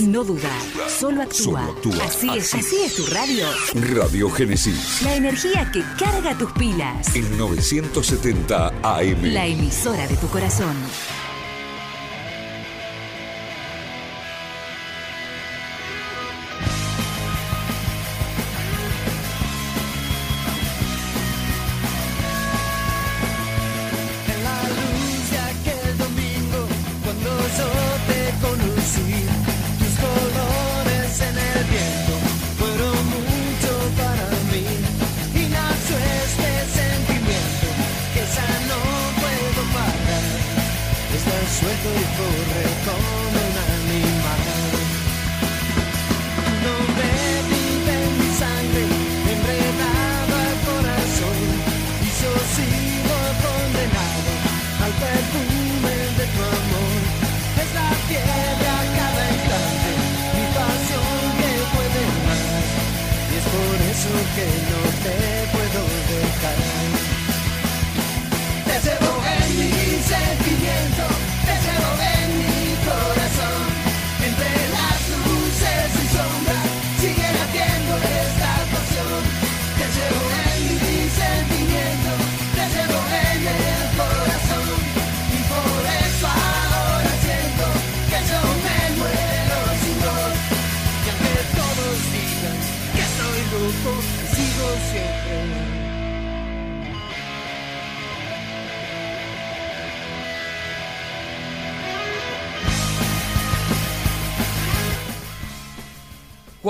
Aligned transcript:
No 0.00 0.24
dudar, 0.24 0.62
solo 0.88 1.22
actúa. 1.22 1.68
Así, 2.02 2.30
es, 2.34 2.54
así 2.54 2.76
es 2.84 2.94
tu 2.94 3.04
radio. 3.06 3.46
Radio 3.94 4.30
Génesis. 4.30 5.02
La 5.02 5.14
energía 5.14 5.70
que 5.70 5.82
carga 5.98 6.36
tus 6.38 6.50
pilas. 6.52 7.14
En 7.14 7.36
970 7.36 8.68
AM. 8.82 9.22
La 9.24 9.46
emisora 9.46 10.06
de 10.06 10.16
tu 10.16 10.26
corazón. 10.28 10.74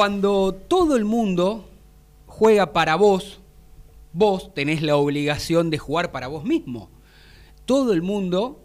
Cuando 0.00 0.54
todo 0.54 0.96
el 0.96 1.04
mundo 1.04 1.68
juega 2.24 2.72
para 2.72 2.96
vos, 2.96 3.38
vos 4.14 4.54
tenés 4.54 4.80
la 4.80 4.96
obligación 4.96 5.68
de 5.68 5.76
jugar 5.76 6.10
para 6.10 6.26
vos 6.26 6.42
mismo. 6.42 6.88
Todo 7.66 7.92
el 7.92 8.00
mundo, 8.00 8.62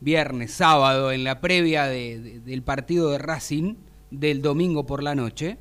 viernes, 0.00 0.52
sábado, 0.52 1.10
en 1.10 1.24
la 1.24 1.40
previa 1.40 1.84
de- 1.86 2.20
de- 2.20 2.40
del 2.40 2.62
partido 2.62 3.08
de 3.08 3.16
Racing 3.16 3.76
del 4.10 4.42
domingo 4.42 4.84
por 4.84 5.02
la 5.02 5.14
noche, 5.14 5.56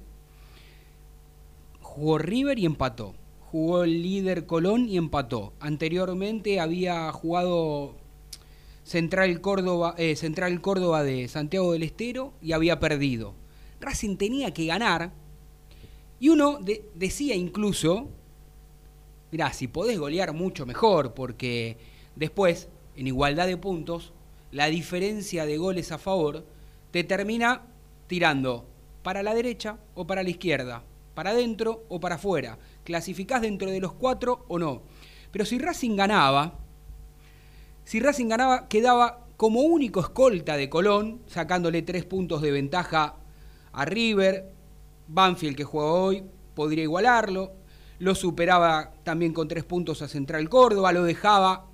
jugó 1.79 2.17
River 2.17 2.59
y 2.59 2.65
empató. 2.65 3.13
Jugó 3.49 3.85
el 3.85 4.03
líder 4.03 4.45
Colón 4.45 4.89
y 4.89 4.97
empató. 4.97 5.53
Anteriormente 5.61 6.59
había 6.59 7.09
jugado 7.13 7.95
Central 8.83 9.39
Córdoba, 9.39 9.95
eh, 9.97 10.17
Central 10.17 10.59
Córdoba 10.59 11.01
de 11.01 11.29
Santiago 11.29 11.71
del 11.71 11.83
Estero 11.83 12.33
y 12.41 12.51
había 12.51 12.81
perdido. 12.81 13.41
Racing 13.83 14.15
tenía 14.17 14.53
que 14.53 14.65
ganar 14.65 15.11
y 16.19 16.29
uno 16.29 16.59
de- 16.59 16.85
decía 16.95 17.35
incluso, 17.35 18.07
mirá, 19.31 19.51
si 19.53 19.67
podés 19.67 19.99
golear 19.99 20.33
mucho 20.33 20.65
mejor, 20.65 21.13
porque 21.13 21.77
después, 22.15 22.69
en 22.95 23.07
igualdad 23.07 23.47
de 23.47 23.57
puntos, 23.57 24.13
la 24.51 24.67
diferencia 24.67 25.45
de 25.45 25.57
goles 25.57 25.91
a 25.91 25.97
favor 25.97 26.45
te 26.91 27.03
termina 27.03 27.61
tirando 28.07 28.65
para 29.01 29.23
la 29.23 29.33
derecha 29.33 29.77
o 29.95 30.05
para 30.07 30.23
la 30.23 30.29
izquierda, 30.29 30.83
para 31.15 31.31
adentro 31.31 31.83
o 31.89 31.99
para 31.99 32.15
afuera. 32.15 32.57
Clasificás 32.83 33.41
dentro 33.41 33.69
de 33.69 33.79
los 33.79 33.93
cuatro 33.93 34.45
o 34.47 34.59
no. 34.59 34.81
Pero 35.31 35.45
si 35.45 35.57
Racing 35.57 35.95
ganaba, 35.95 36.59
si 37.83 37.99
Racing 37.99 38.27
ganaba, 38.29 38.67
quedaba 38.69 39.25
como 39.35 39.61
único 39.61 39.99
escolta 39.99 40.55
de 40.55 40.69
Colón, 40.69 41.21
sacándole 41.27 41.81
tres 41.81 42.05
puntos 42.05 42.41
de 42.41 42.51
ventaja 42.51 43.15
a 43.73 43.85
River. 43.85 44.51
Banfield, 45.07 45.57
que 45.57 45.63
juega 45.63 45.91
hoy, 45.91 46.23
podría 46.55 46.83
igualarlo. 46.83 47.51
Lo 47.99 48.15
superaba 48.15 48.93
también 49.03 49.33
con 49.33 49.47
tres 49.47 49.63
puntos 49.63 50.01
a 50.01 50.07
Central 50.07 50.47
Córdoba. 50.49 50.91
Lo 50.93 51.03
dejaba 51.03 51.65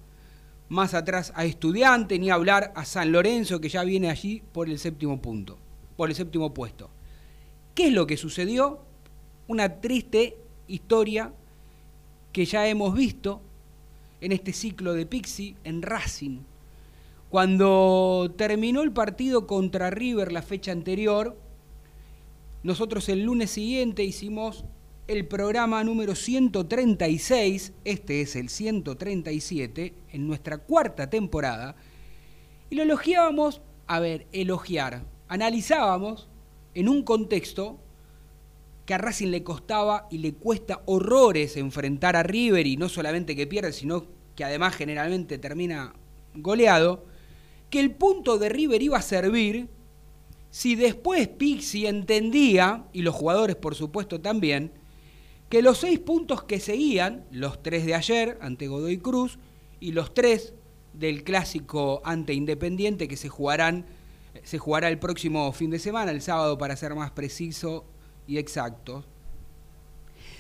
más 0.67 0.93
atrás 0.93 1.31
a 1.35 1.45
Estudiante, 1.45 2.19
ni 2.19 2.29
hablar 2.29 2.71
a 2.75 2.85
San 2.85 3.11
Lorenzo, 3.11 3.61
que 3.61 3.69
ya 3.69 3.83
viene 3.83 4.09
allí 4.09 4.41
por 4.51 4.69
el 4.69 4.79
séptimo 4.79 5.21
punto, 5.21 5.57
por 5.95 6.09
el 6.09 6.15
séptimo 6.15 6.53
puesto. 6.53 6.89
¿Qué 7.75 7.88
es 7.88 7.93
lo 7.93 8.07
que 8.07 8.17
sucedió? 8.17 8.79
Una 9.47 9.79
triste 9.81 10.38
historia 10.67 11.33
que 12.31 12.45
ya 12.45 12.67
hemos 12.67 12.93
visto 12.93 13.41
en 14.21 14.31
este 14.31 14.53
ciclo 14.53 14.93
de 14.93 15.05
Pixie 15.05 15.55
en 15.63 15.81
Racing. 15.81 16.39
Cuando 17.29 18.33
terminó 18.38 18.81
el 18.81 18.91
partido 18.91 19.47
contra 19.47 19.89
River 19.89 20.31
la 20.31 20.41
fecha 20.41 20.71
anterior, 20.71 21.38
nosotros 22.63 23.07
el 23.09 23.23
lunes 23.23 23.51
siguiente 23.51 24.03
hicimos 24.03 24.65
el 25.07 25.25
programa 25.25 25.83
número 25.83 26.13
136, 26.13 27.73
este 27.83 28.21
es 28.21 28.35
el 28.35 28.49
137, 28.49 29.93
en 30.11 30.27
nuestra 30.27 30.59
cuarta 30.59 31.09
temporada, 31.09 31.75
y 32.69 32.75
lo 32.75 32.83
elogiábamos, 32.83 33.61
a 33.87 33.99
ver, 33.99 34.27
elogiar, 34.33 35.03
analizábamos 35.27 36.27
en 36.75 36.89
un 36.89 37.01
contexto 37.03 37.79
que 38.85 38.93
a 38.93 38.97
Racing 38.97 39.29
le 39.29 39.43
costaba 39.43 40.07
y 40.11 40.17
le 40.19 40.33
cuesta 40.33 40.81
horrores 40.85 41.57
enfrentar 41.57 42.15
a 42.15 42.23
River 42.23 42.67
y 42.67 42.77
no 42.77 42.89
solamente 42.89 43.35
que 43.35 43.47
pierde, 43.47 43.71
sino 43.71 44.05
que 44.35 44.43
además 44.43 44.75
generalmente 44.75 45.37
termina 45.37 45.93
goleado, 46.35 47.05
que 47.69 47.79
el 47.79 47.91
punto 47.91 48.37
de 48.37 48.49
River 48.49 48.81
iba 48.81 48.97
a 48.97 49.01
servir 49.01 49.69
si 50.51 50.75
después 50.75 51.27
Pixie 51.27 51.87
entendía, 51.87 52.85
y 52.93 53.01
los 53.01 53.15
jugadores 53.15 53.55
por 53.55 53.75
supuesto 53.75 54.19
también, 54.19 54.71
que 55.49 55.61
los 55.61 55.79
seis 55.79 55.99
puntos 55.99 56.43
que 56.43 56.59
seguían, 56.59 57.25
los 57.31 57.61
tres 57.61 57.85
de 57.85 57.95
ayer 57.95 58.37
ante 58.41 58.67
Godoy 58.67 58.97
Cruz 58.97 59.39
y 59.79 59.91
los 59.91 60.13
tres 60.13 60.53
del 60.93 61.23
clásico 61.23 62.01
ante 62.03 62.33
Independiente 62.33 63.07
que 63.07 63.17
se 63.17 63.29
jugarán, 63.29 63.85
se 64.43 64.57
jugará 64.57 64.89
el 64.89 64.99
próximo 64.99 65.51
fin 65.53 65.71
de 65.71 65.79
semana, 65.79 66.11
el 66.11 66.21
sábado 66.21 66.57
para 66.57 66.75
ser 66.75 66.93
más 66.95 67.11
preciso 67.11 67.85
y 68.27 68.38
exacto. 68.38 69.05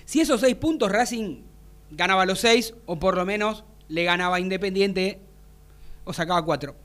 Si 0.05 0.21
esos 0.21 0.41
seis 0.41 0.55
puntos 0.55 0.91
Racing 0.91 1.41
ganaba 1.91 2.25
los 2.25 2.39
seis, 2.39 2.73
o 2.85 2.99
por 2.99 3.15
lo 3.15 3.25
menos 3.25 3.63
le 3.87 4.03
ganaba 4.03 4.39
Independiente, 4.39 5.19
o 6.03 6.13
sacaba 6.13 6.43
cuatro. 6.45 6.75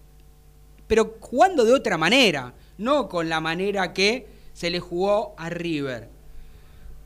Pero 0.87 1.17
jugando 1.21 1.65
de 1.65 1.73
otra 1.73 1.97
manera, 1.97 2.55
no 2.79 3.09
con 3.09 3.29
la 3.29 3.41
manera 3.41 3.93
que 3.93 4.27
se 4.53 4.71
le 4.71 4.81
jugó 4.81 5.35
a 5.37 5.51
River. 5.51 6.09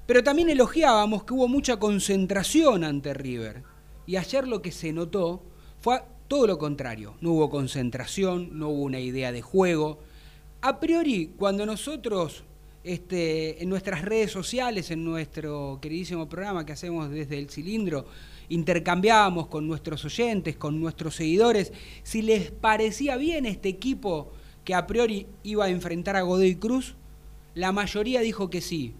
Pero 0.06 0.24
también 0.24 0.48
elogiábamos 0.48 1.24
que 1.24 1.34
hubo 1.34 1.48
mucha 1.48 1.78
concentración 1.78 2.84
ante 2.84 3.12
River. 3.14 3.62
Y 4.06 4.16
ayer 4.16 4.48
lo 4.48 4.62
que 4.62 4.72
se 4.72 4.92
notó 4.92 5.42
fue 5.80 6.00
todo 6.28 6.46
lo 6.46 6.58
contrario. 6.58 7.14
No 7.20 7.32
hubo 7.32 7.50
concentración, 7.50 8.58
no 8.58 8.68
hubo 8.68 8.84
una 8.84 9.00
idea 9.00 9.32
de 9.32 9.42
juego. 9.42 9.98
A 10.60 10.80
priori, 10.80 11.32
cuando 11.36 11.66
nosotros 11.66 12.44
este, 12.84 13.62
en 13.62 13.68
nuestras 13.68 14.02
redes 14.02 14.30
sociales, 14.30 14.90
en 14.90 15.04
nuestro 15.04 15.78
queridísimo 15.82 16.28
programa 16.28 16.64
que 16.64 16.72
hacemos 16.72 17.10
desde 17.10 17.38
el 17.38 17.50
cilindro, 17.50 18.06
intercambiábamos 18.48 19.48
con 19.48 19.66
nuestros 19.66 20.04
oyentes, 20.06 20.56
con 20.56 20.80
nuestros 20.80 21.16
seguidores, 21.16 21.72
si 22.02 22.22
les 22.22 22.50
parecía 22.50 23.18
bien 23.18 23.44
este 23.44 23.68
equipo 23.68 24.32
que 24.68 24.74
a 24.74 24.86
priori 24.86 25.26
iba 25.44 25.64
a 25.64 25.70
enfrentar 25.70 26.14
a 26.16 26.20
Godoy 26.20 26.56
Cruz, 26.56 26.94
la 27.54 27.72
mayoría 27.72 28.20
dijo 28.20 28.50
que 28.50 28.60
sí, 28.60 28.92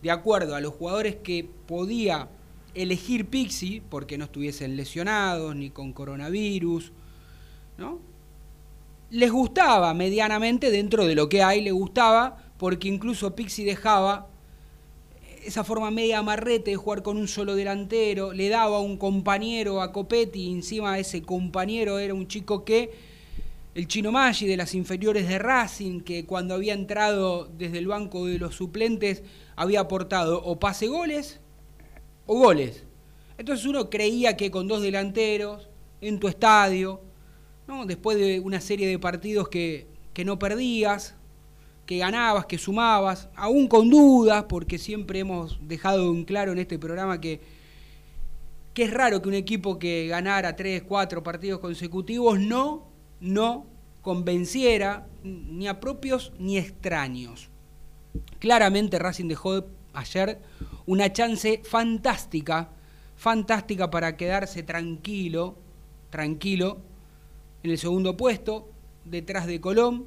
de 0.00 0.10
acuerdo 0.10 0.54
a 0.54 0.62
los 0.62 0.72
jugadores 0.72 1.16
que 1.16 1.46
podía 1.66 2.30
elegir 2.72 3.26
Pixi, 3.26 3.82
porque 3.90 4.16
no 4.16 4.24
estuviesen 4.24 4.78
lesionados 4.78 5.54
ni 5.54 5.68
con 5.68 5.92
coronavirus, 5.92 6.92
¿no? 7.76 7.98
Les 9.10 9.30
gustaba 9.30 9.92
medianamente 9.92 10.70
dentro 10.70 11.04
de 11.04 11.14
lo 11.14 11.28
que 11.28 11.42
hay, 11.42 11.60
les 11.60 11.74
gustaba, 11.74 12.38
porque 12.56 12.88
incluso 12.88 13.36
Pixi 13.36 13.62
dejaba 13.62 14.26
esa 15.44 15.64
forma 15.64 15.90
media 15.90 16.20
amarrete 16.20 16.70
de 16.70 16.76
jugar 16.78 17.02
con 17.02 17.18
un 17.18 17.28
solo 17.28 17.56
delantero, 17.56 18.32
le 18.32 18.48
daba 18.48 18.80
un 18.80 18.96
compañero 18.96 19.82
a 19.82 19.92
Copetti, 19.92 20.50
encima 20.50 20.98
ese 20.98 21.20
compañero 21.20 21.98
era 21.98 22.14
un 22.14 22.26
chico 22.26 22.64
que, 22.64 23.09
el 23.74 23.86
Chino 23.86 24.10
Maggi 24.10 24.46
de 24.46 24.56
las 24.56 24.74
inferiores 24.74 25.28
de 25.28 25.38
Racing, 25.38 26.00
que 26.00 26.26
cuando 26.26 26.54
había 26.54 26.74
entrado 26.74 27.46
desde 27.46 27.78
el 27.78 27.86
banco 27.86 28.26
de 28.26 28.38
los 28.38 28.56
suplentes 28.56 29.22
había 29.54 29.80
aportado 29.80 30.42
o 30.42 30.58
pase 30.58 30.88
goles 30.88 31.40
o 32.26 32.38
goles. 32.38 32.84
Entonces 33.38 33.64
uno 33.66 33.88
creía 33.88 34.36
que 34.36 34.50
con 34.50 34.66
dos 34.66 34.82
delanteros 34.82 35.68
en 36.00 36.18
tu 36.18 36.28
estadio, 36.28 37.00
después 37.86 38.18
de 38.18 38.40
una 38.40 38.60
serie 38.60 38.88
de 38.88 38.98
partidos 38.98 39.48
que, 39.48 39.86
que 40.12 40.24
no 40.24 40.38
perdías, 40.38 41.14
que 41.86 41.98
ganabas, 41.98 42.46
que 42.46 42.58
sumabas, 42.58 43.28
aún 43.34 43.68
con 43.68 43.88
dudas, 43.90 44.44
porque 44.48 44.78
siempre 44.78 45.20
hemos 45.20 45.58
dejado 45.66 46.10
en 46.12 46.24
claro 46.24 46.52
en 46.52 46.58
este 46.58 46.78
programa 46.78 47.20
que, 47.20 47.40
que 48.74 48.84
es 48.84 48.92
raro 48.92 49.22
que 49.22 49.28
un 49.28 49.34
equipo 49.34 49.78
que 49.78 50.08
ganara 50.08 50.56
tres, 50.56 50.82
cuatro 50.82 51.22
partidos 51.22 51.60
consecutivos 51.60 52.38
no, 52.40 52.89
no 53.20 53.66
convenciera 54.02 55.06
ni 55.22 55.68
a 55.68 55.80
propios 55.80 56.32
ni 56.38 56.58
extraños. 56.58 57.50
Claramente 58.38 58.98
Racing 58.98 59.28
dejó 59.28 59.64
ayer 59.92 60.40
una 60.86 61.12
chance 61.12 61.62
fantástica, 61.64 62.70
fantástica 63.16 63.90
para 63.90 64.16
quedarse 64.16 64.62
tranquilo, 64.62 65.56
tranquilo 66.08 66.78
en 67.62 67.70
el 67.70 67.78
segundo 67.78 68.16
puesto, 68.16 68.70
detrás 69.04 69.46
de 69.46 69.60
Colón, 69.60 70.06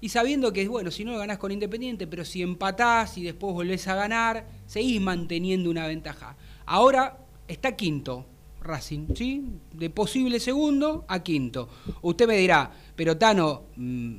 y 0.00 0.08
sabiendo 0.08 0.52
que, 0.52 0.66
bueno, 0.66 0.90
si 0.90 1.04
no 1.04 1.18
ganás 1.18 1.36
con 1.36 1.52
Independiente, 1.52 2.06
pero 2.06 2.24
si 2.24 2.40
empatás 2.40 3.18
y 3.18 3.22
después 3.22 3.52
volvés 3.52 3.86
a 3.86 3.94
ganar, 3.94 4.46
seguís 4.66 5.00
manteniendo 5.00 5.68
una 5.68 5.86
ventaja. 5.86 6.36
Ahora 6.64 7.18
está 7.46 7.76
quinto 7.76 8.24
Racing, 8.62 9.14
¿sí? 9.14 9.44
De 9.72 9.90
posible 9.90 10.40
segundo 10.40 11.04
a 11.08 11.22
quinto. 11.22 11.68
Usted 12.02 12.26
me 12.26 12.36
dirá, 12.36 12.70
pero 12.94 13.16
Tano, 13.16 13.64
mm, 13.76 14.16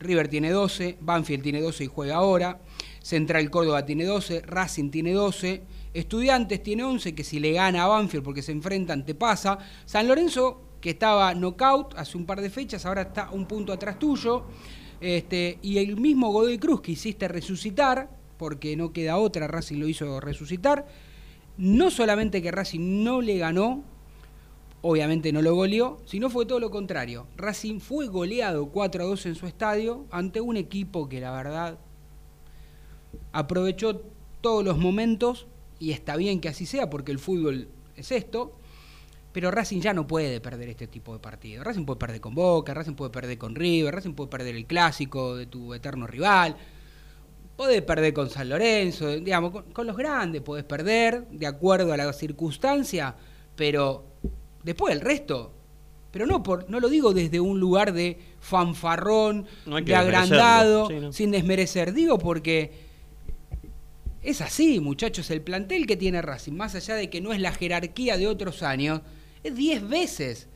River 0.00 0.28
tiene 0.28 0.50
12, 0.50 0.98
Banfield 1.00 1.42
tiene 1.42 1.60
12 1.60 1.84
y 1.84 1.86
juega 1.86 2.16
ahora, 2.16 2.60
Central 3.02 3.50
Córdoba 3.50 3.86
tiene 3.86 4.04
12, 4.04 4.42
Racing 4.42 4.90
tiene 4.90 5.12
12, 5.12 5.62
Estudiantes 5.94 6.62
tiene 6.62 6.82
11, 6.82 7.14
que 7.14 7.22
si 7.22 7.38
le 7.38 7.52
gana 7.52 7.84
a 7.84 7.86
Banfield 7.86 8.24
porque 8.24 8.42
se 8.42 8.52
enfrentan 8.52 9.06
te 9.06 9.14
pasa, 9.14 9.58
San 9.84 10.08
Lorenzo, 10.08 10.60
que 10.80 10.90
estaba 10.90 11.32
knockout 11.34 11.94
hace 11.96 12.18
un 12.18 12.26
par 12.26 12.40
de 12.40 12.50
fechas, 12.50 12.84
ahora 12.84 13.02
está 13.02 13.30
un 13.30 13.46
punto 13.46 13.72
atrás 13.72 13.98
tuyo. 13.98 14.44
Este, 15.00 15.58
y 15.62 15.78
el 15.78 15.96
mismo 15.96 16.30
Godoy 16.32 16.58
Cruz 16.58 16.80
que 16.80 16.92
hiciste 16.92 17.28
resucitar, 17.28 18.10
porque 18.36 18.76
no 18.76 18.92
queda 18.92 19.16
otra, 19.16 19.46
Racing 19.46 19.78
lo 19.78 19.88
hizo 19.88 20.20
resucitar. 20.20 20.86
No 21.56 21.90
solamente 21.90 22.42
que 22.42 22.50
Racing 22.50 23.04
no 23.04 23.20
le 23.20 23.38
ganó, 23.38 23.84
obviamente 24.82 25.32
no 25.32 25.40
lo 25.40 25.54
goleó, 25.54 25.98
sino 26.04 26.30
fue 26.30 26.46
todo 26.46 26.60
lo 26.60 26.70
contrario. 26.70 27.26
Racing 27.36 27.80
fue 27.80 28.06
goleado 28.06 28.66
4 28.66 29.04
a 29.04 29.06
2 29.06 29.26
en 29.26 29.34
su 29.34 29.46
estadio 29.46 30.04
ante 30.10 30.40
un 30.40 30.56
equipo 30.56 31.08
que 31.08 31.20
la 31.20 31.30
verdad 31.32 31.78
aprovechó 33.32 34.02
todos 34.40 34.64
los 34.64 34.78
momentos 34.78 35.46
y 35.78 35.92
está 35.92 36.16
bien 36.16 36.40
que 36.40 36.48
así 36.48 36.66
sea 36.66 36.90
porque 36.90 37.12
el 37.12 37.18
fútbol 37.18 37.68
es 37.96 38.12
esto 38.12 38.58
pero 39.34 39.50
Racing 39.50 39.80
ya 39.80 39.92
no 39.92 40.06
puede 40.06 40.40
perder 40.40 40.68
este 40.68 40.86
tipo 40.86 41.12
de 41.12 41.18
partidos. 41.18 41.66
Racing 41.66 41.84
puede 41.84 41.98
perder 41.98 42.20
con 42.20 42.36
Boca, 42.36 42.72
Racing 42.72 42.94
puede 42.94 43.10
perder 43.10 43.36
con 43.36 43.56
River, 43.56 43.92
Racing 43.92 44.12
puede 44.12 44.30
perder 44.30 44.54
el 44.54 44.64
clásico 44.64 45.34
de 45.34 45.46
tu 45.46 45.74
eterno 45.74 46.06
rival, 46.06 46.56
puede 47.56 47.82
perder 47.82 48.12
con 48.12 48.30
San 48.30 48.48
Lorenzo, 48.48 49.08
digamos, 49.08 49.64
con, 49.72 49.86
los 49.86 49.96
grandes 49.96 50.42
puedes 50.42 50.64
perder, 50.64 51.26
de 51.28 51.46
acuerdo 51.46 51.92
a 51.92 51.96
la 51.96 52.12
circunstancia, 52.12 53.14
pero 53.56 54.04
después 54.62 54.94
el 54.94 55.00
resto. 55.00 55.52
Pero 56.10 56.26
no, 56.26 56.42
por, 56.42 56.70
no 56.70 56.78
lo 56.78 56.88
digo 56.88 57.12
desde 57.12 57.40
un 57.40 57.58
lugar 57.58 57.92
de 57.92 58.18
fanfarrón, 58.40 59.46
de 59.84 59.96
agrandado, 59.96 61.12
sin 61.12 61.32
desmerecer. 61.32 61.92
Digo 61.92 62.18
porque 62.18 62.72
es 64.22 64.40
así, 64.40 64.80
muchachos, 64.80 65.30
el 65.30 65.42
plantel 65.42 65.86
que 65.86 65.96
tiene 65.96 66.22
Racing, 66.22 66.52
más 66.52 66.74
allá 66.74 66.94
de 66.94 67.10
que 67.10 67.20
no 67.20 67.32
es 67.32 67.40
la 67.40 67.52
jerarquía 67.52 68.16
de 68.16 68.28
otros 68.28 68.62
años, 68.62 69.00
es 69.42 69.54
10 69.54 69.88
veces, 69.88 70.48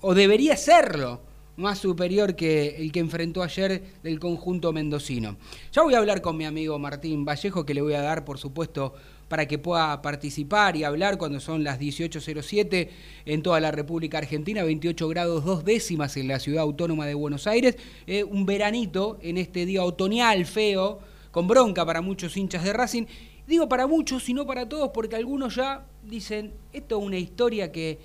o 0.00 0.14
debería 0.14 0.56
serlo, 0.56 1.22
más 1.56 1.78
superior 1.78 2.36
que 2.36 2.76
el 2.76 2.92
que 2.92 3.00
enfrentó 3.00 3.42
ayer 3.42 3.82
del 4.02 4.18
conjunto 4.20 4.72
mendocino. 4.72 5.36
Ya 5.72 5.82
voy 5.82 5.94
a 5.94 5.98
hablar 5.98 6.20
con 6.20 6.36
mi 6.36 6.44
amigo 6.44 6.78
Martín 6.78 7.24
Vallejo, 7.24 7.64
que 7.64 7.74
le 7.74 7.82
voy 7.82 7.94
a 7.94 8.02
dar, 8.02 8.24
por 8.24 8.38
supuesto, 8.38 8.94
para 9.28 9.46
que 9.46 9.58
pueda 9.58 10.02
participar 10.02 10.76
y 10.76 10.84
hablar 10.84 11.18
cuando 11.18 11.40
son 11.40 11.64
las 11.64 11.80
18.07 11.80 12.88
en 13.24 13.42
toda 13.42 13.58
la 13.60 13.70
República 13.70 14.18
Argentina, 14.18 14.62
28 14.62 15.08
grados 15.08 15.44
dos 15.44 15.64
décimas 15.64 16.16
en 16.16 16.28
la 16.28 16.38
ciudad 16.38 16.62
autónoma 16.62 17.06
de 17.06 17.14
Buenos 17.14 17.46
Aires, 17.46 17.76
eh, 18.06 18.22
un 18.22 18.46
veranito 18.46 19.18
en 19.22 19.38
este 19.38 19.66
día 19.66 19.82
otoñal 19.82 20.46
feo, 20.46 21.00
con 21.32 21.48
bronca 21.48 21.84
para 21.84 22.00
muchos 22.00 22.36
hinchas 22.36 22.64
de 22.64 22.72
Racing 22.72 23.06
Digo 23.46 23.68
para 23.68 23.86
muchos 23.86 24.28
y 24.28 24.34
no 24.34 24.44
para 24.44 24.68
todos 24.68 24.90
porque 24.92 25.14
algunos 25.14 25.54
ya 25.54 25.86
dicen, 26.02 26.52
esto 26.72 26.98
es 26.98 27.04
una 27.04 27.18
historia 27.18 27.70
que, 27.70 27.98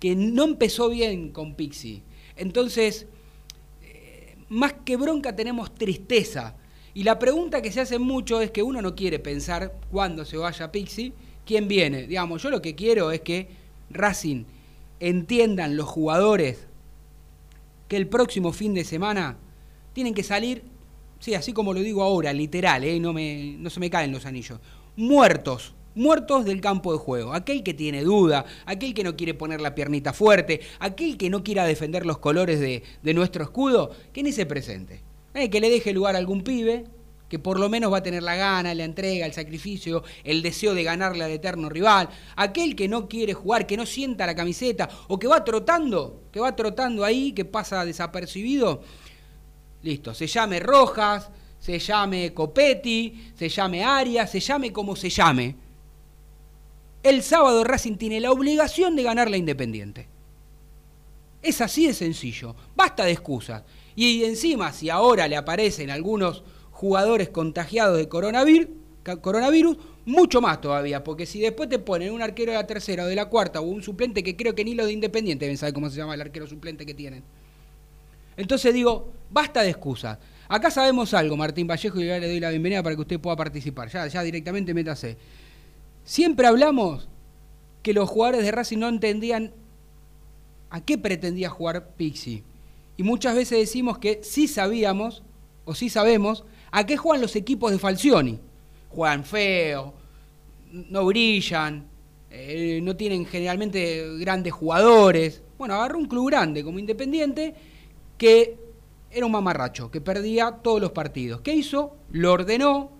que 0.00 0.16
no 0.16 0.44
empezó 0.44 0.88
bien 0.88 1.32
con 1.32 1.54
Pixie. 1.54 2.02
Entonces, 2.36 3.06
eh, 3.82 4.36
más 4.48 4.74
que 4.84 4.96
bronca 4.96 5.34
tenemos 5.34 5.74
tristeza. 5.74 6.54
Y 6.94 7.02
la 7.02 7.18
pregunta 7.18 7.62
que 7.62 7.72
se 7.72 7.80
hace 7.80 7.98
mucho 7.98 8.40
es 8.40 8.50
que 8.50 8.62
uno 8.62 8.80
no 8.80 8.94
quiere 8.94 9.18
pensar 9.18 9.74
cuándo 9.90 10.24
se 10.24 10.36
vaya 10.36 10.72
Pixie, 10.72 11.12
quién 11.44 11.68
viene. 11.68 12.06
Digamos, 12.06 12.42
yo 12.42 12.50
lo 12.50 12.62
que 12.62 12.74
quiero 12.74 13.10
es 13.10 13.20
que 13.20 13.48
Racing 13.90 14.44
entiendan 15.00 15.76
los 15.76 15.86
jugadores 15.86 16.66
que 17.88 17.96
el 17.96 18.08
próximo 18.08 18.52
fin 18.52 18.74
de 18.74 18.84
semana 18.84 19.36
tienen 19.92 20.14
que 20.14 20.22
salir, 20.22 20.64
sí, 21.20 21.34
así 21.34 21.52
como 21.52 21.72
lo 21.72 21.80
digo 21.80 22.02
ahora, 22.02 22.32
literal, 22.32 22.84
¿eh? 22.84 22.98
no, 22.98 23.12
no 23.12 23.70
se 23.70 23.80
me 23.80 23.90
caen 23.90 24.12
los 24.12 24.26
anillos 24.26 24.58
muertos, 24.96 25.74
muertos 25.96 26.44
del 26.44 26.60
campo 26.60 26.92
de 26.92 26.98
juego. 26.98 27.34
Aquel 27.34 27.64
que 27.64 27.74
tiene 27.74 28.04
duda, 28.04 28.44
aquel 28.66 28.94
que 28.94 29.02
no 29.02 29.16
quiere 29.16 29.34
poner 29.34 29.60
la 29.60 29.74
piernita 29.74 30.12
fuerte, 30.12 30.60
aquel 30.78 31.16
que 31.16 31.28
no 31.28 31.42
quiera 31.42 31.64
defender 31.64 32.06
los 32.06 32.18
colores 32.18 32.60
de, 32.60 33.14
nuestro 33.14 33.42
escudo, 33.42 33.90
que 34.12 34.22
ni 34.22 34.30
se 34.30 34.46
presente. 34.46 35.02
Eh, 35.34 35.50
que 35.50 35.60
le 35.60 35.68
deje 35.68 35.92
lugar 35.92 36.14
a 36.14 36.18
algún 36.18 36.42
pibe 36.42 36.84
que 37.28 37.38
por 37.40 37.58
lo 37.58 37.68
menos 37.68 37.92
va 37.92 37.98
a 37.98 38.02
tener 38.02 38.22
la 38.22 38.36
gana, 38.36 38.72
la 38.72 38.84
entrega, 38.84 39.26
el 39.26 39.32
sacrificio, 39.32 40.04
el 40.22 40.42
deseo 40.42 40.74
de 40.74 40.84
ganarle 40.84 41.24
al 41.24 41.32
eterno 41.32 41.68
rival. 41.68 42.08
Aquel 42.36 42.76
que 42.76 42.86
no 42.86 43.08
quiere 43.08 43.34
jugar, 43.34 43.66
que 43.66 43.76
no 43.76 43.84
sienta 43.84 44.26
la 44.26 44.36
camiseta 44.36 44.88
o 45.08 45.18
que 45.18 45.26
va 45.26 45.44
trotando, 45.44 46.22
que 46.30 46.38
va 46.38 46.54
trotando 46.54 47.04
ahí, 47.04 47.32
que 47.32 47.44
pasa 47.44 47.84
desapercibido. 47.84 48.82
Listo, 49.82 50.14
se 50.14 50.28
llame 50.28 50.60
Rojas, 50.60 51.28
se 51.58 51.78
llame 51.78 52.32
Copetti, 52.32 53.32
se 53.34 53.48
llame 53.48 53.84
Arias, 53.84 54.30
se 54.30 54.40
llame 54.40 54.72
como 54.72 54.94
se 54.94 55.10
llame. 55.10 55.65
El 57.06 57.22
sábado 57.22 57.62
Racing 57.62 57.98
tiene 57.98 58.18
la 58.18 58.32
obligación 58.32 58.96
de 58.96 59.04
ganar 59.04 59.30
la 59.30 59.36
Independiente. 59.36 60.08
Es 61.40 61.60
así 61.60 61.86
de 61.86 61.94
sencillo. 61.94 62.56
Basta 62.74 63.04
de 63.04 63.12
excusas. 63.12 63.62
Y 63.94 64.24
encima, 64.24 64.72
si 64.72 64.90
ahora 64.90 65.28
le 65.28 65.36
aparecen 65.36 65.88
algunos 65.90 66.42
jugadores 66.72 67.28
contagiados 67.28 67.96
de 67.96 68.08
coronavirus, 68.08 69.76
mucho 70.04 70.40
más 70.40 70.60
todavía, 70.60 71.04
porque 71.04 71.26
si 71.26 71.38
después 71.38 71.68
te 71.68 71.78
ponen 71.78 72.12
un 72.12 72.22
arquero 72.22 72.50
de 72.50 72.58
la 72.58 72.66
tercera 72.66 73.04
o 73.04 73.06
de 73.06 73.14
la 73.14 73.26
cuarta 73.26 73.60
o 73.60 73.64
un 73.66 73.84
suplente 73.84 74.24
que 74.24 74.34
creo 74.34 74.56
que 74.56 74.64
ni 74.64 74.74
lo 74.74 74.84
de 74.84 74.90
Independiente 74.90 75.46
ven 75.46 75.56
sabe 75.56 75.72
cómo 75.72 75.88
se 75.88 75.98
llama 75.98 76.14
el 76.14 76.22
arquero 76.22 76.48
suplente 76.48 76.84
que 76.84 76.94
tienen. 76.94 77.22
Entonces 78.36 78.74
digo, 78.74 79.12
basta 79.30 79.62
de 79.62 79.70
excusas. 79.70 80.18
Acá 80.48 80.72
sabemos 80.72 81.14
algo, 81.14 81.36
Martín 81.36 81.68
Vallejo, 81.68 82.00
y 82.00 82.06
ya 82.08 82.18
le 82.18 82.26
doy 82.26 82.40
la 82.40 82.50
bienvenida 82.50 82.82
para 82.82 82.96
que 82.96 83.02
usted 83.02 83.20
pueda 83.20 83.36
participar. 83.36 83.90
Ya, 83.90 84.08
ya 84.08 84.22
directamente 84.24 84.74
métase. 84.74 85.16
Siempre 86.06 86.46
hablamos 86.46 87.08
que 87.82 87.92
los 87.92 88.08
jugadores 88.08 88.44
de 88.44 88.52
Racing 88.52 88.78
no 88.78 88.88
entendían 88.88 89.52
a 90.70 90.80
qué 90.80 90.96
pretendía 90.96 91.50
jugar 91.50 91.88
Pixi. 91.96 92.44
Y 92.96 93.02
muchas 93.02 93.34
veces 93.34 93.58
decimos 93.58 93.98
que 93.98 94.20
sí 94.22 94.46
sabíamos, 94.46 95.24
o 95.64 95.74
sí 95.74 95.90
sabemos, 95.90 96.44
a 96.70 96.86
qué 96.86 96.96
juegan 96.96 97.20
los 97.20 97.34
equipos 97.34 97.72
de 97.72 97.80
Falcioni. 97.80 98.38
Juegan 98.90 99.24
feo, 99.24 99.94
no 100.70 101.04
brillan, 101.06 101.84
eh, 102.30 102.78
no 102.84 102.96
tienen 102.96 103.26
generalmente 103.26 104.16
grandes 104.18 104.52
jugadores. 104.52 105.42
Bueno, 105.58 105.74
agarró 105.74 105.98
un 105.98 106.06
club 106.06 106.28
grande 106.28 106.62
como 106.62 106.78
Independiente 106.78 107.52
que 108.16 108.56
era 109.10 109.26
un 109.26 109.32
mamarracho 109.32 109.90
que 109.90 110.00
perdía 110.00 110.52
todos 110.62 110.80
los 110.80 110.92
partidos. 110.92 111.40
¿Qué 111.40 111.52
hizo? 111.52 111.96
Lo 112.12 112.32
ordenó, 112.32 112.92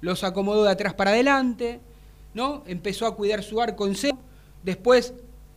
los 0.00 0.22
acomodó 0.22 0.62
de 0.62 0.70
atrás 0.70 0.94
para 0.94 1.10
adelante, 1.10 1.80
¿no? 2.36 2.62
Empezó 2.66 3.06
a 3.06 3.16
cuidar 3.16 3.42
su 3.42 3.60
arco 3.62 3.86
en 3.86 3.94
cero, 3.94 4.18
después 4.62 5.14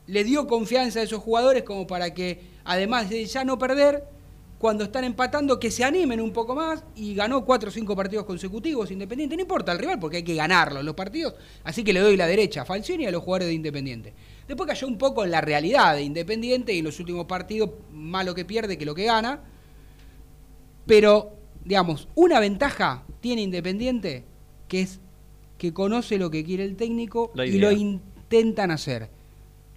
le 0.08 0.24
dio 0.24 0.48
confianza 0.48 1.02
a 1.02 1.04
esos 1.04 1.22
jugadores 1.22 1.64
como 1.64 1.86
para 1.86 2.14
que, 2.14 2.42
además 2.64 3.10
de 3.10 3.26
ya 3.26 3.44
no 3.44 3.60
perder, 3.60 4.06
cuando 4.58 4.86
están 4.86 5.04
empatando 5.04 5.60
que 5.60 5.72
se 5.72 5.84
animen 5.84 6.22
un 6.22 6.32
poco 6.32 6.56
más 6.56 6.84
y 6.96 7.16
ganó 7.16 7.46
cuatro 7.46 7.70
o 7.70 7.72
cinco 7.72 7.96
partidos 7.96 8.26
consecutivos 8.26 8.92
Independiente. 8.92 9.36
No 9.36 9.42
importa 9.42 9.72
el 9.72 9.80
rival 9.80 10.00
porque 10.00 10.18
hay 10.18 10.24
que 10.24 10.36
ganarlos 10.36 10.84
los 10.84 10.96
partidos, 10.96 11.36
así 11.66 11.84
que 11.84 11.94
le 11.94 12.00
doy 12.00 12.16
la 12.16 12.28
derecha 12.28 12.62
a 12.62 12.66
Falcioni 12.66 13.04
y 13.04 13.08
a 13.08 13.12
los 13.12 13.24
jugadores 13.24 13.50
de 13.50 13.54
Independiente. 13.54 14.14
Después 14.48 14.68
cayó 14.68 14.88
un 14.88 14.98
poco 14.98 15.26
en 15.26 15.32
la 15.32 15.42
realidad 15.42 15.96
de 15.96 16.02
Independiente 16.02 16.74
y 16.74 16.80
en 16.80 16.86
los 16.86 17.00
últimos 17.00 17.26
partidos 17.26 17.72
más 17.92 18.26
lo 18.26 18.34
que 18.34 18.46
pierde 18.46 18.78
que 18.78 18.86
lo 18.86 18.96
que 18.96 19.04
gana. 19.04 19.42
Pero, 20.86 21.34
digamos, 21.64 22.08
una 22.16 22.40
ventaja 22.40 23.04
tiene 23.20 23.42
Independiente 23.42 24.24
que 24.68 24.82
es 24.82 25.00
que 25.60 25.74
conoce 25.74 26.18
lo 26.18 26.32
que 26.32 26.44
quiere 26.44 26.64
el 26.64 26.76
técnico 26.76 27.32
y 27.36 27.60
lo 27.60 27.72
intentan 27.72 28.72
hacer. 28.72 29.10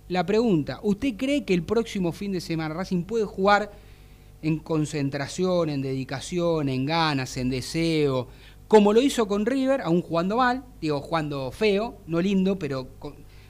La 0.08 0.24
pregunta, 0.24 0.80
¿usted 0.82 1.14
cree 1.16 1.44
que 1.44 1.52
el 1.52 1.64
próximo 1.64 2.12
fin 2.12 2.32
de 2.32 2.40
semana 2.40 2.72
Racing 2.72 3.02
puede 3.02 3.24
jugar 3.24 3.72
en 4.40 4.58
concentración, 4.58 5.68
en 5.68 5.82
dedicación, 5.82 6.68
en 6.68 6.86
ganas, 6.86 7.36
en 7.36 7.50
deseo, 7.50 8.28
como 8.68 8.92
lo 8.92 9.02
hizo 9.02 9.28
con 9.28 9.44
River, 9.44 9.82
aún 9.82 10.00
jugando 10.00 10.38
mal, 10.38 10.64
digo, 10.80 11.00
jugando 11.00 11.50
feo, 11.50 11.98
no 12.06 12.22
lindo, 12.22 12.58
pero, 12.58 12.88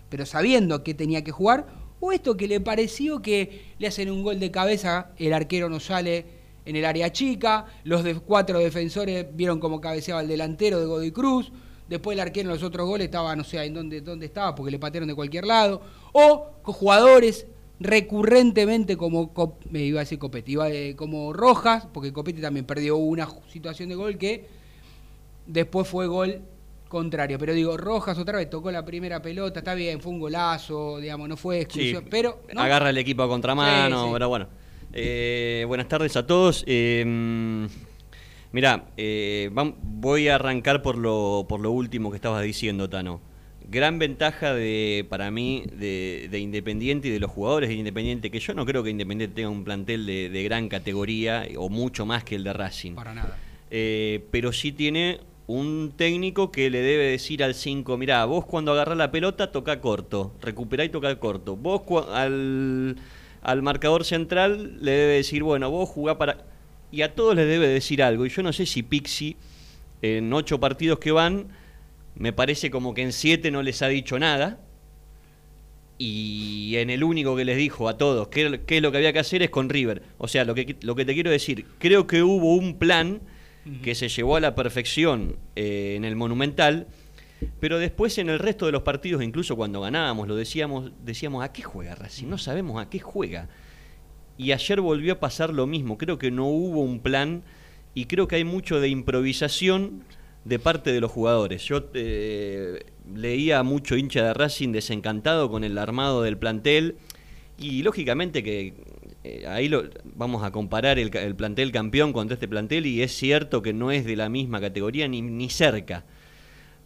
pero 0.08 0.26
sabiendo 0.26 0.82
que 0.82 0.94
tenía 0.94 1.22
que 1.22 1.30
jugar? 1.30 1.66
¿O 2.00 2.10
esto 2.10 2.36
que 2.36 2.48
le 2.48 2.60
pareció 2.60 3.22
que 3.22 3.66
le 3.78 3.86
hacen 3.86 4.10
un 4.10 4.24
gol 4.24 4.40
de 4.40 4.50
cabeza, 4.50 5.12
el 5.18 5.32
arquero 5.32 5.68
no 5.68 5.78
sale 5.78 6.26
en 6.64 6.76
el 6.76 6.84
área 6.84 7.12
chica, 7.12 7.66
los 7.84 8.02
de 8.02 8.14
cuatro 8.14 8.58
defensores 8.58 9.26
vieron 9.32 9.60
cómo 9.60 9.80
cabeceaba 9.80 10.22
el 10.22 10.28
delantero 10.28 10.80
de 10.80 10.86
Godoy 10.86 11.12
Cruz, 11.12 11.52
después 11.92 12.14
el 12.16 12.20
arquero 12.20 12.48
en 12.50 12.54
los 12.54 12.62
otros 12.62 12.86
goles 12.86 13.04
estaba, 13.06 13.34
no 13.36 13.44
sé 13.44 13.64
en 13.64 13.74
dónde, 13.74 14.00
dónde 14.00 14.26
estaba, 14.26 14.54
porque 14.54 14.70
le 14.70 14.78
patearon 14.78 15.08
de 15.08 15.14
cualquier 15.14 15.46
lado, 15.46 15.80
o 16.12 16.48
con 16.62 16.74
jugadores 16.74 17.46
recurrentemente 17.80 18.96
como, 18.96 19.32
me 19.70 19.80
iba 19.80 20.00
a 20.00 20.04
decir 20.04 20.18
Copetti, 20.18 20.52
iba, 20.52 20.70
eh, 20.70 20.94
como 20.96 21.32
Rojas, 21.32 21.86
porque 21.92 22.12
Copetti 22.12 22.40
también 22.40 22.64
perdió 22.66 22.96
una 22.96 23.28
situación 23.48 23.88
de 23.88 23.94
gol 23.94 24.18
que 24.18 24.46
después 25.46 25.86
fue 25.88 26.06
gol 26.06 26.40
contrario, 26.88 27.38
pero 27.38 27.54
digo, 27.54 27.76
Rojas 27.76 28.18
otra 28.18 28.38
vez 28.38 28.50
tocó 28.50 28.70
la 28.70 28.84
primera 28.84 29.22
pelota, 29.22 29.60
está 29.60 29.74
bien, 29.74 30.00
fue 30.00 30.12
un 30.12 30.20
golazo, 30.20 30.98
digamos, 30.98 31.28
no 31.28 31.36
fue 31.36 31.56
Sí, 31.56 31.62
exclusión, 31.62 32.04
pero... 32.10 32.42
¿no? 32.52 32.60
agarra 32.60 32.90
el 32.90 32.98
equipo 32.98 33.22
a 33.22 33.28
contramano, 33.28 34.02
Sí, 34.02 34.06
sí. 34.06 34.12
pero 34.12 34.28
bueno. 34.28 34.46
Eh, 34.94 35.64
buenas 35.66 35.88
tardes 35.88 36.14
a 36.16 36.26
todos. 36.26 36.62
Eh, 36.66 37.66
mirá, 38.52 38.84
eh, 38.96 39.50
voy 39.82 40.28
a 40.28 40.36
arrancar 40.36 40.82
por 40.82 40.96
lo, 40.96 41.46
por 41.48 41.60
lo 41.60 41.70
último 41.70 42.10
que 42.10 42.16
estabas 42.16 42.42
diciendo, 42.42 42.88
Tano. 42.88 43.20
Gran 43.68 43.98
ventaja 43.98 44.52
de, 44.54 45.06
para 45.08 45.30
mí 45.30 45.64
de, 45.72 46.28
de 46.30 46.38
Independiente 46.40 47.08
y 47.08 47.10
de 47.10 47.20
los 47.20 47.30
jugadores 47.30 47.68
de 47.68 47.76
Independiente, 47.76 48.30
que 48.30 48.40
yo 48.40 48.54
no 48.54 48.66
creo 48.66 48.82
que 48.82 48.90
Independiente 48.90 49.34
tenga 49.34 49.48
un 49.48 49.64
plantel 49.64 50.04
de, 50.04 50.28
de 50.28 50.42
gran 50.42 50.68
categoría 50.68 51.46
o 51.56 51.68
mucho 51.68 52.04
más 52.04 52.24
que 52.24 52.34
el 52.34 52.44
de 52.44 52.52
Racing. 52.52 52.94
Para 52.94 53.14
nada. 53.14 53.38
Eh, 53.70 54.26
pero 54.30 54.52
sí 54.52 54.72
tiene 54.72 55.20
un 55.46 55.92
técnico 55.96 56.52
que 56.52 56.70
le 56.70 56.82
debe 56.82 57.04
decir 57.04 57.42
al 57.42 57.54
5, 57.54 57.96
mirá, 57.96 58.24
vos 58.26 58.44
cuando 58.44 58.72
agarrás 58.72 58.98
la 58.98 59.10
pelota 59.10 59.50
toca 59.50 59.80
corto, 59.80 60.34
recuperá 60.40 60.84
y 60.84 60.88
toca 60.88 61.18
corto. 61.18 61.56
Vos 61.56 61.82
al, 62.12 62.96
al 63.42 63.62
marcador 63.62 64.04
central 64.04 64.78
le 64.82 64.92
debe 64.92 65.12
decir, 65.14 65.42
bueno, 65.42 65.70
vos 65.70 65.88
jugá 65.88 66.18
para... 66.18 66.51
Y 66.92 67.02
a 67.02 67.14
todos 67.14 67.34
les 67.34 67.48
debe 67.48 67.66
decir 67.66 68.02
algo. 68.02 68.26
Y 68.26 68.28
yo 68.28 68.42
no 68.42 68.52
sé 68.52 68.66
si 68.66 68.82
Pixi, 68.82 69.36
en 70.02 70.32
ocho 70.32 70.60
partidos 70.60 70.98
que 70.98 71.10
van, 71.10 71.48
me 72.14 72.32
parece 72.32 72.70
como 72.70 72.94
que 72.94 73.02
en 73.02 73.12
siete 73.12 73.50
no 73.50 73.62
les 73.62 73.82
ha 73.82 73.88
dicho 73.88 74.18
nada. 74.18 74.60
Y 75.98 76.74
en 76.76 76.90
el 76.90 77.02
único 77.02 77.34
que 77.34 77.44
les 77.44 77.56
dijo 77.56 77.88
a 77.88 77.96
todos 77.96 78.28
qué, 78.28 78.60
qué 78.66 78.76
es 78.76 78.82
lo 78.82 78.92
que 78.92 78.98
había 78.98 79.12
que 79.12 79.20
hacer 79.20 79.42
es 79.42 79.50
con 79.50 79.68
River. 79.68 80.02
O 80.18 80.28
sea, 80.28 80.44
lo 80.44 80.54
que, 80.54 80.76
lo 80.82 80.94
que 80.94 81.04
te 81.04 81.14
quiero 81.14 81.30
decir, 81.30 81.64
creo 81.78 82.06
que 82.06 82.22
hubo 82.22 82.54
un 82.54 82.78
plan 82.78 83.20
que 83.82 83.94
se 83.94 84.08
llevó 84.08 84.36
a 84.36 84.40
la 84.40 84.54
perfección 84.54 85.36
eh, 85.54 85.94
en 85.96 86.04
el 86.04 86.16
Monumental, 86.16 86.88
pero 87.60 87.78
después 87.78 88.18
en 88.18 88.28
el 88.28 88.40
resto 88.40 88.66
de 88.66 88.72
los 88.72 88.82
partidos, 88.82 89.22
incluso 89.22 89.54
cuando 89.56 89.80
ganábamos, 89.80 90.26
lo 90.26 90.34
decíamos, 90.34 90.90
decíamos, 91.04 91.44
¿a 91.44 91.52
qué 91.52 91.62
juega 91.62 91.94
Racing? 91.94 92.26
No 92.26 92.38
sabemos 92.38 92.82
a 92.82 92.90
qué 92.90 92.98
juega. 92.98 93.48
Y 94.38 94.52
ayer 94.52 94.80
volvió 94.80 95.14
a 95.14 95.20
pasar 95.20 95.52
lo 95.52 95.66
mismo, 95.66 95.98
creo 95.98 96.18
que 96.18 96.30
no 96.30 96.46
hubo 96.46 96.80
un 96.80 97.00
plan 97.00 97.42
y 97.94 98.06
creo 98.06 98.26
que 98.28 98.36
hay 98.36 98.44
mucho 98.44 98.80
de 98.80 98.88
improvisación 98.88 100.04
de 100.44 100.58
parte 100.58 100.92
de 100.92 101.00
los 101.00 101.10
jugadores. 101.10 101.64
Yo 101.64 101.90
eh, 101.94 102.84
leía 103.14 103.62
mucho 103.62 103.96
hincha 103.96 104.24
de 104.24 104.34
Racing 104.34 104.72
desencantado 104.72 105.50
con 105.50 105.64
el 105.64 105.78
armado 105.78 106.22
del 106.22 106.38
plantel 106.38 106.96
y 107.58 107.82
lógicamente 107.82 108.42
que 108.42 108.74
eh, 109.24 109.44
ahí 109.46 109.68
lo, 109.68 109.84
vamos 110.16 110.42
a 110.42 110.50
comparar 110.50 110.98
el, 110.98 111.14
el 111.16 111.36
plantel 111.36 111.70
campeón 111.70 112.12
contra 112.12 112.34
este 112.34 112.48
plantel 112.48 112.86
y 112.86 113.02
es 113.02 113.12
cierto 113.12 113.62
que 113.62 113.72
no 113.72 113.92
es 113.92 114.04
de 114.04 114.16
la 114.16 114.28
misma 114.28 114.60
categoría 114.60 115.06
ni, 115.06 115.22
ni 115.22 115.48
cerca. 115.48 116.04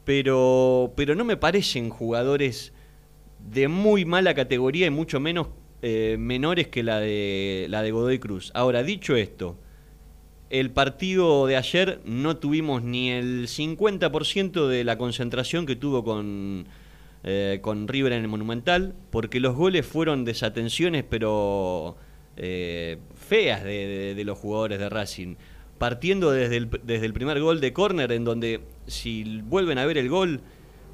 Pero, 0.05 0.93
pero 0.97 1.15
no 1.15 1.25
me 1.25 1.37
parecen 1.37 1.91
jugadores 1.91 2.73
de 3.51 3.69
muy 3.69 4.05
mala 4.05 4.35
categoría 4.35 4.87
y 4.87 4.91
mucho 4.91 5.19
menos 5.19 5.49
eh, 5.83 6.17
menores 6.19 6.69
que 6.69 6.83
la 6.83 7.01
de, 7.01 7.67
la 7.69 7.83
de 7.83 7.91
Godoy 7.91 8.19
Cruz. 8.19 8.51
Ahora, 8.55 8.83
dicho 8.83 9.17
esto, 9.17 9.59
el 10.51 10.71
partido 10.71 11.47
de 11.47 11.57
ayer 11.57 12.01
no 12.05 12.37
tuvimos 12.37 12.83
ni 12.83 13.11
el 13.11 13.49
50% 13.49 14.69
de 14.69 14.85
la 14.85 14.97
concentración 14.97 15.67
que 15.67 15.77
tuvo 15.77 16.05
con, 16.05 16.67
eh, 17.25 17.59
con 17.63 17.89
River 17.89 18.13
en 18.13 18.23
el 18.23 18.29
Monumental, 18.29 18.95
porque 19.11 19.41
los 19.41 19.55
goles 19.55 19.85
fueron 19.85 20.25
desatenciones, 20.25 21.05
pero 21.09 21.97
eh, 22.37 22.99
feas 23.15 23.65
de, 23.65 24.23
los 24.25 24.39
jugadores 24.39 24.79
de 24.79 24.89
Racing. 24.89 25.37
Partiendo 25.79 26.31
desde 26.31 26.57
el, 26.57 26.71
desde 26.85 27.05
el 27.05 27.13
primer 27.13 27.41
gol 27.41 27.61
de 27.61 27.73
córner, 27.73 28.13
en 28.13 28.25
donde 28.25 28.61
si 28.87 29.43
vuelven 29.43 29.79
a 29.79 29.85
ver 29.85 29.99
el 29.99 30.09
gol, 30.09 30.41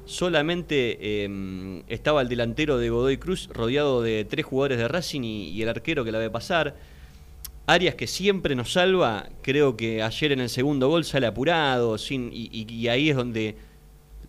solamente 0.05 0.97
eh, 0.99 1.83
estaba 1.87 2.21
el 2.21 2.29
delantero 2.29 2.77
de 2.77 2.89
Godoy 2.89 3.17
Cruz 3.17 3.49
rodeado 3.51 4.01
de 4.01 4.25
tres 4.25 4.45
jugadores 4.45 4.77
de 4.77 4.87
Racing 4.87 5.21
y, 5.23 5.61
el 5.61 5.69
arquero 5.69 6.03
que 6.03 6.11
la 6.11 6.19
ve 6.19 6.29
pasar. 6.29 6.75
Arias 7.65 7.95
que 7.95 8.07
siempre 8.07 8.55
nos 8.55 8.73
salva, 8.73 9.29
creo 9.41 9.77
que 9.77 10.03
ayer 10.03 10.33
en 10.33 10.41
el 10.41 10.49
segundo 10.49 10.89
gol 10.89 11.05
sale 11.05 11.27
apurado, 11.27 11.97
sin, 11.97 12.29
y, 12.33 12.87
ahí 12.89 13.09
es 13.09 13.15
donde 13.15 13.55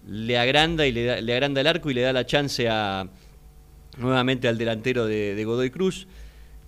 le 0.07 0.39
agranda 0.39 0.87
y 0.87 0.93
le, 0.93 1.05
da- 1.05 1.21
le 1.21 1.33
agranda 1.33 1.61
el 1.61 1.67
arco 1.67 1.91
y 1.91 1.95
le 1.95 2.03
da 2.03 2.13
la 2.13 2.27
chance 2.27 2.69
a 2.69 3.09
nuevamente 3.99 4.47
al 4.47 4.59
delantero 4.59 5.07
de, 5.07 5.43
Godoy 5.45 5.71
Cruz. 5.71 6.07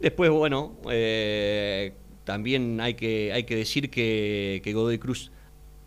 Después, 0.00 0.30
bueno, 0.30 0.76
eh, 0.90 1.92
también 2.25 2.80
hay 2.80 2.94
que, 2.94 3.32
hay 3.32 3.44
que 3.44 3.56
decir 3.56 3.90
que 3.90 4.60
Godoy 4.75 4.98
Cruz 4.98 5.30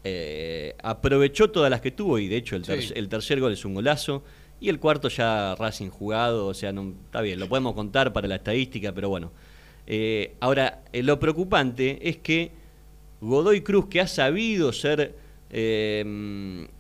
eh, 0.04 0.76
aprovechó 0.82 1.50
todas 1.52 1.70
las 1.70 1.82
que 1.82 1.92
tuvo 1.92 2.20
y 2.20 2.28
de 2.28 2.38
hecho 2.38 2.56
el, 2.56 2.64
ter- 2.64 2.82
Sí. 2.82 2.94
el 2.96 3.10
tercer 3.10 3.40
gol 3.40 3.52
es 3.54 3.66
un 3.66 3.74
golazo 3.74 4.24
y 4.62 4.70
el 4.70 4.80
cuarto 4.80 5.10
ya 5.10 5.56
Racing 5.56 5.90
jugado, 5.90 6.48
o 6.48 6.54
sea, 6.54 6.72
no, 6.72 6.94
está 7.06 7.22
bien, 7.22 7.40
lo 7.40 7.48
podemos 7.48 7.74
contar 7.74 8.12
para 8.14 8.28
la 8.28 8.36
estadística, 8.36 8.92
pero 8.94 9.10
bueno. 9.10 9.32
Eh, 9.88 10.36
ahora, 10.40 10.84
eh, 10.94 11.02
lo 11.04 11.18
preocupante 11.20 12.00
es 12.08 12.18
que 12.18 12.52
Godoy 13.22 13.62
Cruz, 13.62 13.88
que 13.88 14.00
ha 14.02 14.08
sabido 14.08 14.72
ser, 14.72 15.16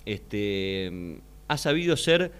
este, 0.05 1.19
ha 1.47 1.57
sabido 1.57 1.97
ser 1.97 2.31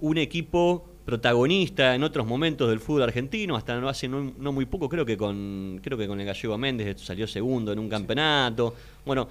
un 0.00 0.18
equipo 0.18 0.86
protagonista 1.04 1.94
en 1.94 2.02
otros 2.04 2.26
momentos 2.26 2.68
del 2.68 2.80
fútbol 2.80 3.02
argentino, 3.02 3.56
hasta 3.56 3.78
no 3.80 3.88
hace 3.88 4.08
no, 4.08 4.32
no 4.38 4.52
muy 4.52 4.66
poco, 4.66 4.88
creo 4.88 5.04
que 5.04 5.16
con 5.16 5.80
creo 5.82 5.98
que 5.98 6.06
con 6.06 6.20
el 6.20 6.26
gallego 6.26 6.56
Méndez 6.56 7.00
salió 7.00 7.26
segundo 7.26 7.72
en 7.72 7.78
un 7.78 7.88
campeonato. 7.88 8.74
Bueno, 9.04 9.28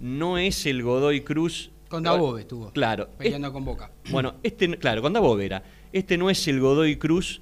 no 0.00 0.38
es 0.38 0.66
el 0.66 0.82
Godoy 0.82 1.20
Cruz. 1.22 1.70
Con 1.88 2.02
Dabove 2.02 2.40
estuvo. 2.42 2.70
Claro. 2.72 3.08
Peleando 3.18 3.52
con 3.52 3.64
Boca. 3.64 3.90
Bueno, 4.10 4.34
este, 4.42 4.76
claro, 4.78 5.00
con 5.02 5.12
Dabovera. 5.12 5.62
Este 5.92 6.16
no 6.18 6.28
es 6.30 6.46
el 6.48 6.60
Godoy 6.60 6.96
Cruz 6.96 7.40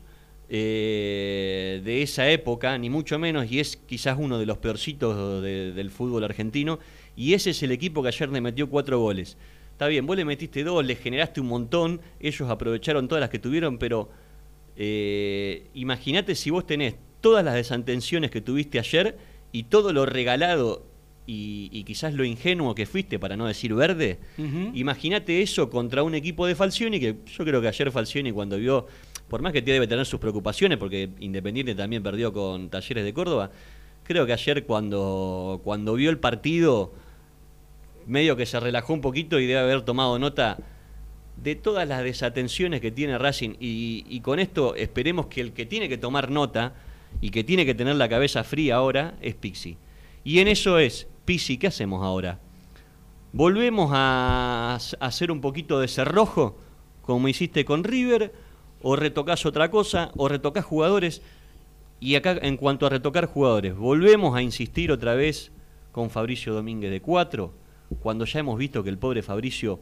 eh, 0.49 1.81
de 1.85 2.03
esa 2.03 2.29
época, 2.31 2.77
ni 2.79 2.91
mucho 2.91 3.19
menos, 3.19 3.51
y 3.51 3.59
es 3.61 3.77
quizás 3.77 4.17
uno 4.21 4.39
de 4.39 4.47
los 4.47 4.59
peorcitos 4.59 5.43
de- 5.43 5.73
del 5.73 5.91
fútbol 5.91 6.25
argentino. 6.25 6.79
Y 7.17 7.35
ese 7.35 7.51
es 7.51 7.63
el 7.63 7.73
equipo 7.73 8.03
que 8.03 8.09
ayer 8.09 8.29
le 8.29 8.41
metió 8.41 8.69
cuatro 8.69 8.99
goles. 9.01 9.37
Está 9.71 9.87
bien, 9.89 10.07
vos 10.07 10.17
le 10.17 10.25
metiste 10.25 10.63
dos, 10.65 10.85
le 10.85 10.95
generaste 10.97 11.41
un 11.41 11.49
montón, 11.49 12.01
ellos 12.21 12.49
aprovecharon 12.51 13.09
todas 13.09 13.21
las 13.21 13.31
que 13.31 13.39
tuvieron, 13.39 13.79
pero 13.79 14.11
eh, 14.77 15.69
imagínate 15.75 16.35
si 16.35 16.51
vos 16.51 16.67
tenés 16.67 16.95
todas 17.21 17.45
las 17.45 17.55
desatenciones 17.55 18.31
que 18.31 18.41
tuviste 18.41 18.79
ayer 18.79 19.17
y 19.53 19.65
todo 19.65 19.93
lo 19.93 20.07
regalado 20.07 20.85
y, 21.27 21.69
y 21.73 21.85
quizás 21.85 22.15
lo 22.15 22.25
ingenuo 22.25 22.75
que 22.75 22.87
fuiste, 22.87 23.19
para 23.19 23.37
no 23.37 23.47
decir 23.47 23.75
verde, 23.75 24.19
imagínate 24.75 25.43
eso 25.43 25.71
contra 25.71 26.03
un 26.03 26.15
equipo 26.15 26.47
de 26.47 26.55
Falcioni, 26.55 26.99
que 26.99 27.17
yo 27.27 27.45
creo 27.45 27.61
que 27.61 27.69
ayer 27.69 27.91
Falcioni 27.93 28.33
cuando 28.33 28.59
vio, 28.59 28.87
por 29.29 29.41
más 29.41 29.53
que 29.53 29.63
debe 29.63 29.87
tener 29.87 30.05
sus 30.05 30.19
preocupaciones, 30.19 30.79
porque 30.79 31.11
Independiente 31.21 31.75
también 31.75 32.03
perdió 32.03 32.33
con 32.33 32.69
Talleres 32.71 33.05
de 33.05 33.15
Córdoba, 33.15 33.51
creo 34.03 34.27
que 34.27 34.33
ayer 34.33 34.65
cuando, 34.65 35.61
cuando 35.63 35.95
vio 35.95 36.11
el 36.11 36.19
partido, 36.19 36.93
medio 38.07 38.37
que 38.37 38.47
se 38.47 38.59
relajó 38.59 38.93
un 38.93 39.01
poquito 39.01 39.39
y 39.39 39.47
debe 39.47 39.61
haber 39.61 39.83
tomado 39.83 40.19
nota 40.19 40.59
de 41.37 41.55
todas 41.55 41.87
las 41.89 42.03
desatenciones 42.03 42.81
que 42.81 42.91
tiene 42.91 43.17
Racing 43.17 43.55
y, 43.61 44.05
y 44.09 44.21
con 44.21 44.39
esto 44.39 44.75
esperemos 44.75 45.27
que 45.27 45.41
el 45.41 45.53
que 45.53 45.67
tiene 45.67 45.89
que 45.89 45.99
tomar 45.99 46.31
nota 46.31 46.75
y 47.21 47.31
que 47.31 47.45
tiene 47.45 47.65
que 47.65 47.75
tener 47.75 47.97
la 47.97 48.09
cabeza 48.09 48.45
fría 48.45 48.77
ahora 48.77 49.15
es 49.21 49.35
Pixi. 49.35 49.77
Y 50.25 50.39
en 50.39 50.49
eso 50.49 50.79
es, 50.79 51.09
¿qué 51.39 51.67
hacemos 51.67 52.03
ahora? 52.05 52.39
¿Volvemos 53.33 53.91
a 53.95 54.79
hacer 55.01 55.31
un 55.31 55.41
poquito 55.41 55.81
de 55.81 55.89
cerrojo, 55.89 56.59
como 57.03 57.29
hiciste 57.29 57.65
con 57.65 57.85
River? 57.85 58.33
¿O 58.83 58.97
retocas 58.97 59.47
otra 59.47 59.71
cosa? 59.71 60.11
¿O 60.17 60.29
retocas 60.29 60.65
jugadores? 60.65 61.23
Y 62.01 62.17
acá, 62.17 62.37
en 62.43 62.57
cuanto 62.57 62.85
a 62.85 62.89
retocar 62.91 63.27
jugadores, 63.27 63.77
¿volvemos 63.77 64.35
a 64.37 64.43
insistir 64.43 64.91
otra 64.91 65.15
vez 65.15 65.53
con 65.93 66.11
Fabricio 66.11 66.53
Domínguez 66.53 66.91
de 66.91 67.01
4? 67.01 67.55
Cuando 68.01 68.25
ya 68.25 68.41
hemos 68.41 68.59
visto 68.59 68.83
que 68.83 68.91
el 68.91 68.99
pobre 68.99 69.23
Fabricio 69.23 69.79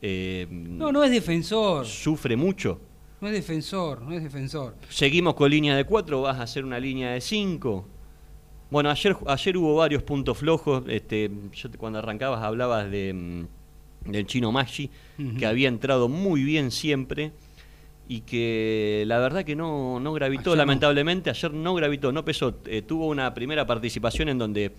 eh, 0.00 0.46
No, 0.50 0.90
no 0.92 1.04
es 1.04 1.10
defensor. 1.10 1.84
sufre 1.86 2.36
mucho. 2.36 2.80
No 3.20 3.26
es 3.28 3.34
defensor, 3.34 4.00
no 4.02 4.12
es 4.12 4.22
defensor. 4.22 4.76
Seguimos 4.88 5.34
con 5.34 5.50
línea 5.50 5.76
de 5.76 5.84
4, 5.84 6.22
vas 6.22 6.38
a 6.38 6.44
hacer 6.44 6.64
una 6.64 6.78
línea 6.80 7.10
de 7.10 7.20
5. 7.20 7.86
Bueno, 8.70 8.90
ayer, 8.90 9.16
ayer 9.26 9.56
hubo 9.56 9.76
varios 9.76 10.02
puntos 10.02 10.36
flojos. 10.38 10.84
Este, 10.88 11.30
yo 11.54 11.70
te- 11.70 11.78
cuando 11.78 11.98
arrancabas 12.00 12.42
hablabas 12.42 12.90
de, 12.90 13.12
mm, 13.14 14.10
del 14.10 14.26
chino 14.26 14.52
Maggi, 14.52 14.90
que 15.38 15.46
había 15.46 15.68
entrado 15.68 16.08
muy 16.08 16.42
bien 16.44 16.70
siempre 16.70 17.32
y 18.08 18.20
que 18.20 19.04
la 19.06 19.18
verdad 19.18 19.44
que 19.44 19.56
no, 19.56 19.98
no 20.00 20.12
gravitó, 20.12 20.50
Ayer 20.50 20.56
no. 20.56 20.56
lamentablemente. 20.56 21.30
Ayer 21.30 21.52
no 21.52 21.74
gravitó, 21.74 22.12
no 22.12 22.24
pesó. 22.24 22.58
Eh, 22.66 22.82
tuvo 22.82 23.06
una 23.08 23.32
primera 23.34 23.66
participación 23.66 24.28
en 24.28 24.38
donde 24.38 24.72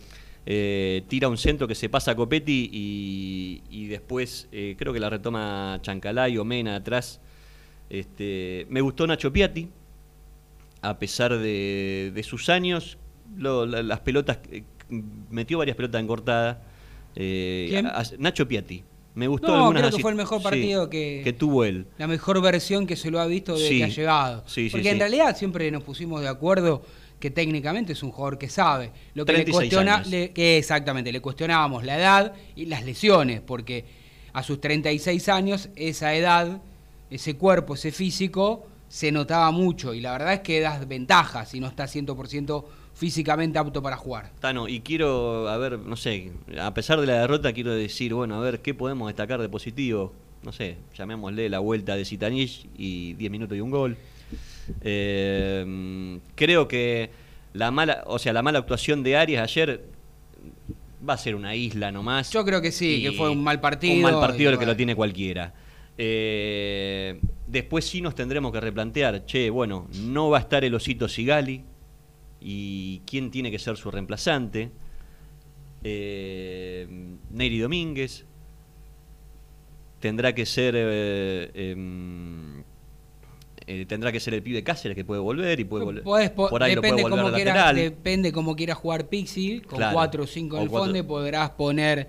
eh, 0.46 1.03
tira 1.08 1.27
un 1.27 1.38
centro 1.38 1.67
que 1.67 1.75
se 1.75 1.89
pasa 1.89 2.12
a 2.12 2.15
Copetti 2.15 2.69
y, 2.72 3.62
y 3.69 3.88
después 3.88 4.48
eh, 4.51 4.75
creo 4.77 4.93
que 4.93 5.00
la 5.00 5.10
retoma 5.10 5.79
Chancalay 5.81 6.38
o 6.38 6.46
Mena 6.46 6.75
atrás. 6.75 7.19
Este, 7.89 8.67
me 8.69 8.81
gustó 8.81 9.05
Nacho 9.08 9.34
Piatti, 9.34 9.67
a 10.81 10.98
pesar 11.00 11.38
de, 11.38 12.12
de 12.13 12.24
sus 12.24 12.50
años, 12.50 12.99
lo- 13.38 13.65
las 13.65 14.00
pelotas, 14.01 14.39
eh, 14.51 14.63
metió 15.29 15.57
varias 15.59 15.75
pelotas 15.77 16.00
en 16.01 16.07
cortada. 16.07 16.62
Eh, 17.15 17.67
¿Quién? 17.69 17.86
a- 17.88 18.00
a- 18.00 18.03
Nacho 18.17 18.48
Piatti. 18.48 18.83
Me 19.15 19.27
gustó 19.27 19.48
No, 19.48 19.55
algunas 19.55 19.81
creo 19.81 19.95
que 19.98 20.01
fue 20.01 20.12
el 20.12 20.17
mejor 20.17 20.38
sí, 20.39 20.43
partido 20.43 20.89
que- 20.89 21.21
que 21.24 21.33
tuvo 21.33 21.65
él. 21.65 21.88
La 21.98 22.07
mejor 22.07 22.41
versión 22.41 22.86
que 22.88 22.95
se 22.95 23.12
lo 23.12 23.19
ha 23.19 23.25
visto 23.25 23.53
desde 23.53 23.67
Sí. 23.67 23.77
que 23.79 23.83
ha 23.83 23.88
llegado. 23.88 24.43
Sí, 24.48 24.69
Porque 24.71 24.91
en 24.91 25.00
realidad 25.00 25.36
siempre 25.36 25.69
nos 25.71 25.83
pusimos 25.83 26.21
de 26.21 26.27
acuerdo 26.29 26.83
que 27.19 27.29
técnicamente 27.31 27.93
es 27.93 28.03
un 28.03 28.12
jugador 28.12 28.38
que 28.38 28.48
sabe. 28.48 28.91
Lo 29.15 29.25
que 29.25 29.33
le 29.33 29.38
36 29.43 29.55
cuestiona, 29.74 30.03
le- 30.09 30.31
que 30.31 30.57
exactamente, 30.57 31.12
le 31.12 31.19
cuestionábamos 31.19 31.83
la 31.83 31.98
edad 31.98 32.33
y 32.55 32.67
las 32.67 32.86
lesiones, 32.86 33.41
porque 33.41 33.83
a 34.31 34.41
sus 34.43 34.62
36 34.62 35.27
años, 35.27 35.69
esa 35.75 36.13
edad, 36.15 36.62
ese 37.09 37.36
cuerpo, 37.36 37.74
ese 37.74 37.91
físico, 37.91 38.67
se 38.88 39.12
notaba 39.12 39.51
mucho. 39.51 39.93
Y 39.93 40.00
la 40.00 40.13
verdad 40.13 40.33
es 40.36 40.39
que 40.41 40.62
das 40.62 40.88
ventajas 40.88 41.50
si 41.50 41.59
no 41.59 41.67
está 41.67 41.88
100% 41.88 42.69
físicamente 43.00 43.58
apto 43.58 43.82
para 43.82 43.96
jugar. 43.96 44.29
Tano, 44.41 44.68
y 44.68 44.82
quiero, 44.82 45.48
a 45.48 45.58
ver, 45.58 45.79
no 45.79 45.96
sé, 45.96 46.34
a 46.60 46.74
pesar 46.74 47.00
de 47.00 47.08
la 47.08 47.22
derrota, 47.22 47.53
quiero 47.53 47.74
decir, 47.74 48.13
bueno, 48.13 48.36
a 48.36 48.41
ver, 48.41 48.60
¿qué 48.60 48.74
podemos 48.74 49.08
destacar 49.08 49.39
de 49.39 49.48
positivo? 49.48 50.12
No 50.44 50.51
sé, 50.51 50.75
llamémosle 50.98 51.48
la 51.48 51.60
vuelta 51.60 51.96
de 51.96 52.03
Zitanich 52.03 52.68
y 52.77 53.13
10 53.13 53.32
minutos 53.32 53.58
y 53.58 53.62
un 53.62 53.72
gol. 53.72 53.98
Eh, 54.82 56.20
creo 56.36 56.68
que 56.68 57.10
la 57.53 57.72
mala, 57.72 58.03
o 58.06 58.20
sea, 58.20 58.34
la 58.34 58.41
mala 58.41 58.60
actuación 58.60 59.01
de 59.01 59.15
Arias 59.15 59.44
ayer 59.44 59.82
va 61.08 61.13
a 61.13 61.18
ser 61.18 61.36
una 61.36 61.56
isla 61.56 61.94
nomás. 61.94 62.29
Yo 62.34 62.44
creo 62.44 62.62
que 62.62 62.74
sí, 62.74 63.01
que 63.01 63.13
fue 63.13 63.29
un 63.29 63.41
mal 63.41 63.62
partido 63.62 63.96
Un 63.96 64.01
mal 64.01 64.20
partido 64.20 64.51
el 64.51 64.60
que 64.60 64.65
lo 64.65 64.75
tiene 64.75 64.94
cualquiera. 64.94 65.53
Eh, 65.98 67.18
después 67.48 67.86
sí 67.86 68.01
nos 68.01 68.13
tendremos 68.13 68.51
que 68.51 68.60
replantear, 68.60 69.25
che, 69.25 69.50
bueno, 69.50 69.88
no 70.01 70.29
va 70.29 70.39
a 70.39 70.41
estar 70.41 70.65
el 70.65 70.75
osito 70.75 71.08
Sigali 71.08 71.63
y 72.41 73.01
quién 73.05 73.31
tiene 73.31 73.51
que 73.51 73.60
ser 73.60 73.75
su 73.77 73.91
reemplazante. 73.91 74.72
Eh, 75.84 76.88
Neyri 77.31 77.60
Domínguez. 77.60 78.25
Tendrá 80.00 80.34
que 80.34 80.46
ser. 80.46 80.74
eh, 80.77 81.51
em, 81.53 82.63
eh, 83.68 83.85
tendrá 83.85 84.11
que 84.11 84.20
ser 84.20 84.33
el 84.33 84.42
pibe 84.42 84.63
Cáceres 84.63 84.96
que 84.96 85.05
puede 85.05 85.22
volver 85.22 85.59
y 85.59 85.63
puede 85.66 85.85
volver. 85.85 86.03
Po- 86.33 86.50
por 86.50 86.63
ahí 86.63 86.74
lo 86.75 86.81
puede 86.81 86.94
depende 86.94 87.03
volver 87.03 87.18
cómo 87.20 87.27
a 87.29 87.35
quiera, 87.35 87.53
lateral. 87.53 87.75
depende 87.75 88.31
cómo 88.31 88.55
quiera 88.55 88.75
jugar 88.75 89.07
Pixie, 89.09 89.61
con 89.61 89.77
Claro. 89.77 89.94
4 89.94 90.24
o 90.24 90.27
5 90.27 90.55
en 90.55 90.61
O 90.61 90.63
el 90.63 90.70
fondo 90.70 91.05
podrás 91.07 91.51
poner 91.51 92.07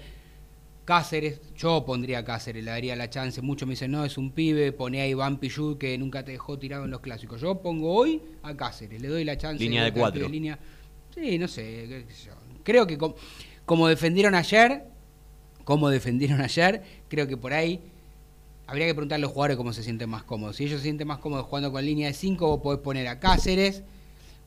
Cáceres, 0.95 1.41
yo 1.57 1.85
pondría 1.87 2.19
a 2.19 2.25
Cáceres, 2.25 2.65
le 2.65 2.71
daría 2.73 2.97
la 2.97 3.09
chance, 3.09 3.41
muchos 3.41 3.65
me 3.69 3.75
dicen, 3.75 3.93
no, 3.93 4.05
es 4.05 4.19
un 4.19 4.33
pibe, 4.33 4.73
pone 4.73 5.01
a 5.01 5.07
Iván 5.07 5.39
Pichud 5.39 5.79
que 5.79 5.97
nunca 5.97 6.25
te 6.25 6.33
dejó 6.33 6.59
tirado 6.59 6.85
en 6.85 6.91
los 6.91 6.99
clásicos. 6.99 7.41
Yo 7.41 7.63
pongo 7.63 7.95
hoy 7.95 8.21
a 8.43 8.57
Cáceres, 8.57 9.01
le 9.01 9.07
doy 9.07 9.23
la 9.23 9.39
chance. 9.39 9.63
Línea 9.63 9.85
de 9.85 9.93
cuatro. 9.93 10.29
línea- 10.29 10.59
Sí, 11.15 11.39
no 11.39 11.47
sé, 11.47 11.63
qué 11.89 12.13
sé 12.13 12.27
yo. 12.27 12.33
creo 12.65 12.89
que 12.89 12.99
com- 12.99 13.15
como 13.65 13.87
defendieron 13.87 14.35
ayer, 14.35 14.83
como 15.63 15.89
defendieron 15.91 16.41
ayer, 16.41 16.83
creo 17.09 17.29
que 17.29 17.37
por 17.37 17.53
ahí 17.53 17.79
habría 18.67 18.87
que 18.87 18.95
preguntar 18.95 19.15
a 19.15 19.21
los 19.21 19.31
jugadores 19.31 19.57
cómo 19.57 19.73
se 19.73 19.85
sienten 19.85 20.11
más 20.11 20.25
cómodos. 20.25 20.57
Si 20.57 20.65
ellos 20.65 20.79
se 20.81 20.85
sienten 20.87 21.07
más 21.07 21.19
cómodos 21.19 21.47
jugando 21.47 21.71
con 21.71 21.85
línea 21.85 22.09
de 22.09 22.15
5, 22.15 22.49
vos 22.49 22.61
podés 22.63 22.81
poner 22.81 23.07
a 23.07 23.21
Cáceres, 23.21 23.85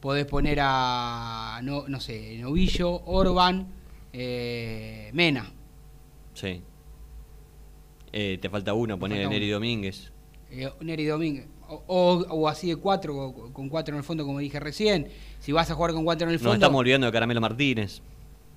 podés 0.02 0.26
poner 0.26 0.58
a, 0.62 1.62
no, 1.64 1.88
no 1.88 2.02
sé, 2.02 2.38
Novillo, 2.40 3.02
Orban, 3.06 3.66
eh, 4.12 5.10
Mena. 5.14 5.54
Sí. 6.34 6.62
Eh, 8.12 8.38
te 8.42 8.50
falta 8.50 8.74
uno, 8.74 8.98
poner 9.00 9.26
a 9.26 9.30
Neri. 9.30 9.50
Domínguez. 9.50 10.12
eh, 10.52 10.70
Neri 10.82 11.06
Domínguez. 11.06 11.48
O, 11.68 11.82
o- 11.88 12.26
o 12.30 12.48
así 12.48 12.68
de 12.68 12.76
cuatro, 12.76 13.18
o 13.18 13.54
con 13.54 13.70
cuatro 13.70 13.96
en 13.96 13.98
el 14.00 14.04
fondo, 14.04 14.26
como 14.26 14.40
dije 14.40 14.60
recién. 14.60 15.08
Si 15.40 15.52
vas 15.52 15.72
a 15.72 15.76
jugar 15.76 15.94
con 15.94 16.04
cuatro 16.04 16.26
en 16.28 16.30
el 16.30 16.36
Nos 16.36 16.44
fondo. 16.44 16.54
estamos 16.56 16.80
olvidando 16.80 17.08
de 17.08 17.14
Caramelo 17.14 17.42
Martínez. 17.42 18.02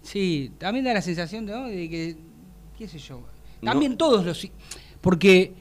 Sí, 0.02 0.52
también 0.58 0.84
da 0.84 0.92
la 0.92 1.00
sensación 1.02 1.46
de, 1.46 1.52
¿no? 1.52 1.66
de 1.68 1.88
que, 1.88 2.16
qué 2.78 2.86
sé 2.88 2.98
yo, 2.98 3.20
No. 3.62 3.70
también 3.72 3.96
todos 3.96 4.24
los... 4.26 4.46
Porque 5.00 5.52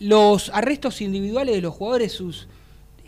los 0.00 0.50
arrestos 0.50 1.00
individuales 1.00 1.54
de 1.54 1.60
los 1.60 1.74
jugadores 1.74 2.12
sus 2.12 2.48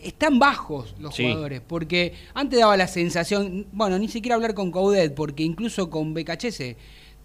están 0.02 0.38
bajos 0.38 0.94
los 1.00 1.14
Sí. 1.16 1.24
jugadores, 1.24 1.60
porque 1.66 2.14
antes 2.34 2.60
daba 2.60 2.76
la 2.76 2.86
sensación, 2.86 3.66
bueno, 3.72 3.98
ni 3.98 4.08
siquiera 4.08 4.36
hablar 4.36 4.54
con 4.54 4.70
Coudet, 4.70 5.14
porque 5.14 5.42
incluso 5.42 5.90
con 5.90 6.14
Becachese, 6.14 6.76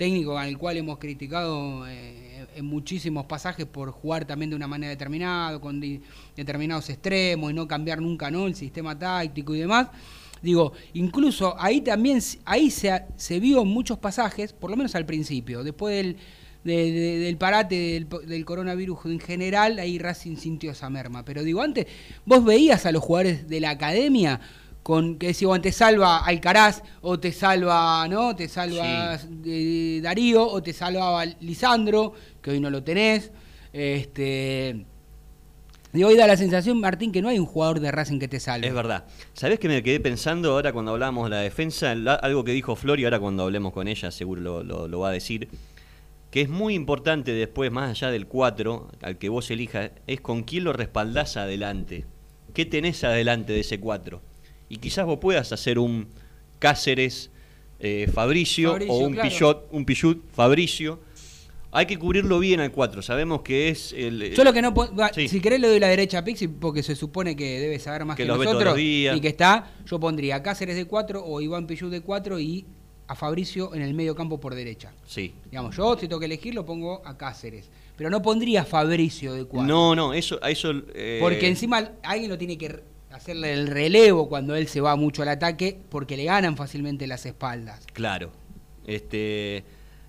técnico 0.02 0.36
al 0.36 0.58
cual 0.58 0.78
hemos 0.78 0.98
criticado 0.98 1.88
eh, 1.88 2.48
en 2.56 2.66
muchísimos 2.66 3.28
pasajes 3.28 3.68
por 3.68 3.92
jugar 3.92 4.26
también 4.26 4.50
de 4.50 4.56
una 4.56 4.68
manera 4.68 4.90
determinada, 4.90 5.60
con 5.60 5.80
determinados 6.36 6.90
extremos 6.90 7.52
y 7.52 7.54
no 7.54 7.68
cambiar 7.68 8.02
nunca 8.02 8.32
¿no? 8.32 8.48
el 8.48 8.56
sistema 8.56 8.98
táctico 8.98 9.54
y 9.54 9.60
demás. 9.60 9.90
Digo, 10.42 10.74
incluso 10.96 11.54
ahí 11.60 11.82
también, 11.82 12.20
ahí 12.46 12.72
se, 12.72 13.40
vio 13.40 13.64
muchos 13.64 14.00
pasajes, 14.00 14.54
por 14.54 14.72
lo 14.72 14.76
menos 14.76 14.96
al 14.96 15.06
principio, 15.06 15.64
después 15.64 15.96
del, 15.96 16.18
de- 16.64 16.92
de- 16.92 17.20
del 17.20 17.38
parate 17.38 18.04
del 18.26 18.44
coronavirus 18.44 19.06
en 19.06 19.20
general, 19.20 19.78
ahí 19.78 20.00
Racing 20.00 20.36
sintió 20.38 20.72
esa 20.72 20.90
merma. 20.90 21.24
Pero 21.24 21.44
digo, 21.44 21.62
antes 21.62 21.86
vos 22.26 22.44
veías 22.44 22.88
a 22.88 22.92
los 22.92 23.04
jugadores 23.04 23.48
de 23.48 23.60
la 23.60 23.70
academia 23.70 24.42
con 24.84 25.18
que 25.18 25.28
decía, 25.28 25.48
bueno, 25.48 25.62
te 25.62 25.72
salva 25.72 26.18
Alcaraz, 26.26 26.82
o 27.02 27.20
te 27.20 27.32
salva, 27.32 28.08
¿no? 28.08 28.36
Te 28.36 28.48
salva 28.50 29.20
eh, 29.46 30.00
Darío, 30.02 30.48
o 30.48 30.62
te 30.64 30.74
salvaba 30.74 31.26
Lisandro, 31.40 32.14
que 32.42 32.52
hoy 32.52 32.60
no 32.60 32.70
lo 32.70 32.84
tenés. 32.84 33.32
Este. 33.74 34.86
Digo, 35.94 36.08
hoy 36.08 36.16
da 36.16 36.26
la 36.26 36.38
sensación, 36.38 36.80
Martín, 36.80 37.12
que 37.12 37.22
no 37.22 37.28
hay 37.28 37.38
un 37.38 37.46
jugador 37.46 37.82
de 37.82 37.92
Racing 37.92 38.18
que 38.18 38.30
te 38.30 38.40
salve. 38.40 38.66
Es 38.68 38.74
verdad. 38.74 39.06
¿Sabés 39.34 39.60
que 39.60 39.68
me 39.68 39.84
quedé 39.84 40.00
pensando 40.00 40.54
ahora 40.54 40.72
cuando 40.72 40.92
hablábamos 40.92 41.26
de 41.26 41.32
la 41.32 41.42
defensa? 41.42 41.94
La- 41.96 42.14
algo 42.16 42.46
que 42.46 42.54
dijo 42.54 42.76
Flor 42.78 43.00
y 43.00 43.04
ahora 43.04 43.20
cuando 43.20 43.44
hablemos 43.44 43.74
con 43.74 43.88
ella 43.90 44.10
seguro 44.10 44.42
lo, 44.42 44.64
lo- 44.64 44.88
lo 44.88 45.00
va 45.00 45.10
a 45.10 45.12
decir. 45.12 45.50
Que 46.32 46.40
es 46.42 46.50
muy 46.50 46.76
importante 46.76 47.34
después, 47.34 47.72
más 47.74 47.90
allá 47.90 48.10
del 48.10 48.26
4, 48.26 48.88
al 49.02 49.18
que 49.18 49.28
vos 49.28 49.52
elijas, 49.52 49.92
es 50.08 50.22
con 50.22 50.44
quién 50.44 50.64
lo 50.64 50.72
respaldás 50.72 51.36
adelante. 51.36 52.06
¿Qué 52.54 52.66
tenés 52.66 53.04
adelante 53.04 53.52
de 53.52 53.60
ese 53.60 53.82
4? 53.82 54.22
Y 54.72 54.78
quizás 54.78 55.06
vos 55.06 55.20
puedas 55.20 55.52
hacer 55.52 55.78
un 55.78 56.08
Cáceres, 56.60 57.30
eh, 57.80 58.10
Fabricio, 58.14 58.72
Fabricio, 58.72 58.94
o 58.94 58.98
un 59.00 59.14
claro. 59.14 59.30
Pichot, 59.30 59.68
un 59.72 59.84
Pichut, 59.86 60.32
Fabricio. 60.32 61.00
Hay 61.74 61.86
que 61.86 61.98
cubrirlo 61.98 62.40
bien 62.40 62.60
al 62.62 62.72
4. 62.72 63.02
Sabemos 63.02 63.42
que 63.42 63.68
es 63.70 63.92
el. 63.92 64.34
Yo 64.34 64.44
lo 64.46 64.54
que 64.54 64.62
no 64.62 64.74
Sí. 65.14 65.28
si 65.28 65.42
querés 65.42 65.60
le 65.60 65.68
doy 65.68 65.80
la 65.80 65.88
derecha 65.88 66.20
a 66.20 66.24
Pixi 66.24 66.48
porque 66.48 66.84
se 66.84 66.96
supone 66.96 67.36
que 67.36 67.60
debe 67.60 67.80
saber 67.80 68.06
más 68.06 68.16
Que 68.16 68.24
los 68.26 68.38
nosotros 68.38 68.78
y 68.80 69.20
que 69.22 69.28
está, 69.28 69.72
yo 69.86 70.00
pondría 70.00 70.38
a 70.38 70.44
Cáceres 70.44 70.76
de 70.78 70.86
4 70.86 71.22
o 71.26 71.42
Iván 71.42 71.68
Pillú 71.68 71.90
de 71.90 72.00
4 72.02 72.40
y 72.40 72.66
a 73.08 73.16
Fabricio 73.16 73.74
en 73.76 73.82
el 73.82 73.94
medio 73.94 74.16
campo 74.16 74.40
por 74.40 74.56
derecha. 74.56 74.94
Sí. 75.06 75.34
Digamos, 75.50 75.76
yo 75.76 75.96
si 75.98 76.08
tengo 76.08 76.20
que 76.20 76.28
elegir 76.28 76.56
lo 76.56 76.66
pongo 76.66 77.02
a 77.06 77.18
Cáceres, 77.18 77.70
pero 77.98 78.10
no 78.10 78.22
pondría 78.22 78.62
a 78.62 78.66
Fabricio 78.66 79.34
de 79.34 79.44
4. 79.46 79.68
No, 79.68 79.96
no, 79.96 80.14
eso, 80.14 80.40
a 80.42 80.50
eso. 80.50 80.72
eh, 80.94 81.18
Porque 81.22 81.48
encima 81.48 81.92
alguien 82.04 82.30
lo 82.30 82.38
tiene 82.38 82.58
que 82.58 82.80
hacerle 83.22 83.54
el 83.54 83.68
relevo 83.68 84.28
cuando 84.28 84.56
él 84.56 84.68
se 84.68 84.82
va 84.82 84.96
mucho 84.96 85.22
al 85.22 85.30
ataque 85.30 85.80
porque 85.90 86.18
le 86.18 86.26
ganan 86.26 86.58
fácilmente 86.58 87.06
las 87.08 87.26
espaldas. 87.26 87.86
Claro. 87.94 88.32
Este, 88.88 89.64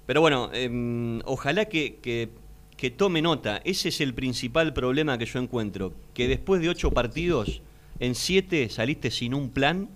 pero 0.07 0.21
bueno, 0.23 0.51
em, 0.55 1.21
ojalá 1.27 1.67
que, 1.67 1.97
que- 1.97 2.31
que 2.77 2.91
tome 2.91 3.23
nota. 3.23 3.61
Ese 3.65 3.91
es 3.91 4.01
el 4.01 4.13
principal 4.15 4.73
problema 4.73 5.17
que 5.19 5.27
yo 5.27 5.39
encuentro. 5.39 5.93
Que 6.15 6.27
después 6.27 6.61
de 6.63 6.69
ocho 6.71 6.91
partidos 6.91 7.61
en 8.01 8.15
siete 8.17 8.69
saliste 8.71 9.11
sin 9.13 9.35
un 9.35 9.51
plan 9.51 9.89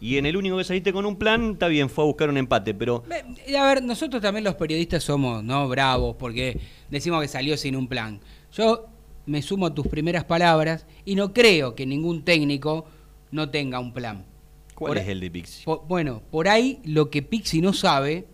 y 0.00 0.16
en 0.16 0.24
el 0.24 0.36
único 0.36 0.56
que 0.56 0.64
saliste 0.64 0.92
con 0.94 1.04
un 1.04 1.16
plan, 1.16 1.52
está 1.52 1.68
bien, 1.68 1.90
fue 1.90 2.04
a 2.04 2.06
buscar 2.06 2.30
un 2.30 2.36
empate, 2.38 2.72
pero... 2.74 3.02
A 3.58 3.66
ver, 3.66 3.82
nosotros 3.82 4.22
también 4.22 4.44
los 4.44 4.54
periodistas 4.54 5.02
somos 5.02 5.42
no 5.44 5.68
bravos 5.68 6.16
porque 6.16 6.58
decimos 6.90 7.20
que 7.20 7.28
salió 7.28 7.56
sin 7.56 7.76
un 7.76 7.88
plan. 7.88 8.20
Yo 8.52 8.86
me 9.26 9.42
sumo 9.42 9.66
a 9.66 9.74
tus 9.74 9.86
primeras 9.88 10.24
palabras 10.24 10.86
y 11.04 11.14
no 11.16 11.32
creo 11.32 11.74
que 11.74 11.84
ningún 11.86 12.22
técnico 12.24 12.86
no 13.30 13.50
tenga 13.50 13.80
un 13.80 13.92
plan. 13.92 14.24
¿Cuál 14.74 14.90
Por- 14.90 14.98
es 14.98 15.08
el 15.08 15.20
de 15.20 15.30
Pixi? 15.30 15.64
Bueno, 15.88 16.22
por 16.30 16.48
ahí 16.48 16.80
lo 16.84 17.10
que 17.10 17.22
Pixi 17.22 17.60
no 17.60 17.72
sabe, 17.72 18.26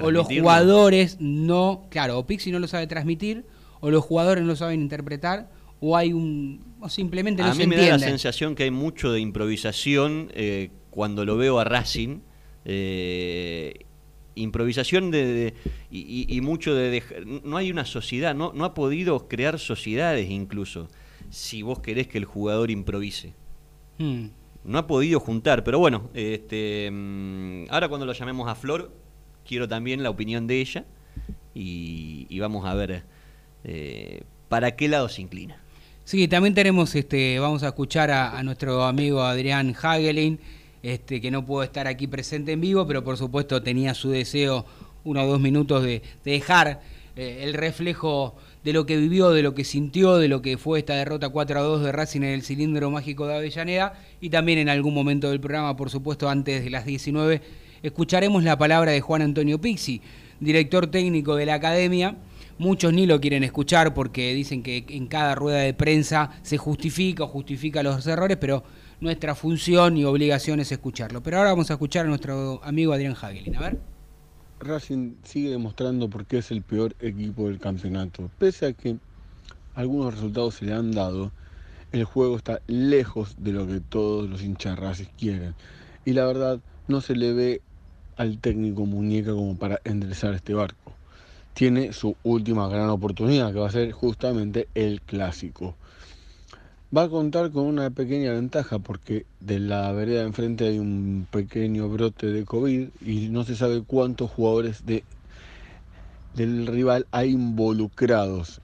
o 0.00 0.10
los 0.10 0.26
jugadores 0.28 1.16
no, 1.20 1.86
claro, 1.90 2.18
o 2.18 2.26
Pixi 2.26 2.50
no 2.50 2.58
lo 2.58 2.68
sabe 2.68 2.86
transmitir, 2.86 3.44
o 3.80 3.90
los 3.90 4.04
jugadores 4.04 4.42
no 4.42 4.48
lo 4.48 4.56
saben 4.56 4.80
interpretar, 4.80 5.50
o 5.80 5.96
hay 5.96 6.12
un, 6.12 6.74
o 6.80 6.88
simplemente 6.88 7.42
no 7.42 7.48
a 7.48 7.54
se 7.54 7.60
mí 7.62 7.66
me 7.68 7.76
da 7.76 7.82
la 7.82 7.88
entiende. 7.94 8.06
sensación 8.10 8.54
que 8.54 8.64
hay 8.64 8.70
mucho 8.70 9.12
de 9.12 9.20
improvisación 9.20 10.30
eh, 10.34 10.70
cuando 10.90 11.24
lo 11.24 11.36
veo 11.36 11.58
a 11.58 11.64
Racing. 11.64 12.20
eh, 12.64 13.86
improvisación 14.34 15.10
de, 15.10 15.24
de- 15.26 15.54
y, 15.90 16.40
mucho 16.40 16.74
de, 16.74 17.02
No 17.44 17.56
hay 17.56 17.70
una 17.70 17.84
sociedad, 17.84 18.34
no, 18.34 18.52
no 18.54 18.64
ha 18.64 18.74
podido 18.74 19.28
crear 19.28 19.58
sociedades 19.58 20.30
incluso, 20.30 20.88
si 21.30 21.62
vos 21.62 21.80
querés 21.80 22.06
que 22.08 22.18
el 22.18 22.24
jugador 22.24 22.70
improvise. 22.70 23.34
Hmm. 23.98 24.26
No 24.64 24.78
ha 24.78 24.86
podido 24.86 25.20
juntar, 25.20 25.64
pero 25.64 25.78
bueno, 25.78 26.10
este, 26.14 26.90
mm, 26.92 27.64
ahora 27.70 27.88
cuando 27.88 28.06
lo 28.06 28.12
llamemos 28.12 28.48
a 28.48 28.54
Flor, 28.54 28.92
quiero 29.46 29.66
también 29.68 30.02
la 30.02 30.10
opinión 30.10 30.46
de 30.46 30.60
ella 30.60 30.84
y, 31.54 32.26
y 32.28 32.38
vamos 32.40 32.66
a 32.66 32.74
ver 32.74 33.02
eh, 33.64 34.22
para 34.48 34.76
qué 34.76 34.88
lado 34.88 35.08
se 35.08 35.22
inclina. 35.22 35.56
Sí, 36.04 36.26
también 36.28 36.54
tenemos, 36.54 36.94
este, 36.94 37.38
vamos 37.38 37.62
a 37.62 37.68
escuchar 37.68 38.10
a, 38.10 38.36
a 38.38 38.42
nuestro 38.42 38.84
amigo 38.84 39.22
Adrián 39.22 39.74
Hagelin, 39.80 40.40
este, 40.82 41.20
que 41.20 41.30
no 41.30 41.44
pudo 41.44 41.62
estar 41.62 41.86
aquí 41.86 42.06
presente 42.06 42.52
en 42.52 42.60
vivo, 42.60 42.86
pero 42.86 43.04
por 43.04 43.16
supuesto 43.16 43.62
tenía 43.62 43.94
su 43.94 44.10
deseo 44.10 44.64
uno 45.04 45.22
o 45.22 45.26
dos 45.26 45.40
minutos 45.40 45.82
de, 45.82 46.02
de 46.24 46.32
dejar 46.32 46.80
eh, 47.16 47.40
el 47.42 47.54
reflejo 47.54 48.36
de 48.64 48.72
lo 48.72 48.86
que 48.86 48.96
vivió, 48.96 49.30
de 49.30 49.42
lo 49.42 49.54
que 49.54 49.64
sintió, 49.64 50.16
de 50.18 50.28
lo 50.28 50.42
que 50.42 50.58
fue 50.58 50.78
esta 50.78 50.94
derrota 50.94 51.28
4 51.28 51.58
a 51.58 51.62
2 51.62 51.84
de 51.84 51.92
Racing 51.92 52.20
en 52.20 52.28
el 52.28 52.42
cilindro 52.42 52.90
mágico 52.90 53.26
de 53.26 53.36
Avellaneda 53.36 53.94
y 54.20 54.30
también 54.30 54.58
en 54.58 54.68
algún 54.68 54.94
momento 54.94 55.30
del 55.30 55.40
programa, 55.40 55.76
por 55.76 55.90
supuesto, 55.90 56.28
antes 56.28 56.62
de 56.62 56.70
las 56.70 56.84
19, 56.84 57.42
escucharemos 57.82 58.44
la 58.44 58.58
palabra 58.58 58.92
de 58.92 59.00
Juan 59.00 59.22
Antonio 59.22 59.60
Pixi, 59.60 60.00
director 60.40 60.86
técnico 60.86 61.36
de 61.36 61.46
la 61.46 61.54
academia. 61.54 62.16
Muchos 62.58 62.92
ni 62.92 63.06
lo 63.06 63.20
quieren 63.20 63.42
escuchar 63.42 63.94
porque 63.94 64.34
dicen 64.34 64.62
que 64.62 64.84
en 64.88 65.06
cada 65.06 65.34
rueda 65.34 65.58
de 65.58 65.74
prensa 65.74 66.38
se 66.42 66.58
justifica 66.58 67.24
o 67.24 67.28
justifica 67.28 67.82
los 67.82 68.06
errores, 68.06 68.36
pero 68.38 68.62
nuestra 69.00 69.34
función 69.34 69.96
y 69.96 70.04
obligación 70.04 70.60
es 70.60 70.72
escucharlo. 70.72 71.22
Pero 71.22 71.38
ahora 71.38 71.50
vamos 71.50 71.70
a 71.70 71.74
escuchar 71.74 72.06
a 72.06 72.08
nuestro 72.08 72.60
amigo 72.62 72.92
Adrián 72.92 73.14
Hagelin. 73.20 73.56
A 73.56 73.60
ver. 73.60 73.78
Racing 74.60 75.14
sigue 75.24 75.50
demostrando 75.50 76.10
por 76.10 76.26
qué 76.26 76.38
es 76.38 76.50
el 76.50 76.62
peor 76.62 76.94
equipo 77.00 77.48
del 77.48 77.58
campeonato. 77.58 78.30
Pese 78.38 78.66
a 78.66 78.72
que 78.72 78.98
algunos 79.74 80.14
resultados 80.14 80.56
se 80.56 80.66
le 80.66 80.74
han 80.74 80.92
dado, 80.92 81.32
el 81.92 82.04
juego 82.04 82.36
está 82.36 82.60
lejos 82.66 83.36
de 83.38 83.52
lo 83.52 83.66
que 83.66 83.80
todos 83.80 84.28
los 84.28 84.42
hinchas 84.42 84.78
Racing 84.78 85.06
quieren. 85.18 85.54
Y 86.04 86.12
la 86.12 86.26
verdad, 86.26 86.60
no 86.88 87.00
se 87.00 87.16
le 87.16 87.32
ve 87.32 87.62
al 88.16 88.38
técnico 88.38 88.84
muñeca 88.84 89.32
como 89.32 89.56
para 89.56 89.80
enderezar 89.84 90.34
este 90.34 90.52
barco. 90.52 90.92
Tiene 91.54 91.92
su 91.94 92.16
última 92.22 92.68
gran 92.68 92.90
oportunidad, 92.90 93.52
que 93.52 93.58
va 93.58 93.68
a 93.68 93.72
ser 93.72 93.90
justamente 93.92 94.68
el 94.74 95.00
clásico. 95.00 95.74
Va 96.96 97.04
a 97.04 97.08
contar 97.08 97.52
con 97.52 97.66
una 97.66 97.90
pequeña 97.90 98.32
ventaja 98.32 98.80
porque 98.80 99.24
de 99.38 99.60
la 99.60 99.92
vereda 99.92 100.22
de 100.22 100.26
enfrente 100.26 100.66
hay 100.66 100.80
un 100.80 101.24
pequeño 101.30 101.88
brote 101.88 102.26
de 102.26 102.44
COVID 102.44 102.88
y 103.00 103.28
no 103.28 103.44
se 103.44 103.54
sabe 103.54 103.84
cuántos 103.84 104.28
jugadores 104.32 104.84
de, 104.84 105.04
del 106.34 106.66
rival 106.66 107.06
hay 107.12 107.30
involucrados 107.30 108.60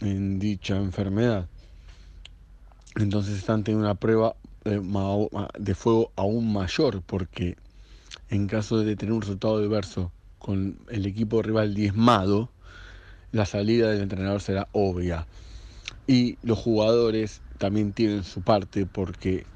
en 0.00 0.40
dicha 0.40 0.76
enfermedad. 0.76 1.46
Entonces 2.96 3.38
están 3.38 3.62
teniendo 3.62 3.86
una 3.86 3.94
prueba 3.94 4.34
de, 4.64 5.74
fuego 5.76 6.10
aún 6.16 6.52
mayor 6.52 7.00
porque 7.02 7.56
en 8.28 8.48
caso 8.48 8.78
de 8.78 8.96
tener 8.96 9.12
un 9.12 9.20
resultado 9.20 9.62
diverso 9.62 10.10
con 10.40 10.80
el 10.90 11.06
equipo 11.06 11.42
rival 11.42 11.74
diezmado, 11.74 12.50
la 13.30 13.46
salida 13.46 13.92
del 13.92 14.02
entrenador 14.02 14.40
será 14.40 14.66
obvia. 14.72 15.28
Y 16.08 16.38
los 16.42 16.58
jugadores 16.58 17.40
también 17.58 17.92
tienen 17.92 18.24
su 18.24 18.42
parte 18.42 18.86
porque 18.86 19.46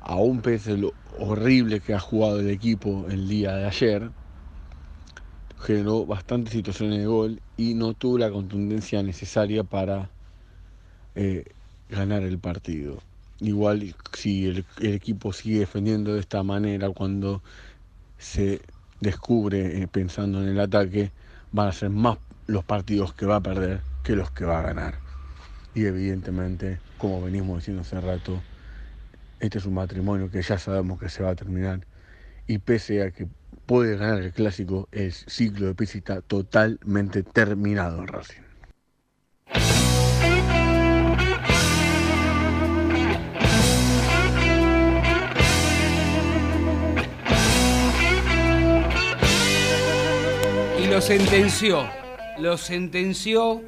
aún 0.00 0.42
pese 0.42 0.76
lo 0.76 0.92
horrible 1.18 1.80
que 1.80 1.94
ha 1.94 2.00
jugado 2.00 2.40
el 2.40 2.50
equipo 2.50 3.06
el 3.08 3.28
día 3.28 3.54
de 3.56 3.66
ayer, 3.66 4.10
generó 5.58 6.06
bastantes 6.06 6.52
situaciones 6.52 6.98
de 6.98 7.06
gol 7.06 7.42
y 7.56 7.74
no 7.74 7.94
tuvo 7.94 8.18
la 8.18 8.30
contundencia 8.30 9.02
necesaria 9.02 9.62
para 9.64 10.10
eh, 11.14 11.44
ganar 11.88 12.22
el 12.22 12.38
partido. 12.38 12.98
Igual 13.40 13.94
si 14.12 14.46
el, 14.46 14.66
el 14.80 14.94
equipo 14.94 15.32
sigue 15.32 15.60
defendiendo 15.60 16.14
de 16.14 16.20
esta 16.20 16.42
manera 16.42 16.90
cuando 16.90 17.42
se 18.18 18.62
descubre 19.00 19.82
eh, 19.82 19.88
pensando 19.88 20.42
en 20.42 20.48
el 20.48 20.60
ataque, 20.60 21.12
van 21.52 21.68
a 21.68 21.72
ser 21.72 21.90
más 21.90 22.18
los 22.46 22.64
partidos 22.64 23.14
que 23.14 23.26
va 23.26 23.36
a 23.36 23.42
perder 23.42 23.82
que 24.02 24.16
los 24.16 24.30
que 24.30 24.44
va 24.44 24.60
a 24.60 24.62
ganar. 24.62 25.09
Y 25.74 25.84
evidentemente, 25.84 26.80
como 26.98 27.22
venimos 27.22 27.58
diciendo 27.58 27.82
hace 27.82 28.00
rato, 28.00 28.42
este 29.38 29.58
es 29.58 29.66
un 29.66 29.74
matrimonio 29.74 30.30
que 30.30 30.42
ya 30.42 30.58
sabemos 30.58 30.98
que 30.98 31.08
se 31.08 31.22
va 31.22 31.30
a 31.30 31.34
terminar. 31.34 31.86
Y 32.46 32.58
pese 32.58 33.02
a 33.02 33.10
que 33.12 33.28
puede 33.66 33.96
ganar 33.96 34.20
el 34.20 34.32
clásico, 34.32 34.88
el 34.90 35.12
ciclo 35.12 35.66
de 35.66 35.74
Pizzi 35.74 35.98
está 35.98 36.20
totalmente 36.22 37.22
terminado 37.22 38.00
en 38.00 38.08
Racing. 38.08 38.42
Y 50.82 50.86
lo 50.88 51.00
sentenció, 51.00 51.88
lo 52.40 52.56
sentenció 52.56 53.62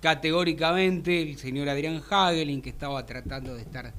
categóricamente 0.00 1.22
el 1.22 1.36
señor 1.38 1.68
Adrián 1.68 2.02
Hagelin, 2.08 2.62
que 2.62 2.70
estaba 2.70 3.04
tratando 3.06 3.54
de 3.54 3.62
estar 3.62 3.92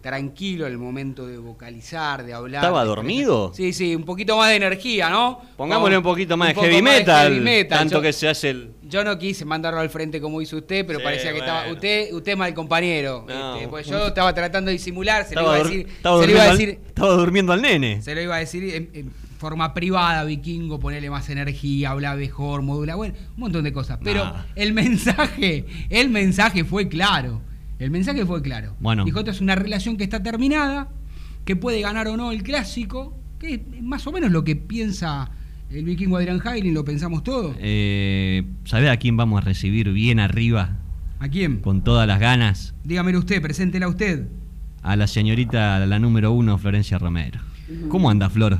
tranquilo 0.00 0.66
el 0.66 0.78
momento 0.78 1.28
de 1.28 1.38
vocalizar, 1.38 2.24
de 2.24 2.32
hablar. 2.34 2.64
¿Estaba 2.64 2.82
de- 2.82 2.88
dormido? 2.88 3.52
Sí, 3.54 3.72
sí, 3.72 3.94
un 3.94 4.04
poquito 4.04 4.36
más 4.36 4.48
de 4.50 4.56
energía, 4.56 5.08
¿no? 5.08 5.40
Pongámosle 5.56 5.96
un 5.98 6.02
poquito 6.02 6.36
más 6.36 6.48
de 6.48 6.60
heavy 6.60 6.82
metal, 6.82 7.28
heavy 7.32 7.40
metal. 7.40 7.78
tanto 7.78 7.94
Yo- 7.96 8.02
que 8.02 8.12
se 8.12 8.28
hace 8.28 8.50
el... 8.50 8.72
Yo 8.82 9.04
no 9.04 9.16
quise 9.16 9.44
mandarlo 9.44 9.78
al 9.78 9.90
frente 9.90 10.20
como 10.20 10.42
hizo 10.42 10.56
usted, 10.56 10.84
pero 10.84 10.98
Sí, 10.98 11.04
parecía 11.04 11.32
que 11.32 11.38
estaba. 11.38 11.70
Usted, 11.72 12.12
usted 12.12 12.32
es 12.32 12.38
mal 12.38 12.52
compañero. 12.52 13.24
No, 13.28 13.54
este, 13.56 13.68
pues 13.68 13.86
yo 13.86 14.08
estaba 14.08 14.34
tratando 14.34 14.68
de 14.70 14.72
disimular, 14.72 15.24
se 15.24 15.34
lo 15.36 15.42
iba 15.42 15.54
a 15.54 15.58
decir. 15.62 15.86
estaba 15.88 16.20
se 16.20 16.26
lo 16.26 16.32
iba 16.32 16.42
a 16.42 16.46
durmiendo 16.48 16.50
al- 16.50 16.58
decir. 16.58 16.88
estaba 16.88 17.12
durmiendo 17.14 17.52
al 17.52 17.62
nene. 17.62 18.02
Se 18.02 18.14
lo 18.14 18.20
iba 18.22 18.34
a 18.36 18.38
decir 18.40 18.74
en, 18.74 18.90
en 18.92 19.12
forma 19.42 19.74
privada, 19.74 20.22
vikingo, 20.24 20.78
ponerle 20.78 21.10
más 21.10 21.28
energía, 21.28 21.90
hablar 21.90 22.16
mejor, 22.16 22.62
modula, 22.62 22.94
bueno, 22.94 23.14
un 23.34 23.40
montón 23.40 23.64
de 23.64 23.72
cosas. 23.72 23.98
Pero 24.02 24.24
Nah. 24.24 24.44
el 24.54 24.72
mensaje, 24.72 25.66
el 25.90 26.10
mensaje 26.10 26.62
fue 26.64 26.88
claro. 26.88 27.42
El 27.80 27.90
mensaje 27.90 28.24
fue 28.24 28.40
claro. 28.40 28.76
Bueno. 28.78 29.04
Dijo, 29.04 29.18
esto 29.18 29.32
es 29.32 29.40
una 29.40 29.56
relación 29.56 29.96
que 29.96 30.04
está 30.04 30.22
terminada, 30.22 30.90
que 31.44 31.56
puede 31.56 31.80
ganar 31.80 32.06
o 32.06 32.16
no 32.16 32.30
el 32.30 32.44
clásico, 32.44 33.18
que 33.40 33.54
es 33.54 33.82
más 33.82 34.06
o 34.06 34.12
menos 34.12 34.30
lo 34.30 34.44
que 34.44 34.54
piensa 34.54 35.28
el 35.70 35.84
vikingo 35.86 36.18
Adrián 36.18 36.40
Hagelin, 36.40 36.72
lo 36.72 36.84
pensamos 36.84 37.24
todos. 37.24 37.56
Eh, 37.58 38.44
¿Sabe 38.64 38.90
a 38.90 38.96
quién 38.98 39.16
vamos 39.16 39.38
a 39.42 39.44
recibir 39.44 39.90
bien 39.92 40.20
arriba, 40.20 40.76
¿A 41.18 41.28
quién? 41.28 41.56
con 41.58 41.82
todas 41.82 42.06
las 42.06 42.20
ganas? 42.20 42.74
Dígamelo 42.84 43.18
usted, 43.18 43.42
preséntela 43.42 43.88
usted. 43.88 44.28
A 44.82 44.94
la 44.94 45.08
señorita, 45.08 45.84
la 45.84 45.98
número 45.98 46.30
uno, 46.30 46.58
Florencia 46.58 46.96
Romero. 46.98 47.40
¿Cómo 47.88 48.08
anda, 48.08 48.30
Flor? 48.30 48.58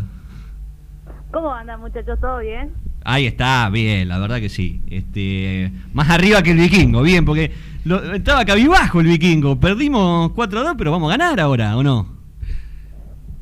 ¿Cómo 1.32 1.52
andan 1.52 1.80
muchachos? 1.80 2.18
¿Todo 2.20 2.38
bien? 2.40 2.72
Ahí 3.04 3.26
está, 3.26 3.68
bien, 3.70 4.08
la 4.08 4.18
verdad 4.18 4.38
que 4.38 4.48
sí. 4.48 4.82
Este, 4.90 5.72
más 5.92 6.08
arriba 6.10 6.42
que 6.42 6.52
el 6.52 6.58
vikingo, 6.58 7.02
bien, 7.02 7.24
porque 7.24 7.50
lo- 7.84 8.12
estaba 8.14 8.44
cabibajo 8.44 9.00
el 9.00 9.06
vikingo. 9.06 9.58
Perdimos 9.58 10.30
4-2, 10.32 10.74
pero 10.78 10.90
vamos 10.92 11.12
a 11.12 11.16
ganar 11.16 11.40
ahora, 11.40 11.76
¿o 11.76 11.82
no? 11.82 12.06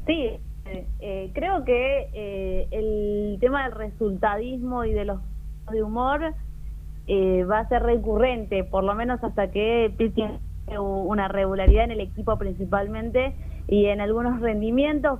Sí, 0.07 0.31
eh, 1.00 1.31
creo 1.35 1.64
que 1.64 2.09
eh, 2.14 2.68
el 2.70 3.38
tema 3.40 3.64
del 3.64 3.72
resultadismo 3.72 4.85
y 4.85 4.92
de 4.92 5.05
los 5.05 5.20
de 5.72 5.83
humor 5.83 6.35
eh, 7.07 7.44
va 7.44 7.61
a 7.61 7.68
ser 7.68 7.83
recurrente, 7.83 8.64
por 8.64 8.83
lo 8.85 8.94
menos 8.94 9.22
hasta 9.22 9.50
que 9.50 9.92
tenga 9.98 10.38
una 10.81 11.29
regularidad 11.29 11.85
en 11.85 11.90
el 11.92 12.00
equipo 12.00 12.38
principalmente 12.38 13.35
y 13.68 13.87
en 13.87 14.00
algunos 14.00 14.40
rendimientos. 14.40 15.18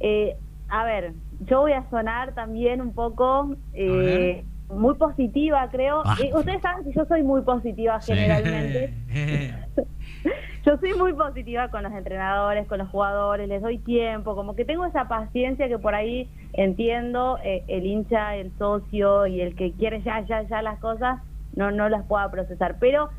Eh, 0.00 0.36
a 0.74 0.82
ver, 0.82 1.12
yo 1.46 1.60
voy 1.60 1.72
a 1.72 1.88
sonar 1.88 2.34
también 2.34 2.80
un 2.80 2.92
poco 2.92 3.54
eh, 3.74 4.44
muy 4.68 4.96
positiva, 4.96 5.68
creo. 5.70 6.02
Ah. 6.04 6.16
Eh, 6.20 6.32
ustedes 6.34 6.60
saben 6.62 6.84
que 6.84 6.92
yo 6.92 7.04
soy 7.04 7.22
muy 7.22 7.42
positiva 7.42 8.00
generalmente. 8.00 8.92
Yo 10.64 10.78
soy 10.78 10.94
muy 10.94 11.12
positiva 11.12 11.68
con 11.68 11.82
los 11.82 11.92
entrenadores, 11.92 12.66
con 12.66 12.78
los 12.78 12.88
jugadores, 12.88 13.46
les 13.46 13.60
doy 13.60 13.76
tiempo, 13.76 14.34
como 14.34 14.56
que 14.56 14.64
tengo 14.64 14.86
esa 14.86 15.08
paciencia 15.08 15.68
que 15.68 15.78
por 15.78 15.94
ahí 15.94 16.30
entiendo 16.54 17.38
eh, 17.44 17.64
el 17.68 17.84
hincha, 17.84 18.34
el 18.34 18.50
socio 18.56 19.26
y 19.26 19.42
el 19.42 19.54
que 19.56 19.72
quiere 19.72 20.00
ya, 20.00 20.20
ya, 20.20 20.40
ya 20.44 20.62
las 20.62 20.78
cosas, 20.78 21.20
no, 21.54 21.70
no 21.70 21.90
las 21.90 22.06
pueda 22.06 22.30
procesar. 22.30 22.78
Pero 22.80 23.10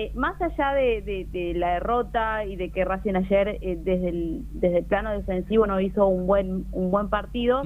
eh, 0.00 0.12
más 0.14 0.40
allá 0.40 0.74
de, 0.74 1.02
de- 1.02 1.26
de 1.32 1.54
la 1.54 1.74
derrota 1.74 2.44
y 2.44 2.54
de 2.54 2.70
que 2.70 2.84
Racing 2.84 3.16
ayer 3.16 3.58
eh, 3.60 3.76
desde, 3.82 4.08
el, 4.10 4.44
desde 4.52 4.78
el 4.78 4.84
plano 4.84 5.10
defensivo 5.10 5.66
no 5.66 5.80
hizo 5.80 6.06
un 6.06 6.26
buen, 6.26 6.66
un 6.72 6.90
buen 6.92 7.08
partido, 7.08 7.62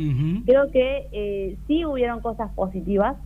creo 0.46 0.70
que 0.70 1.08
eh, 1.12 1.58
sí 1.66 1.84
hubieron 1.84 2.20
cosas 2.20 2.50
positivas. 2.54 3.16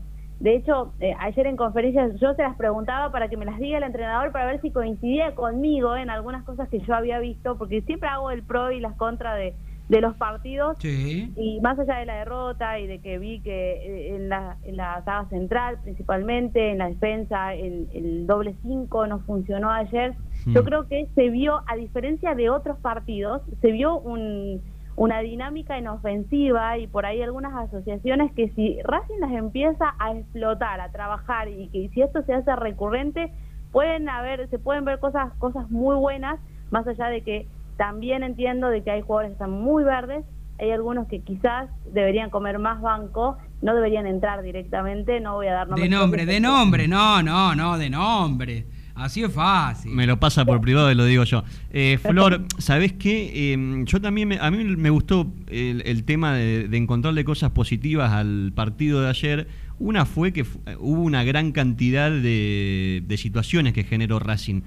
De 0.41 0.55
hecho, 0.57 0.93
eh, 1.01 1.15
ayer 1.21 1.47
en 1.47 1.57
conferencias 1.57 2.19
yo 2.21 2.35
se 2.35 2.43
las 2.43 2.57
preguntaba 2.57 3.11
para 3.13 3.29
que 3.29 3.37
me 3.39 3.45
las 3.47 3.59
diga 3.59 3.79
el 3.79 3.85
entrenador 3.85 4.33
para 4.33 4.47
ver 4.47 4.61
si 4.61 4.71
coincidía 4.71 5.35
conmigo 5.35 5.97
en 5.97 6.11
algunas 6.11 6.45
cosas 6.45 6.69
que 6.69 6.81
yo 6.81 6.93
había 6.95 7.19
visto, 7.21 7.57
porque 7.57 7.81
siempre 7.83 8.09
hago 8.09 8.31
el 8.33 8.43
pro 8.43 8.71
y 8.73 8.81
las 8.81 8.97
contra 8.97 9.35
de, 9.35 9.55
de 9.89 10.01
los 10.01 10.17
partidos. 10.17 10.77
Sí. 10.81 11.33
Y 11.37 11.61
más 11.61 11.79
allá 11.79 11.97
de 11.97 12.07
la 12.07 12.17
derrota 12.17 12.79
y 12.79 12.87
de 12.87 13.01
que 13.01 13.19
vi 13.19 13.41
que 13.41 13.73
eh, 13.73 14.17
en 14.17 14.29
la, 14.29 14.57
en 14.65 14.77
la 14.77 15.03
saga 15.05 15.29
central 15.29 15.79
principalmente, 15.83 16.71
en 16.71 16.79
la 16.79 16.89
defensa, 16.89 17.55
el, 17.55 17.89
el 17.93 18.27
doble 18.27 18.57
5 18.63 19.07
no 19.07 19.21
funcionó 19.21 19.71
ayer, 19.71 20.15
yo 20.47 20.63
creo 20.63 20.87
que 20.87 21.09
se 21.15 21.29
vio, 21.31 21.63
a 21.67 21.75
diferencia 21.75 22.35
de 22.35 22.51
otros 22.51 22.79
partidos, 22.79 23.43
se 23.61 23.73
vio 23.73 23.99
un, 23.99 24.63
una 24.95 25.21
dinámica 25.21 25.77
en 25.77 25.89
ofensiva 25.89 26.79
y 26.79 26.87
por 26.87 27.05
ahí 27.05 27.21
algunas 27.21 27.55
asociaciones 27.55 28.33
que 28.33 28.51
si 28.51 28.81
Racing 28.83 29.19
las 29.21 29.33
empieza 29.33 29.95
a 29.99 30.13
explotar, 30.13 30.81
a 30.81 30.93
trabajar 30.93 31.49
y 31.49 31.69
que 31.69 31.89
si 31.89 32.03
esto 32.03 32.23
se 32.23 32.33
hace 32.33 32.55
recurrente, 32.55 33.33
pueden 33.73 34.09
haber, 34.09 34.49
se 34.49 34.59
pueden 34.59 34.85
ver 34.85 34.99
cosas, 35.01 35.33
cosas 35.39 35.71
muy 35.71 35.97
buenas, 35.97 36.39
más 36.71 36.87
allá 36.87 37.09
de 37.09 37.23
que 37.23 37.47
también 37.77 38.23
entiendo 38.23 38.69
de 38.69 38.83
que 38.83 38.91
hay 38.91 39.01
jugadores 39.03 39.31
que 39.31 39.33
están 39.35 39.51
muy 39.51 39.85
verdes, 39.85 40.25
hay 40.59 40.71
algunos 40.71 41.07
que 41.09 41.21
quizás 41.21 41.69
deberían 41.93 42.31
comer 42.31 42.59
más 42.59 42.81
banco, 42.81 43.37
no 43.63 43.75
deberían 43.75 44.07
entrar 44.07 44.43
directamente, 44.43 45.21
no 45.21 45.35
voy 45.35 45.49
a 45.49 45.53
dar 45.53 45.67
De 45.67 45.71
nombres 45.71 45.91
nombre, 45.91 46.19
propios 46.23 46.35
de 46.35 46.41
nombre, 46.41 46.89
no, 46.89 47.23
no, 47.23 47.55
no, 47.55 47.77
de 47.79 47.91
nombre. 47.91 48.67
Así 48.95 49.23
es 49.23 49.31
fácil. 49.31 49.93
Me 49.93 50.07
lo 50.07 50.19
pasa 50.19 50.47
por 50.47 50.59
privado 50.63 50.91
y 50.91 50.95
lo 50.95 51.05
digo 51.05 51.25
yo. 51.25 51.45
Eh, 51.71 51.99
Flor, 52.01 52.47
¿sabés 52.57 52.95
qué? 52.95 53.53
Eh, 53.53 53.83
yo 53.85 54.01
también, 54.01 54.29
me- 54.29 54.39
a 54.41 54.51
mí 54.51 54.65
me 54.65 54.89
gustó 54.89 55.31
el, 55.49 55.83
el 55.85 56.05
tema 56.05 56.33
de, 56.33 56.67
de 56.69 56.77
encontrarle 56.79 57.23
cosas 57.23 57.51
positivas 57.51 58.11
al 58.13 58.53
partido 58.55 59.03
de 59.03 59.11
ayer. 59.11 59.49
Una 59.79 60.07
fue 60.07 60.33
que 60.33 60.45
fu- 60.45 60.61
hubo 60.79 61.03
una 61.03 61.25
gran 61.25 61.53
cantidad 61.53 62.11
de, 62.11 63.03
de 63.07 63.17
situaciones 63.19 63.75
que 63.75 63.85
generó 63.85 64.19
Racing. 64.19 64.63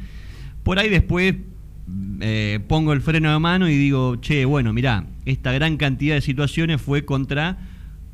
Por 0.61 0.77
ahí 0.77 0.89
después 0.89 1.33
eh, 2.21 2.59
pongo 2.67 2.93
el 2.93 3.01
freno 3.01 3.31
de 3.31 3.39
mano 3.39 3.69
y 3.69 3.77
digo, 3.77 4.17
che, 4.17 4.45
bueno, 4.45 4.73
mirá, 4.73 5.05
esta 5.25 5.51
gran 5.51 5.77
cantidad 5.77 6.15
de 6.15 6.21
situaciones 6.21 6.81
fue 6.81 7.05
contra 7.05 7.57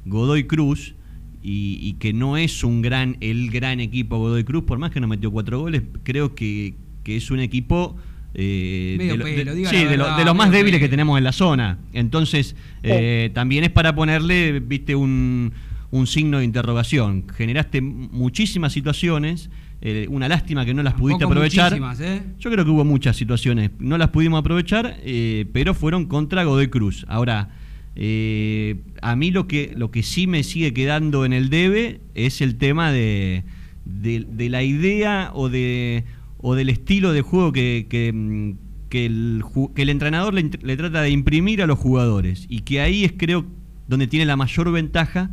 Godoy 0.05 0.45
Cruz 0.45 0.95
y, 1.41 1.77
y 1.81 1.93
que 1.93 2.13
no 2.13 2.37
es 2.37 2.63
un 2.63 2.81
gran 2.81 3.17
el 3.21 3.49
gran 3.51 3.79
equipo 3.79 4.17
Godoy 4.17 4.43
Cruz, 4.43 4.63
por 4.63 4.77
más 4.77 4.91
que 4.91 4.99
no 4.99 5.07
metió 5.07 5.31
cuatro 5.31 5.59
goles, 5.59 5.83
creo 6.03 6.35
que, 6.35 6.75
que 7.03 7.15
es 7.17 7.31
un 7.31 7.39
equipo 7.39 7.95
eh, 8.33 8.95
Medio 8.97 9.13
de, 9.13 9.17
lo- 9.17 9.23
pelo, 9.25 9.51
de- 9.51 9.57
diga 9.57 9.69
sí, 9.69 9.75
la 9.83 9.89
de 9.91 9.97
lo- 9.97 10.03
verdad, 10.05 10.17
de 10.17 10.25
los 10.25 10.35
más 10.35 10.51
débiles 10.51 10.79
que 10.79 10.89
tenemos 10.89 11.17
en 11.17 11.23
la 11.23 11.31
zona. 11.31 11.79
Entonces, 11.93 12.55
eh, 12.83 13.31
también 13.33 13.63
es 13.63 13.69
para 13.71 13.95
ponerle, 13.95 14.59
viste, 14.59 14.93
un, 14.95 15.53
un 15.91 16.05
signo 16.07 16.39
de 16.39 16.45
interrogación. 16.45 17.25
Generaste 17.33 17.79
muchísimas 17.81 18.73
situaciones, 18.73 19.49
eh, 19.87 20.07
una 20.09 20.27
lástima 20.27 20.65
que 20.65 20.73
no 20.73 20.81
las 20.83 20.93
pudiste 20.95 21.23
aprovechar. 21.31 21.73
¿eh? 22.01 22.23
Yo 22.39 22.49
creo 22.51 22.65
que 22.65 22.71
hubo 22.71 22.83
muchas 22.83 23.15
situaciones, 23.15 23.69
no 23.79 23.97
las 23.97 24.09
pudimos 24.09 24.39
aprovechar, 24.39 24.97
eh, 25.03 25.45
pero 25.53 25.73
fueron 25.73 26.05
contra 26.07 26.43
Godoy 26.43 26.67
Cruz. 26.69 27.05
Ahora, 27.07 27.49
eh, 27.95 28.75
a 29.01 29.15
mí 29.15 29.31
lo 29.31 29.47
que, 29.47 29.73
lo 29.75 29.91
que 29.91 30.03
sí 30.03 30.27
me 30.27 30.43
sigue 30.43 30.73
quedando 30.73 31.23
en 31.25 31.33
el 31.33 31.49
debe 31.49 32.01
es 32.13 32.41
el 32.41 32.55
tema 32.55 32.91
de, 32.91 33.43
de, 33.85 34.25
de 34.29 34.49
la 34.49 34.63
idea 34.63 35.31
o, 35.33 35.49
de, 35.49 36.03
o 36.39 36.55
del 36.55 36.69
estilo 36.69 37.13
de 37.13 37.21
juego 37.21 37.51
que, 37.51 37.85
que, 37.89 38.11
mm, 38.11 38.51
que 38.89 39.05
el, 39.05 39.41
ju- 39.43 39.73
que 39.73 39.83
el 39.83 39.89
entrenador 39.89 40.33
le 40.33 40.77
trata 40.77 41.01
de 41.01 41.09
imprimir 41.11 41.61
a 41.61 41.67
los 41.67 41.79
jugadores. 41.79 42.45
Y 42.49 42.61
que 42.61 42.81
ahí 42.81 43.03
es 43.05 43.13
creo 43.17 43.45
donde 43.87 44.07
tiene 44.07 44.25
la 44.25 44.35
mayor 44.35 44.71
ventaja 44.71 45.29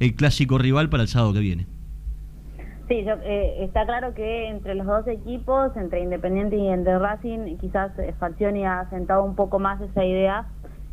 el 0.00 0.14
clásico 0.14 0.56
rival 0.58 0.88
para 0.88 1.02
el 1.02 1.08
sábado 1.08 1.32
que 1.34 1.40
viene. 1.40 1.66
Sí, 2.90 3.04
yo, 3.04 3.14
eh, 3.22 3.62
está 3.62 3.86
claro 3.86 4.14
que 4.14 4.48
entre 4.48 4.74
los 4.74 4.84
dos 4.84 5.06
equipos, 5.06 5.76
entre 5.76 6.00
Independiente 6.00 6.56
y 6.56 6.66
entre 6.66 6.98
Racing, 6.98 7.56
quizás 7.58 7.96
eh, 8.00 8.12
Falcioni 8.18 8.66
ha 8.66 8.90
sentado 8.90 9.22
un 9.22 9.36
poco 9.36 9.60
más 9.60 9.80
esa 9.80 10.04
idea 10.04 10.48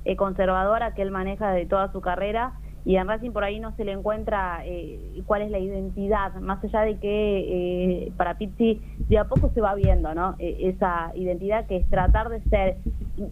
eh, 0.05 0.15
conservadora 0.15 0.93
que 0.93 1.01
él 1.01 1.09
maneja 1.09 1.49
de 1.49 1.65
toda 1.65 1.91
su 1.91 1.99
carrera 1.99 2.53
y 2.87 2.95
en 2.95 3.05
Racing 3.05 3.31
por 3.31 3.43
ahí 3.43 3.59
no 3.59 3.75
se 3.75 3.83
le 3.83 3.91
encuentra 3.91 4.61
eh, 4.65 5.21
cuál 5.25 5.41
es 5.41 5.51
la 5.51 5.59
identidad, 5.59 6.33
más 6.35 6.63
allá 6.63 6.83
de 6.83 6.97
que 6.99 8.05
eh, 8.05 8.11
para 8.15 8.37
Pizzi 8.37 8.79
de 9.09 9.17
a 9.17 9.25
poco 9.25 9.51
se 9.53 9.59
va 9.59 9.75
viendo 9.75 10.15
¿no? 10.15 10.35
Eh, 10.39 10.69
esa 10.73 11.11
identidad 11.13 11.67
que 11.67 11.75
es 11.75 11.89
tratar 11.89 12.29
de 12.29 12.41
ser. 12.43 12.77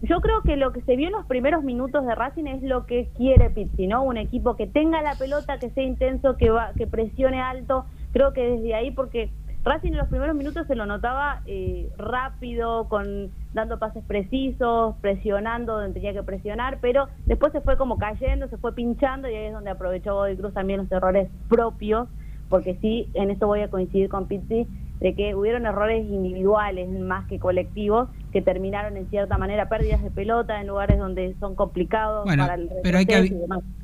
Yo 0.02 0.20
creo 0.20 0.42
que 0.42 0.56
lo 0.56 0.74
que 0.74 0.82
se 0.82 0.94
vio 0.94 1.06
en 1.06 1.14
los 1.14 1.24
primeros 1.24 1.64
minutos 1.64 2.04
de 2.04 2.14
Racing 2.14 2.44
es 2.44 2.62
lo 2.64 2.84
que 2.84 3.08
quiere 3.16 3.48
Pizzi, 3.48 3.86
¿no? 3.86 4.02
Un 4.02 4.18
equipo 4.18 4.56
que 4.56 4.66
tenga 4.66 5.00
la 5.00 5.14
pelota, 5.14 5.58
que 5.58 5.70
sea 5.70 5.84
intenso, 5.84 6.36
que 6.36 6.50
va, 6.50 6.72
que 6.76 6.86
presione 6.86 7.40
alto. 7.40 7.86
Creo 8.16 8.32
que 8.32 8.48
desde 8.48 8.74
ahí, 8.74 8.92
porque 8.92 9.30
Racing 9.62 9.90
en 9.90 9.98
los 9.98 10.08
primeros 10.08 10.34
minutos 10.34 10.66
se 10.66 10.74
lo 10.74 10.86
notaba 10.86 11.42
eh, 11.44 11.90
rápido, 11.98 12.88
con 12.88 13.30
dando 13.52 13.78
pases 13.78 14.02
precisos, 14.04 14.94
presionando 15.02 15.74
donde 15.74 15.92
tenía 15.92 16.14
que 16.14 16.22
presionar, 16.22 16.78
pero 16.80 17.08
después 17.26 17.52
se 17.52 17.60
fue 17.60 17.76
como 17.76 17.98
cayendo, 17.98 18.48
se 18.48 18.56
fue 18.56 18.74
pinchando 18.74 19.28
y 19.28 19.34
ahí 19.34 19.46
es 19.48 19.52
donde 19.52 19.68
aprovechó 19.68 20.14
Godoy 20.14 20.34
Cruz 20.34 20.54
también 20.54 20.80
los 20.80 20.92
errores 20.92 21.28
propios, 21.50 22.08
porque 22.48 22.78
sí, 22.80 23.10
en 23.12 23.30
esto 23.30 23.48
voy 23.48 23.60
a 23.60 23.68
coincidir 23.68 24.08
con 24.08 24.26
Pizzi, 24.26 24.66
de 25.00 25.14
que 25.14 25.34
hubieron 25.34 25.66
errores 25.66 26.06
individuales 26.06 26.88
más 26.88 27.26
que 27.28 27.38
colectivos 27.38 28.08
que 28.32 28.40
terminaron 28.42 28.96
en 28.96 29.08
cierta 29.10 29.36
manera 29.38 29.68
pérdidas 29.68 30.02
de 30.02 30.10
pelota 30.10 30.60
en 30.60 30.66
lugares 30.66 30.98
donde 30.98 31.34
son 31.38 31.54
complicados 31.54 32.24
Bueno, 32.24 32.44
para 32.44 32.54
el 32.54 32.70
pero 32.82 32.98
hay 32.98 33.06
que, 33.06 33.32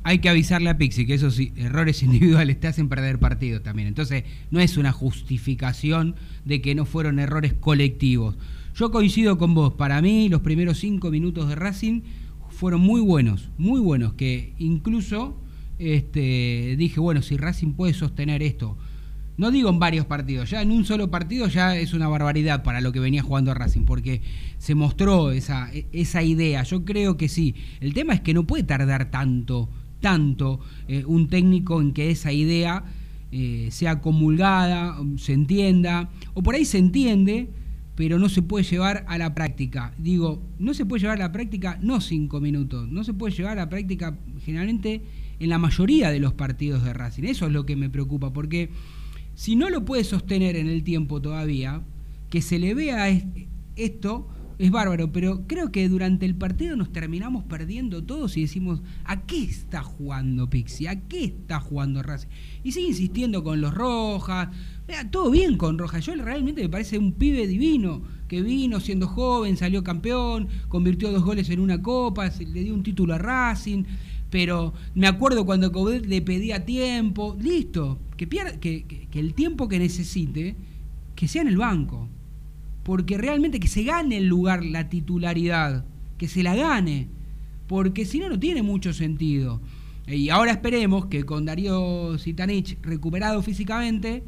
hay 0.03 0.19
que 0.19 0.29
avisarle 0.29 0.69
a 0.69 0.77
Pixi 0.77 1.05
que 1.05 1.13
esos 1.13 1.39
errores 1.55 2.01
individuales 2.03 2.59
te 2.59 2.67
hacen 2.67 2.89
perder 2.89 3.19
partidos 3.19 3.63
también. 3.63 3.87
Entonces, 3.87 4.23
no 4.51 4.59
es 4.59 4.77
una 4.77 4.91
justificación 4.91 6.15
de 6.45 6.61
que 6.61 6.75
no 6.75 6.85
fueron 6.85 7.19
errores 7.19 7.53
colectivos. 7.53 8.37
Yo 8.75 8.91
coincido 8.91 9.37
con 9.37 9.53
vos. 9.53 9.73
Para 9.73 10.01
mí, 10.01 10.29
los 10.29 10.41
primeros 10.41 10.79
cinco 10.79 11.11
minutos 11.11 11.47
de 11.47 11.55
Racing 11.55 12.01
fueron 12.49 12.81
muy 12.81 13.01
buenos, 13.01 13.51
muy 13.57 13.79
buenos. 13.79 14.13
Que 14.13 14.53
incluso 14.57 15.39
este, 15.77 16.75
dije, 16.77 16.99
bueno, 16.99 17.21
si 17.21 17.37
Racing 17.37 17.73
puede 17.73 17.93
sostener 17.93 18.41
esto. 18.41 18.77
No 19.35 19.49
digo 19.49 19.69
en 19.69 19.79
varios 19.79 20.05
partidos, 20.05 20.51
ya 20.51 20.61
en 20.61 20.69
un 20.69 20.85
solo 20.85 21.09
partido 21.09 21.47
ya 21.47 21.75
es 21.75 21.93
una 21.93 22.07
barbaridad 22.07 22.61
para 22.61 22.81
lo 22.81 22.91
que 22.91 22.99
venía 22.99 23.23
jugando 23.23 23.53
Racing, 23.53 23.85
porque 23.85 24.21
se 24.59 24.75
mostró 24.75 25.31
esa, 25.31 25.71
esa 25.91 26.21
idea. 26.21 26.61
Yo 26.63 26.85
creo 26.85 27.17
que 27.17 27.27
sí. 27.27 27.55
El 27.79 27.93
tema 27.95 28.13
es 28.13 28.21
que 28.21 28.35
no 28.35 28.45
puede 28.45 28.63
tardar 28.63 29.09
tanto, 29.09 29.69
tanto 30.01 30.59
eh, 30.87 31.03
un 31.07 31.29
técnico 31.29 31.81
en 31.81 31.93
que 31.93 32.11
esa 32.11 32.31
idea 32.31 32.83
eh, 33.31 33.69
sea 33.71 34.01
comulgada, 34.01 34.95
se 35.17 35.33
entienda, 35.33 36.11
o 36.35 36.43
por 36.43 36.53
ahí 36.53 36.65
se 36.65 36.77
entiende, 36.77 37.49
pero 37.95 38.19
no 38.19 38.29
se 38.29 38.43
puede 38.43 38.63
llevar 38.63 39.03
a 39.07 39.17
la 39.17 39.33
práctica. 39.33 39.95
Digo, 39.97 40.43
no 40.59 40.75
se 40.75 40.85
puede 40.85 41.01
llevar 41.01 41.17
a 41.17 41.25
la 41.25 41.31
práctica 41.31 41.79
no 41.81 42.01
cinco 42.01 42.39
minutos, 42.39 42.87
no 42.87 43.03
se 43.03 43.15
puede 43.15 43.33
llevar 43.33 43.53
a 43.57 43.61
la 43.63 43.69
práctica 43.69 44.15
generalmente 44.45 45.01
en 45.39 45.49
la 45.49 45.57
mayoría 45.57 46.11
de 46.11 46.19
los 46.19 46.33
partidos 46.33 46.83
de 46.83 46.93
Racing. 46.93 47.23
Eso 47.23 47.47
es 47.47 47.51
lo 47.51 47.65
que 47.65 47.75
me 47.75 47.89
preocupa, 47.89 48.31
porque 48.31 48.69
si 49.35 49.55
no 49.55 49.69
lo 49.69 49.85
puede 49.85 50.03
sostener 50.03 50.55
en 50.55 50.67
el 50.67 50.83
tiempo 50.83 51.21
todavía, 51.21 51.81
que 52.29 52.41
se 52.41 52.59
le 52.59 52.73
vea 52.73 53.09
es- 53.09 53.25
esto 53.75 54.27
es 54.59 54.69
bárbaro, 54.69 55.11
pero 55.11 55.45
creo 55.47 55.71
que 55.71 55.89
durante 55.89 56.25
el 56.25 56.35
partido 56.35 56.75
nos 56.75 56.91
terminamos 56.91 57.43
perdiendo 57.43 58.03
todos 58.03 58.37
y 58.37 58.41
decimos, 58.41 58.81
¿a 59.03 59.21
qué 59.25 59.43
está 59.43 59.81
jugando 59.81 60.49
Pixie? 60.49 60.87
¿A 60.87 61.01
qué 61.07 61.25
está 61.25 61.59
jugando 61.59 62.03
Racing? 62.03 62.27
Y 62.63 62.71
sigue 62.71 62.89
insistiendo 62.89 63.43
con 63.43 63.61
los 63.61 63.73
Rojas. 63.73 64.49
Vea, 64.87 65.09
todo 65.09 65.31
bien 65.31 65.57
con 65.57 65.77
Rojas. 65.79 66.05
Yo 66.05 66.13
realmente 66.15 66.61
me 66.61 66.69
parece 66.69 66.99
un 66.99 67.13
pibe 67.13 67.47
divino, 67.47 68.03
que 68.27 68.41
vino 68.41 68.79
siendo 68.79 69.07
joven, 69.07 69.57
salió 69.57 69.83
campeón, 69.83 70.47
convirtió 70.69 71.11
dos 71.11 71.23
goles 71.23 71.49
en 71.49 71.59
una 71.59 71.81
copa, 71.81 72.29
le 72.39 72.63
dio 72.63 72.73
un 72.73 72.83
título 72.83 73.15
a 73.15 73.17
Racing. 73.17 73.83
Pero 74.29 74.73
me 74.95 75.07
acuerdo 75.07 75.45
cuando 75.45 75.71
Coudet 75.71 76.05
le 76.05 76.21
pedía 76.21 76.65
tiempo, 76.65 77.37
listo, 77.39 77.99
que, 78.27 78.85
que, 79.09 79.19
el 79.19 79.33
tiempo 79.33 79.67
que 79.67 79.79
necesite, 79.79 80.55
que 81.15 81.27
sea 81.27 81.41
en 81.41 81.47
el 81.47 81.57
banco. 81.57 82.07
Porque 82.83 83.17
realmente 83.17 83.59
que 83.59 83.67
se 83.67 83.83
gane 83.83 84.17
el 84.17 84.27
lugar, 84.27 84.63
la 84.63 84.89
titularidad, 84.89 85.85
que 86.17 86.27
se 86.27 86.43
la 86.43 86.55
gane. 86.55 87.07
Porque 87.67 88.05
si 88.05 88.19
no, 88.19 88.29
no 88.29 88.39
tiene 88.39 88.61
mucho 88.61 88.93
sentido. 88.93 89.61
Y 90.07 90.29
ahora 90.29 90.51
esperemos 90.51 91.05
que 91.05 91.23
con 91.23 91.45
Darío 91.45 92.17
Sitanich 92.17 92.77
recuperado 92.81 93.41
físicamente, 93.41 94.23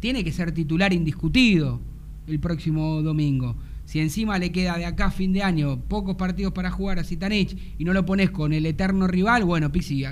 tiene 0.00 0.24
que 0.24 0.32
ser 0.32 0.52
titular 0.52 0.92
indiscutido 0.92 1.80
el 2.26 2.40
próximo 2.40 3.02
domingo. 3.02 3.56
Si 3.84 4.00
encima 4.00 4.38
le 4.38 4.52
queda 4.52 4.76
de 4.76 4.84
acá 4.84 5.06
a 5.06 5.10
fin 5.10 5.32
de 5.32 5.42
año 5.42 5.80
pocos 5.80 6.16
partidos 6.16 6.52
para 6.52 6.70
jugar 6.70 6.98
a 6.98 7.04
Zitanich 7.04 7.56
y 7.78 7.84
no 7.84 7.92
lo 7.92 8.04
pones 8.04 8.30
con 8.30 8.52
el 8.52 8.66
eterno 8.66 9.06
rival, 9.06 9.44
bueno, 9.44 9.72
Pixi, 9.72 10.04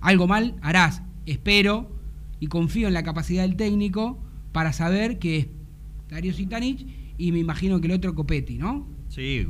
algo 0.00 0.26
mal 0.26 0.56
harás. 0.62 1.02
Espero 1.26 1.90
y 2.44 2.46
confío 2.46 2.88
en 2.88 2.94
la 2.94 3.02
capacidad 3.02 3.40
del 3.40 3.56
técnico 3.56 4.22
para 4.52 4.74
saber 4.74 5.18
que 5.18 5.38
es 5.38 5.46
Darío 6.10 6.34
Zitanich 6.34 6.86
y 7.16 7.32
me 7.32 7.38
imagino 7.38 7.80
que 7.80 7.86
el 7.86 7.94
otro 7.94 8.14
Copetti, 8.14 8.58
¿no? 8.58 8.86
Sí, 9.08 9.46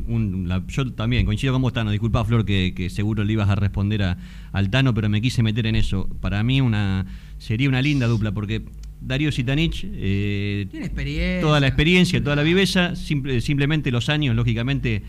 yo 0.68 0.92
también 0.92 1.26
coincido 1.26 1.52
con 1.52 1.62
vos, 1.62 1.72
Tano. 1.72 1.90
Disculpa, 1.90 2.24
Flor, 2.24 2.44
que, 2.44 2.88
seguro 2.90 3.24
le 3.24 3.33
ibas 3.33 3.48
a 3.48 3.57
responder 3.57 4.04
a, 4.04 4.18
al 4.52 4.70
Tano, 4.70 4.94
pero 4.94 5.09
me 5.09 5.20
quise 5.20 5.42
meter 5.42 5.66
en 5.66 5.74
eso. 5.74 6.09
Para 6.20 6.44
mí 6.44 6.61
una 6.61 7.07
sería 7.38 7.68
una 7.68 7.83
linda 7.83 8.07
dupla, 8.07 8.30
porque 8.30 8.62
Darío 9.00 9.33
Sitanich. 9.33 9.85
Eh, 9.85 10.68
Tiene 10.70 10.87
experiencia. 10.87 11.40
Toda 11.40 11.59
la 11.59 11.66
experiencia, 11.66 12.22
toda 12.22 12.37
la 12.37 12.44
viveza, 12.44 12.94
simplemente 12.94 13.90
los 13.90 14.09
años, 14.09 14.37
lógicamente, 14.37 15.02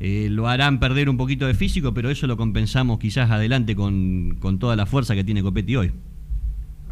eh, 0.00 0.28
lo 0.30 0.48
harán 0.48 0.80
perder 0.80 1.08
un 1.08 1.16
poquito 1.16 1.46
de 1.46 1.54
físico, 1.54 1.94
pero 1.94 2.10
eso 2.10 2.26
lo 2.26 2.36
compensamos 2.36 2.98
quizás 2.98 3.30
adelante 3.30 3.74
con, 3.74 4.36
con 4.38 4.58
toda 4.58 4.76
la 4.76 4.84
fuerza 4.84 5.14
que 5.14 5.24
tiene 5.24 5.42
Copetti 5.42 5.76
hoy. 5.76 5.92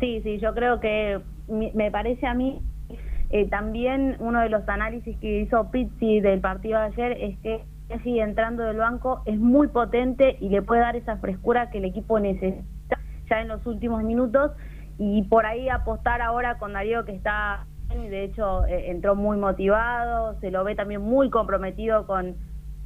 Sí, 0.01 0.21
sí, 0.23 0.39
yo 0.39 0.55
creo 0.55 0.81
que 0.81 1.21
me 1.49 1.91
parece 1.91 2.27
a 2.27 2.35
mí 2.35 2.63
eh, 3.33 3.49
también 3.49 4.17
uno 4.19 4.41
de 4.41 4.49
los 4.49 4.69
análisis 4.69 5.17
que 5.19 5.41
hizo 5.43 5.71
Pizzi 5.71 6.21
del 6.21 6.41
partido 6.41 6.81
de 6.81 6.87
ayer 6.87 7.13
es 7.13 7.39
que 7.39 7.65
sigue 8.03 8.23
entrando 8.23 8.65
del 8.65 8.79
banco 8.79 9.23
es 9.25 9.39
muy 9.39 9.69
potente 9.69 10.37
y 10.41 10.49
le 10.49 10.63
puede 10.63 10.81
dar 10.81 10.97
esa 10.97 11.17
frescura 11.19 11.71
que 11.71 11.79
el 11.79 11.85
equipo 11.85 12.19
necesita 12.19 12.65
ya 13.29 13.41
en 13.41 13.49
los 13.49 13.65
últimos 13.67 14.03
minutos. 14.03 14.53
Y 14.99 15.23
por 15.23 15.47
ahí 15.47 15.69
apostar 15.69 16.21
ahora 16.21 16.59
con 16.59 16.73
Darío 16.73 17.05
que 17.05 17.13
está 17.13 17.67
de 17.89 18.25
hecho 18.25 18.65
eh, 18.67 18.91
entró 18.91 19.15
muy 19.15 19.37
motivado, 19.37 20.39
se 20.41 20.51
lo 20.51 20.63
ve 20.65 20.75
también 20.75 21.01
muy 21.01 21.31
comprometido 21.31 22.07
con, 22.07 22.37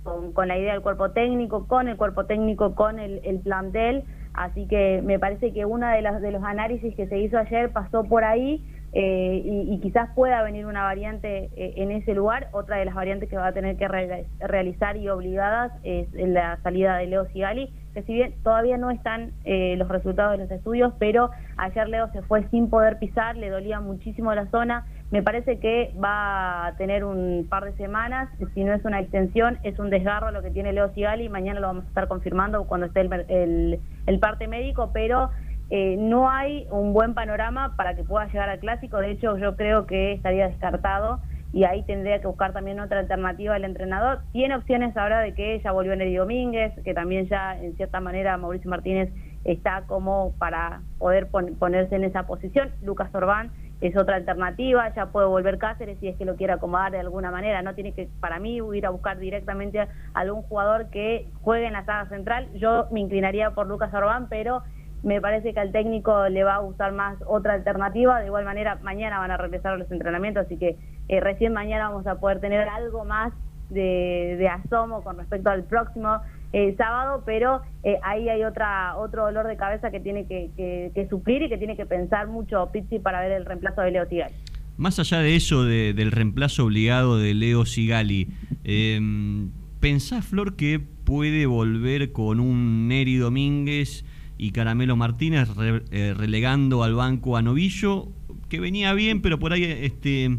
con, 0.03 0.49
la 0.49 0.59
idea 0.59 0.73
del 0.73 0.83
cuerpo 0.83 1.11
técnico, 1.11 1.67
con 1.67 1.89
el 1.89 1.97
cuerpo 1.97 2.25
técnico, 2.25 2.75
con 2.75 2.99
el, 2.99 3.21
el 3.25 3.41
plantel, 3.41 4.05
así 4.35 4.67
que 4.67 5.01
me 5.03 5.19
parece 5.19 5.53
que 5.53 5.65
uno 5.65 5.89
de, 5.89 6.03
las, 6.03 6.21
de 6.21 6.31
los 6.31 6.45
análisis 6.45 6.95
que 6.95 7.07
se 7.07 7.19
hizo 7.19 7.39
ayer 7.39 7.71
pasó 7.71 8.05
por 8.05 8.25
ahí 8.25 8.63
eh, 8.97 9.43
y, 9.45 9.81
quizás 9.81 10.09
pueda 10.15 10.41
venir 10.45 10.67
una 10.67 10.85
variante 10.85 11.51
eh, 11.57 11.75
en 11.79 11.91
ese 11.91 12.15
lugar. 12.15 12.49
Otra 12.53 12.77
de 12.77 12.85
las 12.85 12.95
variantes 12.95 13.29
que 13.29 13.37
va 13.37 13.49
a 13.49 13.53
tener 13.53 13.77
que 13.77 13.89
realizar 13.89 14.97
y 14.97 15.09
obligadas 15.09 15.73
es 15.83 16.07
la 16.13 16.59
salida 16.63 16.97
de 16.99 17.07
Leo 17.09 17.27
Sigali, 17.27 17.73
que 17.93 18.05
si 18.05 18.15
bien 18.15 18.35
todavía 18.45 18.77
no 18.77 18.93
están 18.93 19.33
eh, 19.45 19.75
los 19.77 19.89
resultados 19.89 20.39
de 20.39 20.45
los 20.45 20.51
estudios, 20.53 20.95
pero 21.01 21.31
ayer 21.57 21.89
Leo 21.89 22.09
se 22.13 22.23
fue 22.23 22.45
sin 22.51 22.71
poder 22.71 23.01
pisar, 23.01 23.37
le 23.37 23.51
dolía 23.51 23.81
muchísimo 23.81 24.33
la 24.33 24.47
zona. 24.47 24.87
Me 25.11 25.23
parece 25.23 25.61
que 25.61 25.95
va 26.03 26.67
a 26.67 26.77
tener 26.77 27.05
un 27.05 27.47
par 27.49 27.65
de 27.65 27.73
semanas, 27.77 28.29
si 28.55 28.65
no 28.65 28.73
es 28.73 28.85
una 28.85 29.01
extensión, 29.01 29.59
es 29.63 29.79
un 29.79 29.91
desgarro 29.91 30.31
lo 30.31 30.43
que 30.43 30.51
tiene 30.51 30.73
Leo 30.73 30.93
Sigali, 30.93 31.29
mañana 31.29 31.61
lo 31.61 31.69
vamos 31.69 31.85
a 31.85 31.89
estar 31.89 32.09
confirmando 32.09 32.65
cuando 32.65 32.87
esté 32.87 33.03
el, 33.03 33.81
el 34.07 34.19
parte 34.19 34.49
médico, 34.49 34.91
pero 34.93 35.31
eh, 35.71 35.97
no 35.99 36.29
hay 36.31 36.67
un 36.71 36.93
buen 36.93 37.15
panorama 37.15 37.75
para 37.77 37.95
que 37.95 38.05
pueda 38.05 38.27
llegar 38.27 38.49
al 38.49 38.59
clásico, 38.59 38.99
de 38.99 39.13
hecho 39.13 39.39
yo 39.39 39.57
creo 39.57 39.87
que 39.87 40.13
estaría 40.13 40.49
descartado 40.49 41.21
y 41.55 41.65
ahí 41.65 41.85
tendría 41.85 42.21
que 42.21 42.27
buscar 42.27 42.53
también 42.53 42.81
otra 42.81 42.99
alternativa 42.99 43.57
el 43.57 43.65
entrenador. 43.65 44.23
Tiene 44.33 44.57
opciones 44.57 44.97
ahora 44.97 45.21
de 45.21 45.35
que 45.35 45.61
ya 45.63 45.71
volvió 45.71 45.95
Neri 45.95 46.17
Domínguez, 46.17 46.73
que 46.85 46.95
también 46.95 47.29
ya 47.29 47.57
en 47.57 47.77
cierta 47.77 48.01
manera 48.01 48.37
Mauricio 48.37 48.69
Martínez 48.69 49.09
está 49.45 49.83
como 49.87 50.33
para 50.39 50.81
poder 50.99 51.29
ponerse 51.29 51.95
en 51.95 52.05
esa 52.05 52.27
posición. 52.27 52.71
Lucas 52.83 53.15
Orbán 53.15 53.53
es 53.89 53.97
otra 53.97 54.17
alternativa, 54.17 54.93
ya 54.95 55.07
puede 55.07 55.27
volver 55.27 55.59
Cáceres 55.59 55.99
si 56.01 56.09
es 56.09 56.17
que 56.17 56.25
lo 56.25 56.37
quiere 56.37 56.55
acomodar 56.55 56.93
de 56.93 57.01
alguna 57.01 57.31
manera, 57.31 57.63
no 57.63 57.75
tiene 57.75 57.93
que, 57.93 58.09
para 58.21 58.39
mí, 58.39 58.61
ir 58.73 58.87
a 58.87 58.91
buscar 58.91 59.19
directamente 59.19 59.81
a 59.81 59.89
algún 60.15 60.43
jugador 60.43 60.91
que 60.91 61.29
juegue 61.43 61.67
en 61.67 61.75
la 61.75 61.85
saga 61.85 62.09
central. 62.09 62.49
Yo 62.55 62.87
me 62.91 63.01
inclinaría 63.01 63.51
por 63.51 63.67
Lucas 63.67 63.93
Orbán, 63.93 64.29
pero 64.29 64.63
me 65.03 65.21
parece 65.21 65.53
que 65.53 65.61
al 65.61 65.71
técnico 65.71 66.29
le 66.29 66.45
va 66.45 66.55
a 66.55 66.61
gustar 66.61 66.93
más 66.93 67.19
otra 67.27 67.55
alternativa. 67.55 68.21
De 68.21 68.27
igual 68.27 68.45
manera, 68.45 68.79
mañana 68.83 69.19
van 69.19 69.31
a 69.31 69.37
regresar 69.37 69.79
los 69.79 69.91
entrenamientos, 69.93 70.47
así 70.47 70.57
que 70.57 70.79
eh, 71.09 71.21
recién 71.21 71.53
mañana 71.53 71.91
vamos 71.91 72.07
a 72.07 72.17
poder 72.17 72.41
tener 72.41 72.69
algo 72.69 73.05
más 73.05 73.33
de, 73.69 74.49
asomo 74.49 75.03
con 75.03 75.19
respecto 75.19 75.51
al 75.51 75.65
próximo 75.65 76.21
eh, 76.55 76.75
sábado, 76.79 77.23
pero 77.27 77.63
eh, 77.83 77.99
ahí 78.03 78.29
hay 78.29 78.45
otra 78.45 78.97
otro 78.97 79.25
dolor 79.25 79.47
de 79.47 79.57
cabeza 79.57 79.91
que 79.91 80.01
tiene 80.01 80.27
que, 80.27 81.07
suplir 81.11 81.43
y 81.43 81.49
que 81.49 81.59
tiene 81.59 81.77
que 81.77 81.85
pensar 81.85 82.29
mucho 82.29 82.71
Pizzi 82.73 82.99
para 82.99 83.21
ver 83.21 83.33
el 83.33 83.45
reemplazo 83.45 83.81
de 83.81 83.91
Leo 83.91 84.09
Sigali. 84.09 84.35
Más 84.77 84.99
allá 84.99 85.19
de 85.19 85.37
eso, 85.37 85.65
del 85.65 86.13
reemplazo 86.13 86.65
obligado 86.65 87.19
de 87.19 87.35
Leo 87.35 87.65
Sigali, 87.65 88.29
em, 88.65 89.51
¿pensás, 89.81 90.25
Flor, 90.25 90.57
que 90.57 90.79
puede 90.79 91.47
volver 91.47 92.13
con 92.13 92.41
un 92.41 92.89
Neri 92.89 93.17
Domínguez? 93.17 94.05
y 94.37 94.51
Caramelo 94.51 94.97
Martínez 94.97 95.49
eh, 95.91 96.15
relegando 96.17 96.83
al 96.83 96.95
banco 96.95 97.37
a 97.37 97.43
Novillo, 97.43 98.09
que 98.49 98.61
venía 98.61 98.93
bien, 98.93 99.23
pero 99.23 99.39
por 99.39 99.53
ahí 99.53 99.65
este 99.65 100.39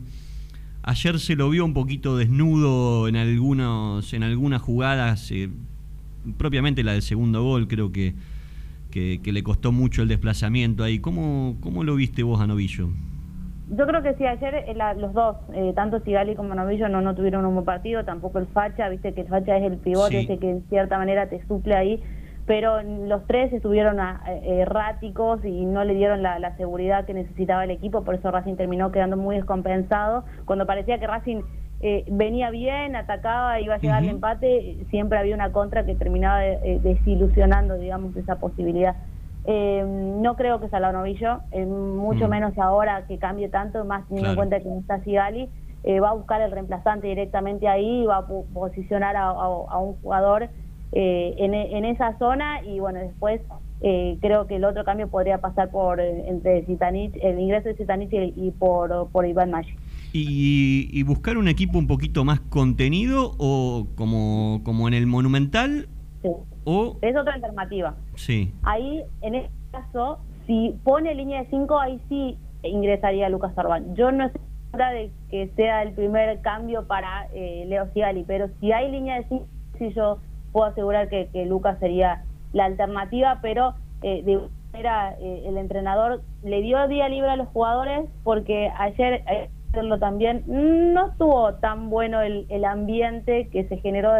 ayer 0.83 1.19
se 1.19 1.35
lo 1.35 1.49
vio 1.49 1.65
un 1.65 1.73
poquito 1.73 2.17
desnudo 2.17 3.07
en 3.07 3.15
algunos 3.15 4.13
en 4.13 4.23
algunas 4.23 4.61
jugadas, 4.61 5.31
eh, 5.31 5.49
propiamente 6.37 6.83
la 6.83 6.93
del 6.93 7.01
segundo 7.01 7.43
gol, 7.43 7.67
creo 7.67 7.91
que, 7.91 8.13
que, 8.91 9.19
le 9.31 9.43
costó 9.43 9.71
mucho 9.71 10.01
el 10.01 10.07
desplazamiento 10.07 10.83
ahí. 10.83 10.99
¿Cómo, 10.99 11.57
cómo 11.61 11.83
lo 11.83 11.95
viste 11.95 12.23
vos 12.23 12.39
a 12.41 12.47
Novillo? 12.47 12.89
Yo 13.69 13.87
creo 13.87 14.03
que 14.03 14.13
sí, 14.13 14.25
ayer 14.25 14.55
eh, 14.67 14.75
los 14.97 15.13
dos, 15.13 15.37
tanto 15.75 15.99
Sigali 16.01 16.35
como 16.35 16.53
Novillo, 16.53 16.87
no, 16.87 17.01
no 17.01 17.15
tuvieron 17.15 17.45
un 17.45 17.55
buen 17.55 17.65
partido, 17.65 18.05
tampoco 18.05 18.39
el 18.39 18.47
Facha, 18.47 18.89
viste 18.89 19.13
que 19.13 19.21
el 19.21 19.27
Facha 19.27 19.57
es 19.57 19.63
el 19.63 19.77
pivote 19.77 20.21
ese 20.21 20.37
que 20.37 20.49
en 20.49 20.63
cierta 20.69 20.97
manera 20.97 21.27
te 21.29 21.45
suple 21.47 21.75
ahí 21.75 22.01
pero 22.45 22.81
los 22.83 23.25
tres 23.25 23.51
estuvieron 23.53 23.99
ah, 23.99 24.21
eh, 24.27 24.59
erráticos 24.61 25.43
y 25.43 25.65
no 25.65 25.83
le 25.83 25.95
dieron 25.95 26.21
la, 26.21 26.55
seguridad 26.57 27.05
que 27.05 27.13
necesitaba 27.13 27.63
el 27.63 27.71
equipo, 27.71 28.03
por 28.03 28.15
eso 28.15 28.29
Racing 28.29 28.55
terminó 28.55 28.91
quedando 28.91 29.17
muy 29.17 29.35
descompensado. 29.35 30.25
Cuando 30.45 30.65
parecía 30.65 30.99
que 30.99 31.07
Racing 31.07 31.41
eh, 31.87 32.03
venía 32.07 32.49
bien, 32.49 32.95
atacaba, 32.95 33.59
iba 33.59 33.75
a 33.75 33.77
llegar 33.77 33.97
al 33.99 34.09
empate, 34.09 34.77
siempre 34.89 35.19
había 35.19 35.35
una 35.35 35.51
contra 35.51 35.85
que 35.85 35.93
terminaba 35.93 36.43
eh, 36.43 36.79
desilusionando, 36.81 37.77
digamos, 37.77 38.15
esa 38.15 38.37
posibilidad. 38.39 38.95
no 39.45 40.35
creo 40.35 40.59
que 40.59 40.69
Salado 40.69 40.93
Novillo, 40.93 41.41
mucho 41.67 42.27
menos 42.27 42.57
ahora 42.57 43.05
que 43.07 43.19
cambie 43.19 43.49
tanto, 43.49 43.85
más 43.85 44.07
teniendo 44.07 44.31
en 44.31 44.35
cuenta 44.35 44.59
que 44.59 44.69
no 44.69 44.79
está 44.79 44.99
Sigali, 45.03 45.47
va 46.01 46.09
a 46.09 46.13
buscar 46.13 46.41
el 46.41 46.49
reemplazante 46.49 47.05
directamente 47.05 47.67
ahí, 47.67 48.03
va 48.05 48.17
a 48.17 48.25
posicionar 48.25 49.15
a 49.15 49.77
un 49.77 49.93
jugador 50.01 50.49
eh, 50.97 51.35
en, 51.39 51.83
esa 51.83 52.17
zona 52.17 52.63
y 52.63 52.79
bueno, 52.79 52.99
después 52.99 53.41
eh, 53.81 54.17
creo 54.21 54.47
que 54.47 54.55
el 54.55 54.63
otro 54.63 54.85
cambio 54.85 55.09
podría 55.09 55.39
pasar 55.39 55.69
por 55.69 55.99
eh, 55.99 56.29
entre 56.29 56.63
Zitanich, 56.63 57.13
el 57.21 57.37
ingreso 57.37 57.67
de 57.67 57.75
Zitanich 57.75 58.13
y, 58.13 58.51
por, 58.51 59.09
por 59.09 59.25
Iván 59.25 59.51
Maggi. 59.51 59.75
Y, 60.17 61.03
buscar 61.03 61.37
un 61.37 61.47
equipo 61.47 61.77
un 61.77 61.87
poquito 61.87 62.23
más 62.23 62.39
contenido 62.39 63.33
o 63.37 63.87
como, 63.95 64.61
como 64.63 64.87
en 64.87 64.93
el 64.93 65.07
Monumental 65.07 65.87
sí. 66.21 66.29
o 66.63 66.97
es 67.01 67.15
otra 67.17 67.33
alternativa. 67.33 67.95
Sí. 68.15 68.53
Ahí 68.63 69.03
en 69.21 69.35
este 69.35 69.51
caso 69.71 70.19
si 70.47 70.73
pone 70.83 71.13
línea 71.15 71.43
de 71.43 71.49
5 71.49 71.79
ahí 71.79 71.99
sí 72.07 72.37
ingresaría 72.63 73.29
Lucas 73.29 73.51
Orbán. 73.57 73.95
Yo 73.95 74.11
no 74.11 74.27
estoy 74.27 74.41
segura 74.71 74.91
de 74.91 75.11
que 75.29 75.51
sea 75.55 75.83
el 75.83 75.93
primer 75.93 76.41
cambio 76.41 76.87
para 76.87 77.27
Leo 77.33 77.91
Sigali, 77.93 78.23
pero 78.25 78.49
si 78.59 78.71
hay 78.71 78.91
línea 78.91 79.17
de 79.17 79.25
5 79.27 79.45
si 79.77 79.93
yo 79.93 80.19
puedo 80.51 80.67
asegurar 80.67 81.09
que, 81.09 81.29
Lucas 81.45 81.77
sería 81.79 82.23
la 82.53 82.65
alternativa, 82.65 83.39
pero 83.41 83.73
eh, 84.01 84.23
de 84.23 84.39
manera 84.71 85.15
eh, 85.19 85.43
el 85.45 85.57
entrenador 85.57 86.21
le 86.43 86.61
dio 86.61 86.87
día 86.87 87.09
libre 87.09 87.29
a 87.29 87.35
los 87.35 87.49
jugadores 87.49 88.09
porque 88.23 88.71
ayer 88.77 89.23
también 89.99 90.43
no 90.47 91.07
estuvo 91.07 91.53
tan 91.55 91.89
bueno 91.89 92.21
el, 92.21 92.65
ambiente 92.65 93.49
que 93.51 93.67
se 93.67 93.77
generó 93.77 94.11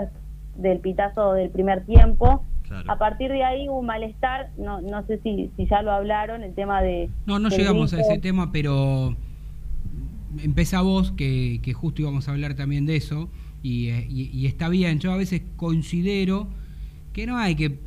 del 0.56 0.80
pitazo 0.80 1.34
del 1.34 1.50
primer 1.50 1.86
tiempo. 1.86 2.44
A 2.88 2.98
partir 2.98 3.32
de 3.32 3.44
ahí 3.44 3.70
hubo 3.70 3.80
un 3.80 3.86
malestar, 3.86 4.50
no, 4.58 4.82
no 4.82 5.06
sé 5.06 5.20
si, 5.20 5.52
si 5.56 5.68
ya 5.68 5.82
lo 5.84 5.92
hablaron, 5.92 6.44
el 6.44 6.56
tema 6.56 6.82
de... 6.82 7.10
No, 7.26 7.38
no 7.38 7.50
llegamos 7.50 7.94
a 7.94 8.02
ese 8.02 8.18
tema, 8.18 8.52
pero 8.52 9.16
empieza 10.44 10.82
vos, 10.82 11.12
que, 11.12 11.60
que 11.62 11.74
justo 11.74 12.02
íbamos 12.02 12.28
a 12.28 12.32
hablar 12.32 12.56
también 12.56 12.86
de 12.86 12.96
eso. 12.96 13.30
Eh, 13.68 14.08
y, 14.10 14.46
está 14.46 14.70
bien. 14.70 15.00
Yo 15.00 15.12
a 15.12 15.18
veces 15.18 15.42
considero 15.56 16.48
que 17.14 17.26
no 17.26 17.38
hay 17.38 17.56
que 17.56 17.80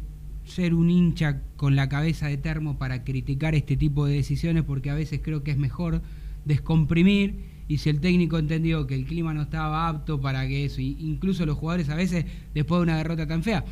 ser 0.45 0.75
un 0.75 0.91
hincha 0.91 1.41
con 1.57 1.77
la 1.77 1.89
cabeza 1.89 2.27
de 2.27 2.37
termo 2.37 2.79
para 2.79 3.05
criticar 3.05 3.55
este 3.55 3.77
tipo 3.77 4.07
de 4.07 4.15
decisiones 4.15 4.65
porque 4.65 4.91
a 4.91 4.95
veces 4.95 5.21
creo 5.23 5.45
que 5.45 5.51
es 5.51 5.59
mejor 5.59 6.01
descomprimir 6.45 7.45
y 7.69 7.79
si 7.79 7.91
el 7.91 8.01
técnico 8.01 8.39
entendió 8.39 8.87
que 8.87 8.95
el 8.95 9.05
clima 9.05 9.35
no 9.35 9.43
estaba 9.43 9.89
apto 9.89 10.21
para 10.21 10.49
que 10.49 10.65
eso, 10.65 10.81
incluso 10.81 11.45
los 11.45 11.59
jugadores 11.59 11.91
a 11.91 11.95
veces 11.95 12.25
después 12.55 12.79
de 12.79 12.83
una 12.85 12.97
derrota 12.97 13.27
tan 13.27 13.43
fea, 13.43 13.65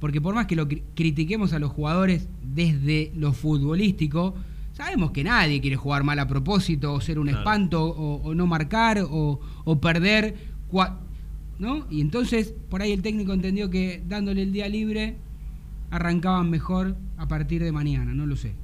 porque 0.00 0.20
por 0.20 0.34
más 0.34 0.46
que 0.46 0.56
lo 0.56 0.68
critiquemos 0.68 1.52
a 1.52 1.58
los 1.58 1.70
jugadores 1.70 2.28
desde 2.42 3.12
lo 3.14 3.32
futbolístico, 3.32 4.34
sabemos 4.72 5.12
que 5.12 5.24
nadie 5.24 5.60
quiere 5.60 5.76
jugar 5.76 6.02
mal 6.02 6.18
a 6.18 6.26
propósito 6.26 6.92
o 6.92 7.00
ser 7.00 7.18
un 7.18 7.28
espanto 7.28 7.82
o, 7.84 8.34
no 8.34 8.46
marcar 8.46 8.98
o, 9.08 9.40
o 9.64 9.80
perder 9.80 10.34
¿no? 11.58 11.86
Y 11.90 12.00
entonces 12.00 12.52
por 12.68 12.82
ahí 12.82 12.92
el 12.92 13.02
técnico 13.02 13.32
entendió 13.32 13.70
que 13.70 14.02
dándole 14.06 14.42
el 14.42 14.52
día 14.52 14.68
libre 14.68 15.16
arrancaban 15.90 16.50
mejor 16.50 16.96
a 17.16 17.28
partir 17.28 17.62
de 17.62 17.72
mañana, 17.72 18.12
no 18.12 18.26
lo 18.26 18.36
sé. 18.36 18.54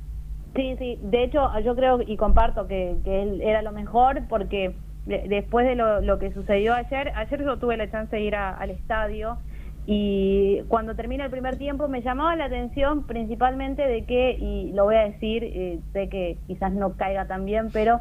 Sí, 0.54 0.76
sí, 0.78 0.98
de 1.02 1.24
hecho 1.24 1.48
yo 1.60 1.74
creo 1.74 2.00
y 2.06 2.16
comparto 2.18 2.66
que, 2.66 3.00
que 3.04 3.22
él 3.22 3.40
era 3.40 3.62
lo 3.62 3.72
mejor 3.72 4.26
porque 4.28 4.80
de- 5.06 5.24
después 5.28 5.66
de 5.66 5.74
lo, 5.76 6.18
que 6.18 6.32
sucedió 6.32 6.74
ayer, 6.74 7.10
ayer 7.16 7.42
yo 7.42 7.58
tuve 7.58 7.76
la 7.78 7.90
chance 7.90 8.14
de 8.14 8.22
ir 8.22 8.34
al 8.36 8.70
estadio 8.70 9.38
y 9.86 10.60
cuando 10.68 10.94
termina 10.94 11.24
el 11.24 11.30
primer 11.30 11.56
tiempo 11.56 11.88
me 11.88 12.02
llamaba 12.02 12.36
la 12.36 12.44
atención 12.46 13.06
principalmente 13.06 13.82
de 13.86 14.04
que, 14.04 14.36
y 14.38 14.72
lo 14.72 14.84
voy 14.84 14.96
a 14.96 15.04
decir, 15.04 15.42
eh, 15.44 15.80
sé 15.92 16.08
que 16.10 16.38
quizás 16.46 16.72
no 16.72 16.96
caiga 16.96 17.26
tan 17.26 17.46
bien, 17.46 17.72
pero 17.72 18.00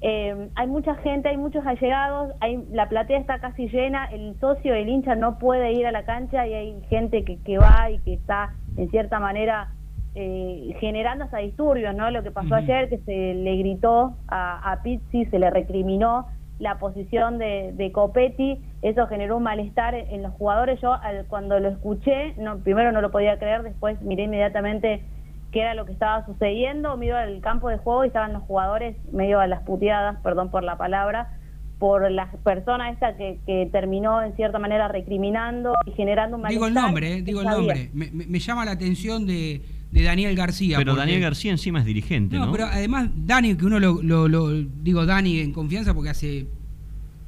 eh, 0.00 0.50
hay 0.56 0.66
mucha 0.66 0.96
gente, 0.96 1.28
hay 1.28 1.36
muchos 1.36 1.64
allegados, 1.64 2.32
hay, 2.40 2.64
la 2.72 2.88
platea 2.88 3.18
está 3.18 3.38
casi 3.38 3.68
llena, 3.68 4.06
el 4.06 4.36
socio, 4.40 4.74
el 4.74 4.88
hincha 4.88 5.14
no 5.14 5.38
puede 5.38 5.72
ir 5.72 5.86
a 5.86 5.92
la 5.92 6.04
cancha 6.04 6.46
y 6.48 6.54
hay 6.54 6.82
gente 6.90 7.24
que, 7.24 7.40
que 7.42 7.58
va 7.58 7.90
y 7.90 8.00
que 8.00 8.14
está 8.14 8.52
en 8.76 8.90
cierta 8.90 9.20
manera 9.20 9.70
eh, 10.14 10.76
generando 10.80 11.24
hasta 11.24 11.38
disturbios, 11.38 11.94
¿no? 11.94 12.10
Lo 12.10 12.22
que 12.22 12.30
pasó 12.30 12.54
ayer, 12.54 12.88
que 12.88 12.98
se 12.98 13.34
le 13.34 13.56
gritó 13.56 14.16
a, 14.28 14.72
a 14.72 14.82
Pizzi, 14.82 15.24
se 15.26 15.38
le 15.38 15.50
recriminó 15.50 16.26
la 16.58 16.78
posición 16.78 17.38
de, 17.38 17.72
de 17.74 17.90
Copetti, 17.92 18.60
eso 18.82 19.06
generó 19.08 19.38
un 19.38 19.42
malestar 19.42 19.94
en 19.94 20.22
los 20.22 20.32
jugadores. 20.34 20.80
Yo 20.80 20.92
al- 20.92 21.24
cuando 21.26 21.58
lo 21.58 21.68
escuché, 21.70 22.34
no, 22.36 22.58
primero 22.58 22.92
no 22.92 23.00
lo 23.00 23.10
podía 23.10 23.38
creer, 23.38 23.62
después 23.62 24.00
miré 24.02 24.24
inmediatamente 24.24 25.02
qué 25.50 25.60
era 25.62 25.74
lo 25.74 25.86
que 25.86 25.92
estaba 25.92 26.24
sucediendo, 26.26 26.96
miro 26.96 27.16
al 27.16 27.40
campo 27.40 27.68
de 27.68 27.78
juego 27.78 28.04
y 28.04 28.08
estaban 28.08 28.32
los 28.32 28.42
jugadores 28.44 28.96
medio 29.12 29.40
a 29.40 29.46
las 29.46 29.62
puteadas, 29.62 30.18
perdón 30.22 30.50
por 30.50 30.62
la 30.62 30.76
palabra, 30.76 31.38
por 31.78 32.08
la 32.10 32.30
persona 32.44 32.90
esta 32.90 33.16
que, 33.16 33.40
que 33.44 33.68
terminó 33.72 34.22
en 34.22 34.34
cierta 34.36 34.58
manera 34.60 34.86
recriminando 34.88 35.72
y 35.86 35.90
generando 35.92 36.36
un 36.36 36.44
Digo 36.44 36.60
malestar. 36.60 36.68
el 36.68 36.86
nombre, 36.86 37.12
eh, 37.18 37.22
digo 37.22 37.40
el 37.40 37.46
nombre. 37.48 37.90
Me- 37.92 38.10
me 38.12 38.38
llama 38.38 38.64
la 38.64 38.70
atención 38.72 39.26
de, 39.26 39.62
de 39.92 40.02
Daniel 40.02 40.34
García. 40.34 40.78
Pero 40.78 40.92
porque- 40.92 41.00
Daniel 41.00 41.20
García 41.20 41.52
encima 41.52 41.78
es 41.80 41.84
dirigente, 41.84 42.36
¿no? 42.36 42.46
No, 42.46 42.52
pero 42.52 42.64
además 42.66 43.10
Dani, 43.14 43.54
que 43.54 43.64
uno 43.66 43.78
lo, 43.78 44.02
lo- 44.02 44.26
lo- 44.26 44.50
digo 44.82 45.06
Dani 45.06 45.38
en 45.40 45.52
confianza 45.52 45.94
porque 45.94 46.10
hace 46.10 46.46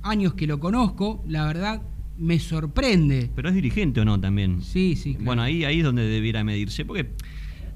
años 0.03 0.35
que 0.35 0.47
lo 0.47 0.59
conozco, 0.61 1.23
la 1.29 1.47
verdad 1.47 1.83
me 2.19 2.39
sorprende. 2.39 3.31
Pero 3.35 3.49
es 3.49 3.55
dirigente 3.55 4.01
o 4.01 4.05
no 4.05 4.19
también. 4.21 4.63
Sí, 4.63 4.97
sí, 4.97 5.11
claro. 5.13 5.25
Bueno, 5.27 5.43
ahí, 5.43 5.65
ahí 5.65 5.79
es 5.79 5.85
donde 5.85 6.03
debiera 6.05 6.43
medirse. 6.45 6.85
Porque 6.85 7.11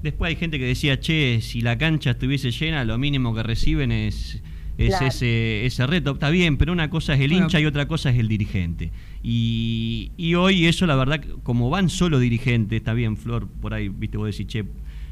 después 0.01 0.29
hay 0.29 0.35
gente 0.35 0.57
que 0.59 0.65
decía, 0.65 0.99
che, 0.99 1.39
si 1.41 1.61
la 1.61 1.77
cancha 1.77 2.11
estuviese 2.11 2.51
llena, 2.51 2.83
lo 2.85 2.97
mínimo 2.97 3.33
que 3.35 3.43
reciben 3.43 3.91
es, 3.91 4.41
es 4.79 4.89
Claro. 4.89 5.07
ese, 5.07 5.65
ese 5.65 5.85
reto. 5.87 6.11
Está 6.13 6.29
bien, 6.29 6.57
pero 6.57 6.71
una 6.71 6.89
cosa 6.89 7.13
es 7.13 7.19
el 7.21 7.29
Bueno. 7.31 7.45
hincha 7.45 7.59
y 7.59 7.65
otra 7.65 7.87
cosa 7.87 8.09
es 8.09 8.17
el 8.17 8.27
dirigente. 8.27 8.91
Y, 9.21 10.11
y 10.17 10.35
hoy 10.35 10.65
eso, 10.65 10.85
la 10.87 10.95
verdad, 10.95 11.21
como 11.43 11.69
van 11.69 11.89
solo 11.89 12.17
dirigentes, 12.19 12.77
está 12.77 12.93
bien, 12.93 13.17
Flor, 13.17 13.47
por 13.47 13.73
ahí, 13.73 13.89
viste, 13.89 14.17
vos 14.17 14.27
decís, 14.35 14.47
che, 14.47 14.65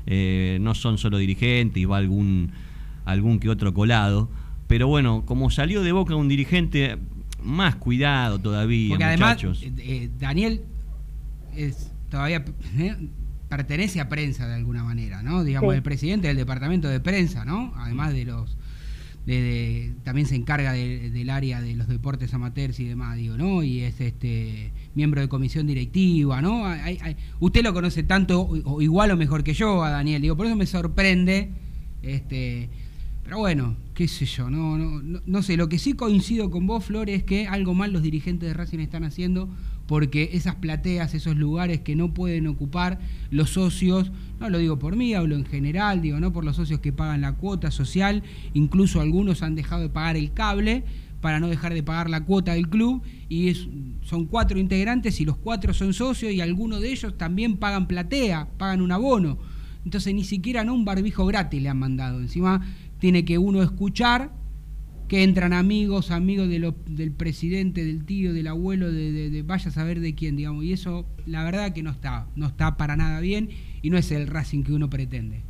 eh, 0.06 0.58
no 0.62 0.74
son 0.74 0.98
solo 0.98 1.18
dirigentes 1.18 1.82
y 1.82 1.86
va 1.86 1.98
algún, 1.98 2.52
algún 3.06 3.40
que 3.40 3.50
otro 3.50 3.74
colado. 3.74 4.30
Pero 4.68 4.88
bueno, 4.88 5.24
como 5.26 5.50
salió 5.50 5.82
de 5.84 5.92
boca 5.92 6.16
un 6.16 6.28
dirigente, 6.30 6.98
más 7.44 7.76
cuidado 7.76 8.40
todavía, 8.40 8.90
Porque 8.90 9.06
muchachos. 9.06 9.62
eh, 9.64 9.72
eh, 9.80 10.10
Daniel 10.20 10.62
es 11.56 11.92
todavía 12.10 12.44
eh, 12.78 12.96
pertenece 13.50 14.00
a 14.02 14.10
prensa 14.10 14.48
de 14.48 14.56
alguna 14.56 14.84
manera, 14.84 15.24
¿no? 15.24 15.44
Digamos, 15.44 15.72
Sí. 15.74 15.78
el 15.78 15.84
presidente 15.84 16.28
del 16.28 16.38
departamento 16.38 16.88
de 16.88 17.00
prensa, 17.00 17.46
¿no? 17.46 17.74
Además 17.78 18.14
de 18.14 18.26
los 18.26 18.58
también 20.04 20.26
se 20.26 20.36
encarga 20.36 20.72
de- 20.72 21.10
del 21.12 21.30
área 21.30 21.60
de 21.62 21.76
los 21.76 21.88
deportes 21.90 22.34
amateurs 22.34 22.80
y 22.80 22.86
demás, 22.86 23.18
digo, 23.18 23.36
¿no? 23.36 23.62
Y 23.62 23.82
es 23.82 24.00
este 24.00 24.72
miembro 24.96 25.20
de 25.20 25.28
comisión 25.28 25.68
directiva, 25.68 26.42
¿no? 26.42 26.64
Usted 27.42 27.62
lo 27.64 27.74
conoce 27.74 28.04
tanto 28.04 28.42
o, 28.42 28.82
igual 28.82 29.12
o 29.12 29.18
mejor 29.18 29.44
que 29.44 29.54
yo 29.54 29.84
a 29.84 29.90
Daniel, 29.90 30.22
digo, 30.22 30.38
por 30.38 30.46
eso 30.46 30.56
me 30.56 30.66
sorprende 30.66 31.52
este 32.02 32.70
pero 33.24 33.40
bueno, 33.40 33.76
qué 33.94 34.08
sé 34.08 34.26
yo, 34.26 34.50
no, 34.50 34.78
no, 34.78 35.02
no, 35.04 35.20
no 35.26 35.42
sé, 35.44 35.58
lo 35.58 35.68
que 35.68 35.78
sí 35.80 35.92
coincido 35.92 36.50
con 36.50 36.66
vos, 36.66 36.86
Flor, 36.86 37.10
es 37.10 37.24
que 37.24 37.46
algo 37.46 37.74
mal 37.74 37.92
los 37.92 38.02
dirigentes 38.02 38.48
de 38.48 38.54
Racing 38.54 38.80
están 38.80 39.04
haciendo 39.04 39.50
porque 39.88 40.32
esas 40.34 40.56
plateas, 40.56 41.14
esos 41.14 41.38
lugares 41.38 41.80
que 41.80 41.96
no 41.96 42.14
pueden 42.14 42.46
ocupar 42.48 43.00
los 43.32 43.52
socios, 43.52 44.12
no 44.40 44.50
lo 44.50 44.60
digo 44.60 44.78
por 44.78 44.96
mí, 44.96 45.14
hablo 45.14 45.36
en 45.36 45.46
general, 45.46 46.02
digo, 46.02 46.20
no 46.20 46.34
por 46.34 46.44
los 46.44 46.58
socios 46.58 46.82
que 46.82 46.94
pagan 46.94 47.22
la 47.22 47.34
cuota 47.34 47.72
social, 47.72 48.22
incluso 48.54 49.02
algunos 49.02 49.42
han 49.42 49.56
dejado 49.56 49.82
de 49.82 49.90
pagar 49.90 50.18
el 50.18 50.34
cable 50.34 50.84
para 51.22 51.40
no 51.40 51.48
dejar 51.48 51.74
de 51.74 51.84
pagar 51.84 52.10
la 52.10 52.26
cuota 52.26 52.54
del 52.54 52.70
club 52.70 53.02
y 53.30 53.54
son 54.04 54.26
cuatro 54.26 54.60
integrantes 54.60 55.20
y 55.20 55.26
los 55.26 55.38
cuatro 55.38 55.74
son 55.74 55.94
socios 55.94 56.32
y 56.32 56.42
algunos 56.42 56.82
de 56.82 56.92
ellos 56.92 57.18
también 57.18 57.58
pagan 57.58 57.88
platea, 57.88 58.50
pagan 58.58 58.82
un 58.82 58.92
abono. 58.92 59.38
Entonces 59.84 60.14
ni 60.14 60.26
siquiera 60.26 60.64
no 60.64 60.74
un 60.74 60.86
barbijo 60.86 61.26
gratis 61.26 61.62
le 61.62 61.70
han 61.70 61.80
mandado. 61.80 62.20
Encima 62.20 62.62
tiene 63.00 63.26
que 63.26 63.38
uno 63.38 63.64
escuchar 63.64 64.32
que 65.08 65.24
entran 65.24 65.54
amigos, 65.54 66.12
amigos 66.12 66.50
de 66.50 66.60
lo- 66.60 66.76
del 66.86 67.12
presidente, 67.12 67.84
del 67.86 68.06
tío, 68.06 68.34
del 68.34 68.48
abuelo, 68.48 68.92
de, 68.92 69.12
de- 69.12 69.30
de 69.30 69.42
vaya 69.44 69.70
a 69.70 69.72
saber 69.72 70.00
de 70.00 70.16
quién, 70.16 70.36
digamos. 70.36 70.64
Y 70.66 70.74
eso, 70.74 71.06
la 71.26 71.44
verdad 71.44 71.74
que 71.74 71.82
no 71.84 71.92
está, 71.92 72.28
no 72.36 72.48
está 72.48 72.76
para 72.78 72.96
nada 72.98 73.20
bien 73.22 73.50
y 73.82 73.90
no 73.90 73.98
es 73.98 74.12
el 74.12 74.28
Racing 74.28 74.64
que 74.64 74.74
uno 74.74 74.90
pretende. 74.90 75.44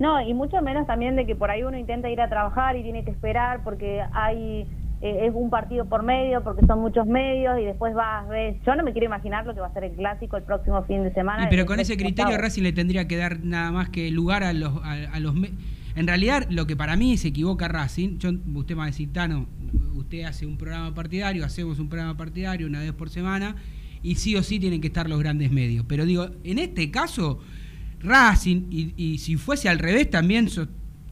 No, 0.00 0.20
y 0.26 0.34
mucho 0.34 0.60
menos 0.62 0.86
también 0.86 1.14
de 1.14 1.24
que 1.26 1.36
por 1.36 1.50
ahí 1.50 1.62
uno 1.62 1.78
intenta 1.78 2.10
ir 2.10 2.20
a 2.20 2.28
trabajar 2.28 2.76
y 2.76 2.82
tiene 2.82 3.04
que 3.04 3.10
esperar 3.10 3.62
porque 3.62 4.00
hay 4.12 4.66
eh, 5.02 5.26
es 5.26 5.32
un 5.34 5.50
partido 5.50 5.84
por 5.84 6.02
medio, 6.02 6.42
porque 6.42 6.64
son 6.66 6.80
muchos 6.80 7.06
medios 7.06 7.60
y 7.60 7.64
después 7.64 7.94
vas, 7.94 8.26
ves. 8.28 8.56
Yo 8.66 8.74
no 8.74 8.82
me 8.82 8.92
quiero 8.92 9.06
imaginar 9.06 9.44
lo 9.46 9.54
que 9.54 9.60
va 9.60 9.66
a 9.66 9.72
ser 9.74 9.84
el 9.84 9.92
clásico 9.92 10.36
el 10.38 10.42
próximo 10.44 10.82
fin 10.84 11.02
de 11.04 11.12
semana. 11.12 11.44
Y 11.44 11.48
pero 11.50 11.66
con 11.66 11.78
ese 11.78 11.96
criterio. 11.96 12.38
Racing 12.38 12.62
le 12.62 12.72
tendría 12.72 13.06
que 13.06 13.16
dar 13.16 13.44
nada 13.44 13.70
más 13.70 13.90
que 13.90 14.10
lugar 14.10 14.42
a 14.42 14.52
los 14.54 14.72
a, 14.82 14.92
a 15.12 15.20
los 15.20 15.34
en 15.96 16.06
realidad 16.06 16.46
lo 16.50 16.66
que 16.66 16.76
para 16.76 16.96
mí 16.96 17.16
se 17.16 17.28
equivoca 17.28 17.68
Racing, 17.68 18.18
yo, 18.18 18.30
usted 18.54 18.76
me 18.76 18.86
decir, 18.86 19.12
Tano, 19.12 19.46
usted 19.94 20.24
hace 20.24 20.44
un 20.46 20.56
programa 20.56 20.94
partidario, 20.94 21.44
hacemos 21.44 21.78
un 21.78 21.88
programa 21.88 22.16
partidario 22.16 22.66
una 22.66 22.80
vez 22.80 22.92
por 22.92 23.10
semana 23.10 23.56
y 24.02 24.16
sí 24.16 24.34
o 24.36 24.42
sí 24.42 24.58
tienen 24.58 24.80
que 24.80 24.88
estar 24.88 25.08
los 25.08 25.18
grandes 25.18 25.50
medios. 25.52 25.84
Pero 25.88 26.04
digo, 26.04 26.30
en 26.42 26.58
este 26.58 26.90
caso, 26.90 27.40
Racing, 28.00 28.66
y, 28.70 28.92
y 28.96 29.18
si 29.18 29.36
fuese 29.36 29.68
al 29.68 29.78
revés 29.78 30.10
también 30.10 30.48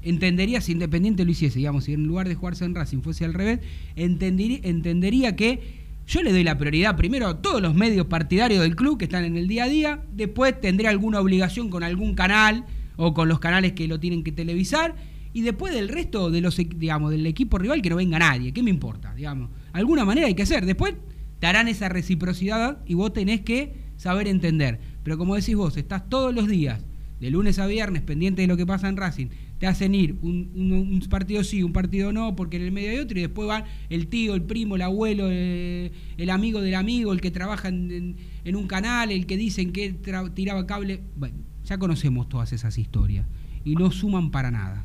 entendería 0.02 0.60
si 0.60 0.72
Independiente 0.72 1.24
lo 1.24 1.30
hiciese, 1.30 1.58
digamos, 1.58 1.84
si 1.84 1.92
en 1.92 2.06
lugar 2.06 2.28
de 2.28 2.34
jugarse 2.34 2.64
en 2.64 2.74
Racing 2.74 3.02
fuese 3.02 3.24
al 3.24 3.34
revés, 3.34 3.60
entendería, 3.94 4.58
entendería 4.62 5.36
que 5.36 5.82
yo 6.06 6.22
le 6.22 6.32
doy 6.32 6.42
la 6.42 6.58
prioridad 6.58 6.96
primero 6.96 7.28
a 7.28 7.40
todos 7.40 7.62
los 7.62 7.74
medios 7.74 8.06
partidarios 8.06 8.60
del 8.62 8.74
club 8.74 8.98
que 8.98 9.04
están 9.04 9.24
en 9.24 9.36
el 9.36 9.46
día 9.46 9.64
a 9.64 9.68
día, 9.68 10.02
después 10.12 10.60
tendré 10.60 10.88
alguna 10.88 11.20
obligación 11.20 11.70
con 11.70 11.84
algún 11.84 12.14
canal 12.14 12.66
o 12.96 13.14
con 13.14 13.28
los 13.28 13.38
canales 13.38 13.72
que 13.72 13.86
lo 13.88 13.98
tienen 14.00 14.22
que 14.22 14.32
televisar 14.32 14.94
y 15.32 15.42
después 15.42 15.72
del 15.74 15.88
resto 15.88 16.30
de 16.30 16.40
los 16.40 16.58
equ- 16.58 16.76
digamos 16.76 17.10
del 17.10 17.24
equipo 17.26 17.58
rival 17.58 17.80
que 17.82 17.90
no 17.90 17.96
venga 17.96 18.18
nadie, 18.18 18.52
¿qué 18.52 18.62
me 18.62 18.70
importa? 18.70 19.14
Digamos, 19.14 19.50
alguna 19.72 20.04
manera 20.04 20.26
hay 20.26 20.34
que 20.34 20.42
hacer, 20.42 20.66
después 20.66 20.94
te 21.38 21.46
harán 21.46 21.68
esa 21.68 21.88
reciprocidad 21.88 22.78
y 22.86 22.94
vos 22.94 23.12
tenés 23.12 23.40
que 23.40 23.74
saber 23.96 24.28
entender, 24.28 24.78
pero 25.02 25.16
como 25.18 25.34
decís 25.34 25.56
vos, 25.56 25.76
estás 25.76 26.08
todos 26.08 26.34
los 26.34 26.48
días 26.48 26.84
de 27.20 27.30
lunes 27.30 27.58
a 27.60 27.66
viernes 27.68 28.02
pendiente 28.02 28.42
de 28.42 28.48
lo 28.48 28.56
que 28.56 28.66
pasa 28.66 28.88
en 28.88 28.96
Racing, 28.96 29.28
te 29.58 29.68
hacen 29.68 29.94
ir 29.94 30.16
un, 30.22 30.50
un- 30.56 31.00
partido 31.08 31.44
sí, 31.44 31.62
un 31.62 31.72
partido 31.72 32.12
no, 32.12 32.34
porque 32.34 32.56
en 32.56 32.64
el 32.64 32.72
medio 32.72 32.90
hay 32.90 32.98
otro, 32.98 33.16
y 33.16 33.22
después 33.22 33.46
van 33.46 33.62
el 33.90 34.08
tío, 34.08 34.34
el 34.34 34.42
primo, 34.42 34.74
el 34.74 34.82
abuelo, 34.82 35.28
eh, 35.30 35.92
el 36.16 36.30
amigo 36.30 36.60
del 36.60 36.74
amigo, 36.74 37.12
el 37.12 37.20
que 37.20 37.30
trabaja 37.30 37.68
en, 37.68 37.90
en- 37.92 38.16
en 38.44 38.56
un 38.56 38.66
canal, 38.66 39.12
el 39.12 39.24
que 39.26 39.36
dicen 39.36 39.70
que 39.72 39.94
tiraba 40.34 40.66
cable. 40.66 41.00
Bueno, 41.16 41.36
ya 41.72 41.78
conocemos 41.78 42.28
todas 42.28 42.52
esas 42.52 42.76
historias 42.76 43.26
y 43.64 43.76
no 43.76 43.90
suman 43.90 44.30
para 44.30 44.50
nada. 44.50 44.84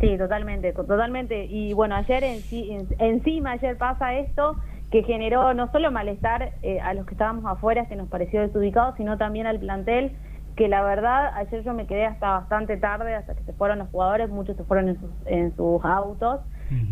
Sí, 0.00 0.16
totalmente, 0.18 0.72
totalmente. 0.72 1.44
Y 1.44 1.74
bueno, 1.74 1.94
ayer 1.94 2.24
en 2.24 2.40
en- 2.50 2.88
encima 2.98 3.52
ayer 3.52 3.76
pasa 3.76 4.14
esto 4.14 4.56
que 4.90 5.02
generó 5.04 5.52
no 5.54 5.70
solo 5.70 5.90
malestar 5.92 6.52
eh, 6.62 6.80
a 6.80 6.94
los 6.94 7.04
que 7.06 7.12
estábamos 7.14 7.44
afuera, 7.46 7.86
que 7.86 7.96
nos 7.96 8.08
pareció 8.08 8.40
desubicado, 8.40 8.94
sino 8.96 9.16
también 9.18 9.46
al 9.46 9.58
plantel, 9.58 10.16
que 10.56 10.68
la 10.68 10.82
verdad 10.82 11.32
ayer 11.34 11.62
yo 11.64 11.72
me 11.74 11.86
quedé 11.86 12.04
hasta 12.06 12.30
bastante 12.30 12.76
tarde, 12.78 13.14
hasta 13.14 13.34
que 13.34 13.42
se 13.44 13.52
fueron 13.52 13.78
los 13.78 13.88
jugadores, 13.90 14.28
muchos 14.30 14.56
se 14.56 14.64
fueron 14.64 14.88
en 14.88 15.00
sus, 15.00 15.10
en 15.26 15.54
sus 15.56 15.84
autos. 15.84 16.40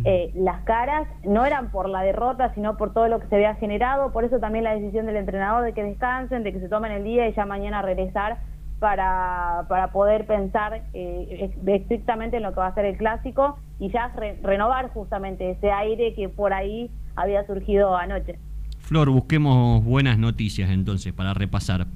Eh, 0.05 0.31
las 0.35 0.63
caras 0.65 1.09
no 1.25 1.45
eran 1.47 1.71
por 1.71 1.89
la 1.89 2.03
derrota, 2.03 2.53
sino 2.55 2.77
por 2.77 2.93
todo 2.93 3.09
lo 3.09 3.19
que 3.19 3.27
se 3.29 3.37
había 3.37 3.55
generado, 3.55 4.13
por 4.13 4.25
eso 4.25 4.39
también 4.39 4.65
la 4.65 4.75
decisión 4.75 5.07
del 5.07 5.17
entrenador 5.17 5.65
de 5.65 5.73
que 5.73 5.83
descansen, 5.83 6.43
de 6.43 6.53
que 6.53 6.61
se 6.61 6.69
tomen 6.69 6.93
el 6.93 7.03
día 7.05 7.27
y 7.29 7.33
ya 7.35 7.47
mañana 7.47 7.81
regresar 7.81 8.39
para, 8.81 9.67
para 9.69 9.93
poder 9.93 10.27
pensar 10.27 10.83
eh, 10.95 11.51
estrictamente 11.67 12.39
en 12.39 12.43
lo 12.43 12.51
que 12.53 12.61
va 12.61 12.67
a 12.69 12.75
ser 12.75 12.87
el 12.87 12.97
clásico 12.97 13.59
y 13.79 13.91
ya 13.91 14.09
re- 14.17 14.39
renovar 14.43 14.89
justamente 14.91 15.51
ese 15.51 15.71
aire 15.71 16.15
que 16.15 16.29
por 16.29 16.53
ahí 16.53 16.91
había 17.15 17.47
surgido 17.47 17.97
anoche. 17.97 18.37
Flor, 18.81 19.11
busquemos 19.11 19.85
buenas 19.85 20.19
noticias 20.19 20.71
entonces 20.71 21.13
para 21.13 21.35
repasar. 21.35 21.87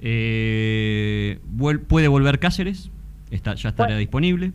Eh, 0.00 1.38
¿Puede 1.88 2.08
volver 2.08 2.38
Cáceres? 2.38 2.90
Está, 3.30 3.54
ya 3.54 3.68
estará 3.70 3.88
Bueno. 3.88 3.98
disponible. 3.98 4.48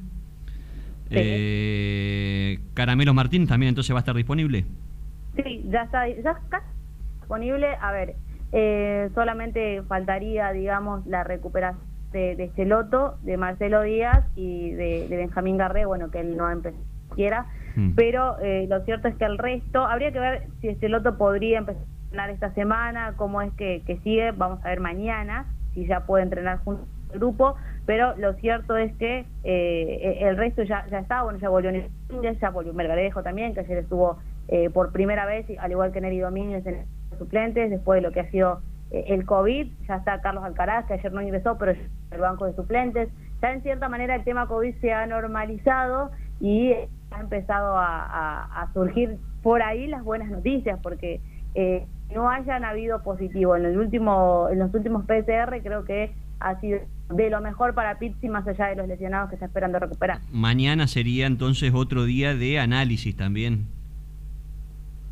Sí. 1.09 1.15
Eh, 1.17 2.59
Caramelo 2.73 3.13
Martín 3.13 3.47
también 3.47 3.69
entonces 3.69 3.93
va 3.93 3.99
a 3.99 4.01
estar 4.01 4.15
disponible. 4.15 4.65
Sí, 5.35 5.63
ya 5.69 5.83
está, 5.83 6.07
ya 6.07 6.31
está 6.31 6.61
disponible. 7.19 7.67
A 7.81 7.91
ver, 7.91 8.15
eh, 8.51 9.09
solamente 9.13 9.81
faltaría, 9.83 10.51
digamos, 10.51 11.05
la 11.05 11.23
recuperación 11.23 11.83
de, 12.11 12.35
de 12.35 12.49
Celoto, 12.55 13.17
de 13.21 13.37
Marcelo 13.37 13.83
Díaz 13.83 14.25
y 14.35 14.71
de, 14.71 15.07
de 15.07 15.17
Benjamín 15.17 15.57
Garré, 15.57 15.85
bueno, 15.85 16.09
que 16.09 16.21
él 16.21 16.35
no 16.35 16.49
empezó 16.49 16.77
siquiera, 17.09 17.45
Mm. 17.75 17.95
pero 17.95 18.37
eh, 18.39 18.65
lo 18.67 18.83
cierto 18.83 19.07
es 19.07 19.15
que 19.15 19.25
el 19.25 19.37
resto, 19.37 19.85
habría 19.85 20.11
que 20.11 20.19
ver 20.19 20.43
si 20.61 20.73
Celoto 20.75 21.17
podría 21.17 21.59
empezar 21.59 21.81
a 21.81 22.03
entrenar 22.03 22.29
esta 22.31 22.53
semana, 22.53 23.13
cómo 23.15 23.41
es 23.41 23.53
que, 23.53 23.83
que 23.85 23.97
sigue, 23.99 24.31
vamos 24.31 24.59
a 24.65 24.69
ver 24.69 24.79
mañana 24.79 25.45
si 25.73 25.85
ya 25.85 26.05
puede 26.05 26.23
entrenar 26.23 26.59
junto 26.63 26.83
al 27.13 27.19
grupo, 27.19 27.55
pero 27.85 28.15
lo 28.17 28.33
cierto 28.33 28.75
es 28.75 28.93
que 28.97 29.25
eh, 29.43 30.17
el 30.21 30.37
resto 30.37 30.63
ya, 30.63 30.87
ya 30.89 30.99
está, 30.99 31.23
bueno, 31.23 31.39
ya 31.39 31.49
volvió 31.49 31.71
Domínguez, 32.09 32.39
ya 32.39 32.49
volvió 32.49 32.73
Mergarejo 32.73 33.23
también, 33.23 33.53
que 33.53 33.61
ayer 33.61 33.77
estuvo 33.77 34.17
eh, 34.47 34.69
por 34.71 34.91
primera 34.91 35.25
vez, 35.25 35.45
al 35.59 35.71
igual 35.71 35.91
que 35.91 36.01
Neri 36.01 36.19
Domínguez 36.19 36.65
en 36.65 36.85
suplentes, 37.19 37.69
después 37.69 38.01
de 38.01 38.07
lo 38.07 38.11
que 38.13 38.21
ha 38.21 38.31
sido 38.31 38.61
eh, 38.91 39.03
el 39.09 39.25
COVID, 39.25 39.67
ya 39.87 39.95
está 39.97 40.19
Carlos 40.21 40.43
Alcaraz, 40.43 40.85
que 40.87 40.93
ayer 40.95 41.11
no 41.13 41.21
ingresó, 41.21 41.57
pero 41.59 41.73
el 42.11 42.19
banco 42.19 42.45
de 42.45 42.55
suplentes, 42.55 43.09
ya 43.41 43.51
en 43.51 43.61
cierta 43.61 43.87
manera 43.89 44.15
el 44.15 44.23
tema 44.23 44.47
COVID 44.47 44.73
se 44.81 44.91
ha 44.93 45.05
normalizado 45.05 46.09
y 46.41 46.73
ha 47.11 47.19
empezado 47.19 47.77
a, 47.77 48.03
a- 48.05 48.61
a 48.63 48.73
surgir 48.73 49.17
por 49.43 49.61
ahí 49.61 49.87
las 49.87 50.03
buenas 50.03 50.29
noticias, 50.29 50.79
porque 50.81 51.21
eh, 51.55 51.85
no 52.15 52.29
hayan 52.29 52.65
habido 52.65 53.03
positivo 53.03 53.55
en 53.55 53.65
el 53.65 53.77
último 53.77 54.47
en 54.51 54.59
los 54.59 54.73
últimos 54.73 55.05
PCR 55.05 55.61
creo 55.61 55.85
que 55.85 56.11
ha 56.39 56.59
sido 56.59 56.79
de 57.09 57.29
lo 57.29 57.41
mejor 57.41 57.73
para 57.73 57.97
Pizzi 57.99 58.29
más 58.29 58.47
allá 58.47 58.67
de 58.67 58.75
los 58.75 58.87
lesionados 58.87 59.29
que 59.29 59.35
está 59.35 59.45
esperando 59.47 59.77
recuperar. 59.79 60.19
Mañana 60.31 60.87
sería 60.87 61.25
entonces 61.27 61.71
otro 61.73 62.03
día 62.05 62.33
de 62.35 62.59
análisis 62.59 63.15
también. 63.15 63.65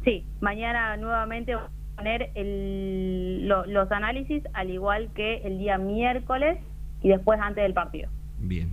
Sí, 0.04 0.26
mañana 0.42 0.96
nuevamente 0.98 1.54
poner 1.98 2.30
el- 2.36 3.48
lo- 3.48 3.66
los 3.66 3.92
análisis 3.92 4.44
al 4.54 4.70
igual 4.70 5.10
que 5.16 5.38
el 5.44 5.58
día 5.58 5.78
miércoles 5.78 6.60
y 7.02 7.10
después 7.10 7.40
antes 7.42 7.64
del 7.64 7.74
partido. 7.74 8.10
Bien. 8.40 8.70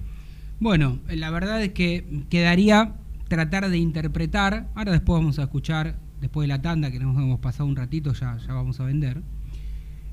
Bueno, 0.60 0.98
la 1.08 1.30
verdad 1.30 1.62
es 1.62 1.70
que 1.72 2.04
quedaría 2.30 2.92
tratar 3.28 3.68
de 3.70 3.78
interpretar. 3.78 4.68
Ahora 4.74 4.92
después 4.92 5.18
vamos 5.18 5.38
a 5.38 5.44
escuchar, 5.44 5.96
después 6.20 6.44
de 6.44 6.48
la 6.54 6.60
tanda, 6.62 6.90
que 6.90 6.98
nos 7.00 7.16
hemos 7.16 7.40
pasado 7.40 7.66
un 7.68 7.76
ratito, 7.76 8.12
ya, 8.12 8.36
ya 8.36 8.52
vamos 8.52 8.78
a 8.80 8.84
vender. 8.84 9.22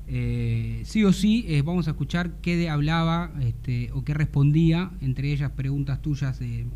Eh, 0.08 0.80
sí 0.84 1.04
o 1.04 1.12
sí, 1.12 1.44
eh, 1.48 1.62
vamos 1.62 1.86
a 1.88 1.92
escuchar 1.92 2.32
qué 2.42 2.56
de- 2.56 2.68
hablaba 2.70 3.30
este, 3.40 3.90
o 3.92 4.04
qué 4.04 4.14
respondía, 4.14 4.90
entre 5.00 5.32
ellas 5.32 5.50
preguntas 5.52 6.02
tuyas 6.02 6.38
de 6.38 6.66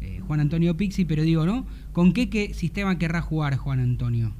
eh, 0.00 0.20
Juan 0.26 0.38
Antonio 0.40 0.76
Pixi, 0.76 1.04
pero 1.04 1.22
digo, 1.22 1.44
¿no? 1.44 1.66
¿Con 1.92 2.12
qué, 2.12 2.30
qué 2.30 2.54
sistema 2.54 2.98
querrá 2.98 3.20
jugar 3.20 3.56
Juan 3.56 3.80
Antonio? 3.80 4.32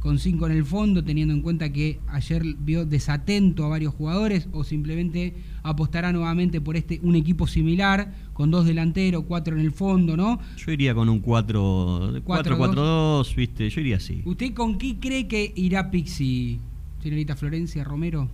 Con 0.00 0.18
cinco 0.18 0.46
en 0.46 0.52
el 0.52 0.64
fondo, 0.64 1.04
teniendo 1.04 1.32
en 1.34 1.42
cuenta 1.42 1.70
que 1.72 2.00
ayer 2.08 2.42
vio 2.58 2.84
desatento 2.86 3.64
a 3.64 3.68
varios 3.68 3.94
jugadores, 3.94 4.48
o 4.52 4.64
simplemente 4.64 5.34
apostará 5.62 6.10
nuevamente 6.12 6.60
por 6.60 6.76
este 6.76 6.98
un 7.02 7.14
equipo 7.14 7.46
similar, 7.46 8.12
con 8.32 8.50
dos 8.50 8.64
delanteros, 8.66 9.24
cuatro 9.28 9.54
en 9.54 9.60
el 9.60 9.72
fondo, 9.72 10.16
¿no? 10.16 10.40
Yo 10.56 10.72
iría 10.72 10.94
con 10.94 11.08
un 11.08 11.20
4 11.20 12.22
Cuatro, 12.24 12.56
4-4-2, 12.56 13.34
¿viste? 13.34 13.68
Yo 13.68 13.80
iría 13.80 13.96
así. 13.96 14.22
¿Usted 14.24 14.54
con 14.54 14.78
qué 14.78 14.98
cree 14.98 15.28
que 15.28 15.52
irá 15.54 15.90
Pixi, 15.90 16.58
señorita 17.02 17.36
Florencia 17.36 17.84
Romero? 17.84 18.28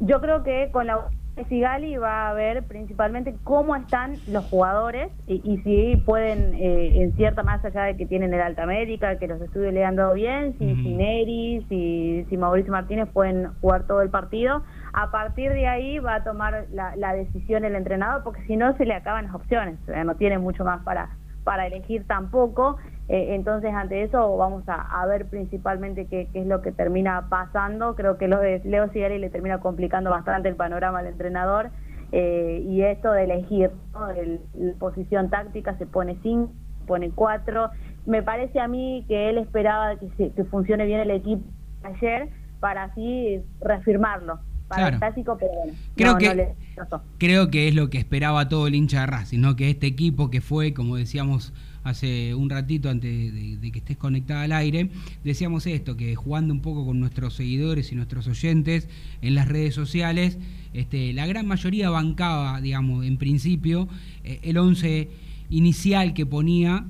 Yo 0.00 0.20
creo 0.20 0.42
que 0.42 0.70
con 0.72 0.86
la 0.86 1.10
Sigali 1.48 1.96
va 1.96 2.30
a 2.30 2.32
ver 2.32 2.62
principalmente 2.64 3.34
cómo 3.42 3.74
están 3.74 4.20
los 4.28 4.44
jugadores 4.44 5.10
y, 5.26 5.40
y 5.44 5.58
si 5.62 5.96
pueden, 5.96 6.54
eh, 6.54 7.02
en 7.02 7.12
cierta 7.16 7.42
más 7.42 7.64
allá 7.64 7.82
de 7.82 7.96
que 7.96 8.06
tienen 8.06 8.32
el 8.32 8.40
alta 8.40 8.66
médica, 8.66 9.18
que 9.18 9.26
los 9.26 9.40
estudios 9.40 9.72
le 9.72 9.84
han 9.84 9.96
dado 9.96 10.14
bien, 10.14 10.56
si, 10.58 10.64
Ujú. 10.64 10.82
si 10.82 10.88
Neri, 10.94 11.66
si, 11.68 12.24
si 12.30 12.36
Mauricio 12.36 12.70
Martínez 12.70 13.08
pueden 13.12 13.52
jugar 13.60 13.84
todo 13.88 14.00
el 14.02 14.10
partido. 14.10 14.62
A 14.92 15.10
partir 15.10 15.50
de 15.50 15.66
ahí 15.66 15.98
va 15.98 16.16
a 16.16 16.24
tomar 16.24 16.66
la, 16.70 16.94
la 16.94 17.12
decisión 17.14 17.64
el 17.64 17.74
entrenador, 17.74 18.22
porque 18.22 18.42
si 18.46 18.56
no 18.56 18.76
se 18.76 18.84
le 18.84 18.94
acaban 18.94 19.24
las 19.24 19.34
opciones, 19.34 19.80
o 19.82 19.86
sea, 19.86 20.04
no 20.04 20.14
tiene 20.14 20.38
mucho 20.38 20.64
más 20.64 20.84
para, 20.84 21.16
para 21.42 21.66
elegir 21.66 22.06
tampoco. 22.06 22.76
Eh, 23.08 23.34
entonces, 23.34 23.72
ante 23.74 24.02
eso, 24.02 24.36
vamos 24.36 24.66
a, 24.68 25.02
a 25.02 25.06
ver 25.06 25.26
principalmente 25.28 26.06
qué, 26.06 26.28
qué 26.32 26.40
es 26.40 26.46
lo 26.46 26.62
que 26.62 26.72
termina 26.72 27.28
pasando. 27.28 27.94
Creo 27.96 28.16
que 28.16 28.28
lo 28.28 28.38
de 28.40 28.62
Leo 28.64 28.90
Sigali 28.92 29.18
le 29.18 29.28
termina 29.30 29.60
complicando 29.60 30.08
bastante 30.10 30.48
el 30.48 30.56
panorama 30.56 31.00
al 31.00 31.06
entrenador. 31.08 31.70
eh, 32.16 32.62
y 32.68 32.82
esto 32.82 33.10
de 33.10 33.24
elegir, 33.24 33.72
¿no? 33.92 34.08
El- 34.10 34.38
la 34.54 34.74
posición 34.74 35.30
táctica 35.30 35.76
se 35.78 35.84
pone 35.86 36.16
5, 36.22 36.52
pone 36.86 37.10
4. 37.10 37.70
Me 38.06 38.22
parece 38.22 38.60
a 38.60 38.68
mí 38.68 39.04
que 39.08 39.30
él 39.30 39.38
esperaba 39.38 39.96
que, 39.98 40.08
se- 40.16 40.30
que 40.30 40.44
funcione 40.44 40.86
bien 40.86 41.00
el 41.00 41.10
equipo 41.10 41.42
ayer 41.82 42.28
para 42.60 42.84
así 42.84 43.42
reafirmarlo 43.60 44.38
para 44.68 44.82
Claro. 44.82 44.94
el 44.94 44.98
clásico, 45.00 45.36
pero 45.40 45.52
bueno, 45.54 45.72
Creo 45.96 46.12
no, 46.12 46.18
que- 46.18 46.28
no 46.28 46.34
le 46.34 46.54
pasó. 46.76 47.02
Creo 47.18 47.50
que 47.50 47.66
es 47.68 47.74
lo 47.74 47.90
que 47.90 47.98
esperaba 47.98 48.48
todo 48.48 48.68
el 48.68 48.76
hincha 48.76 49.00
de 49.00 49.06
Racing, 49.06 49.40
¿no? 49.40 49.56
Que 49.56 49.70
este 49.70 49.86
equipo 49.88 50.30
que 50.30 50.40
fue, 50.40 50.72
como 50.72 50.94
decíamos 50.96 51.52
hace 51.84 52.34
un 52.34 52.50
ratito 52.50 52.90
antes 52.90 53.60
de, 53.60 53.70
que 53.70 53.78
estés 53.78 53.96
conectada 53.96 54.42
al 54.42 54.52
aire, 54.52 54.90
decíamos 55.22 55.66
esto, 55.66 55.96
que 55.96 56.16
jugando 56.16 56.52
un 56.52 56.60
poco 56.60 56.84
con 56.84 56.98
nuestros 56.98 57.34
seguidores 57.34 57.92
y 57.92 57.94
nuestros 57.94 58.26
oyentes 58.26 58.88
en 59.22 59.34
las 59.34 59.46
redes 59.46 59.74
sociales, 59.74 60.38
este, 60.72 61.12
la 61.12 61.26
gran 61.26 61.46
mayoría 61.46 61.90
bancaba, 61.90 62.60
digamos, 62.60 63.04
en 63.04 63.18
principio, 63.18 63.88
eh, 64.24 64.40
el 64.42 64.58
11 64.58 65.08
inicial 65.50 66.14
que 66.14 66.26
ponía 66.26 66.86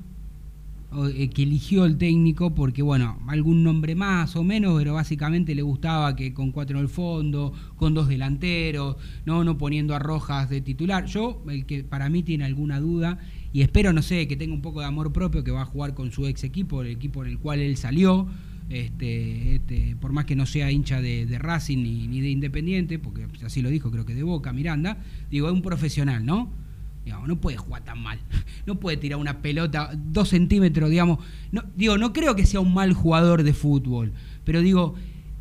eh, 1.13 1.29
que 1.29 1.43
eligió 1.43 1.83
el 1.83 1.97
técnico 1.97 2.55
porque, 2.55 2.81
bueno, 2.81 3.19
algún 3.27 3.63
nombre 3.63 3.95
más 3.95 4.37
o 4.37 4.45
menos, 4.45 4.77
pero 4.77 4.93
básicamente 4.93 5.53
le 5.53 5.61
gustaba 5.61 6.15
que 6.15 6.33
con 6.33 6.51
cuatro 6.51 6.77
en 6.77 6.83
el 6.83 6.89
fondo, 6.89 7.51
con 7.75 7.93
dos 7.93 8.07
delanteros, 8.07 8.95
no, 9.25 9.43
no 9.43 9.57
poniendo 9.57 9.93
a 9.93 9.99
Rojas 9.99 10.49
de 10.49 10.61
titular. 10.61 11.05
Yo, 11.05 11.43
el 11.49 11.65
que 11.65 11.83
para 11.83 12.07
mí 12.09 12.23
tiene 12.23 12.45
alguna 12.45 12.79
duda, 12.79 13.19
y 13.55 13.61
espero, 13.61 13.93
no 13.93 14.01
sé, 14.01 14.27
que 14.27 14.35
tenga 14.35 14.53
un 14.53 14.61
poco 14.61 14.81
de 14.81 14.85
amor 14.85 15.13
propio, 15.13 15.41
que 15.41 15.49
va 15.49 15.61
a 15.61 15.65
jugar 15.65 15.93
con 15.93 16.11
su 16.11 16.27
ex 16.27 16.43
equipo, 16.43 16.81
el 16.81 16.89
equipo 16.89 17.23
en 17.23 17.31
el 17.31 17.39
cual 17.39 17.61
él 17.61 17.77
salió, 17.77 18.27
este, 18.69 19.55
este, 19.55 19.95
por 19.95 20.11
más 20.11 20.25
que 20.25 20.35
no 20.35 20.45
sea 20.45 20.69
hincha 20.71 20.99
de, 20.99 21.25
Racing 21.39 21.77
ni, 21.77 22.19
de 22.19 22.29
Independiente, 22.31 22.99
porque 22.99 23.25
así 23.45 23.61
lo 23.61 23.69
dijo, 23.69 23.91
creo 23.91 24.05
que 24.05 24.13
de 24.13 24.23
Boca, 24.23 24.51
Miranda, 24.51 24.97
digo, 25.31 25.47
es 25.47 25.53
un 25.53 25.61
profesional, 25.61 26.25
¿no? 26.25 26.51
Digamos, 27.05 27.29
no 27.29 27.39
puede 27.39 27.55
jugar 27.55 27.85
tan 27.85 28.03
mal. 28.03 28.19
No 28.65 28.77
puede 28.77 28.97
tirar 28.97 29.19
una 29.19 29.41
pelota 29.41 29.91
dos 29.95 30.29
centímetros, 30.29 30.89
digamos. 30.89 31.19
Digo, 31.77 31.97
no 31.97 32.11
creo 32.11 32.35
que 32.35 32.45
sea 32.45 32.59
un 32.59 32.73
mal 32.73 32.91
jugador 32.91 33.43
de 33.43 33.53
fútbol, 33.53 34.11
pero 34.43 34.59
digo, 34.59 34.95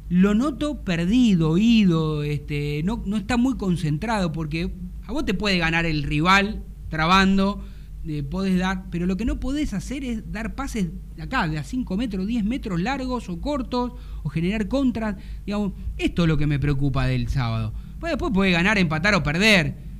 lo 0.08 0.36
noto 0.36 0.84
perdido, 0.84 1.58
ido, 1.58 2.22
este, 2.22 2.82
no, 2.84 3.02
no 3.06 3.16
está 3.16 3.36
muy 3.36 3.56
concentrado, 3.56 4.30
porque 4.30 4.70
a 5.04 5.12
vos 5.12 5.24
te 5.24 5.34
puede 5.34 5.58
ganar 5.58 5.84
el 5.84 6.04
rival 6.04 6.62
trabando, 6.90 7.64
eh, 8.06 8.22
podés 8.22 8.58
dar, 8.58 8.90
pero 8.90 9.06
lo 9.06 9.16
que 9.16 9.24
no 9.24 9.40
podés 9.40 9.74
hacer 9.74 10.04
es 10.04 10.30
dar 10.32 10.54
pases 10.54 10.88
acá, 11.20 11.48
de 11.48 11.58
a 11.58 11.64
5 11.64 11.96
metros, 11.96 12.26
10 12.26 12.44
metros 12.44 12.80
largos 12.80 13.28
o 13.28 13.40
cortos, 13.40 13.92
o 14.22 14.28
generar 14.28 14.68
contras. 14.68 15.16
Digamos, 15.46 15.72
esto 15.96 16.22
es 16.22 16.28
lo 16.28 16.36
que 16.36 16.46
me 16.46 16.58
preocupa 16.58 17.06
del 17.06 17.28
sábado. 17.28 17.72
Pues 18.00 18.12
después 18.12 18.32
puede 18.32 18.50
ganar, 18.52 18.78
empatar 18.78 19.14
o 19.14 19.22
perder 19.22 19.94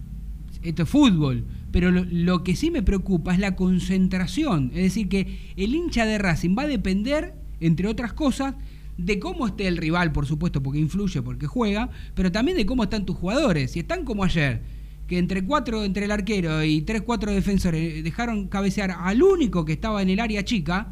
esto 0.65 0.83
es 0.83 0.89
fútbol. 0.89 1.45
Pero 1.71 1.91
lo, 1.91 2.05
lo 2.05 2.43
que 2.43 2.57
sí 2.57 2.71
me 2.71 2.83
preocupa 2.83 3.33
es 3.33 3.39
la 3.39 3.55
concentración. 3.55 4.71
Es 4.75 4.83
decir, 4.83 5.09
que 5.09 5.53
el 5.57 5.75
hincha 5.75 6.07
de 6.07 6.19
Racing 6.19 6.57
va 6.59 6.63
a 6.63 6.67
depender, 6.67 7.35
entre 7.61 7.87
otras 7.87 8.13
cosas, 8.13 8.55
de 8.97 9.19
cómo 9.19 9.47
esté 9.47 9.67
el 9.69 9.77
rival, 9.77 10.13
por 10.13 10.27
supuesto, 10.27 10.63
porque 10.63 10.79
influye, 10.79 11.21
porque 11.23 11.47
juega, 11.47 11.91
pero 12.15 12.33
también 12.33 12.57
de 12.57 12.67
cómo 12.67 12.85
están 12.85 13.05
tus 13.05 13.17
jugadores. 13.17 13.73
Si 13.73 13.81
están 13.81 14.05
como 14.05 14.25
ayer, 14.25 14.63
que 15.07 15.19
entre 15.19 15.45
cuatro, 15.45 15.85
entre 15.85 16.07
el 16.07 16.11
arquero 16.11 16.63
y 16.63 16.81
tres, 16.83 17.03
cuatro 17.03 17.31
defensores 17.33 18.03
dejaron 18.03 18.49
cabecear 18.49 18.91
al 18.91 19.23
único 19.23 19.65
que 19.65 19.73
estaba 19.75 20.01
en 20.03 20.09
el 20.11 20.21
área 20.21 20.45
chica 20.45 20.89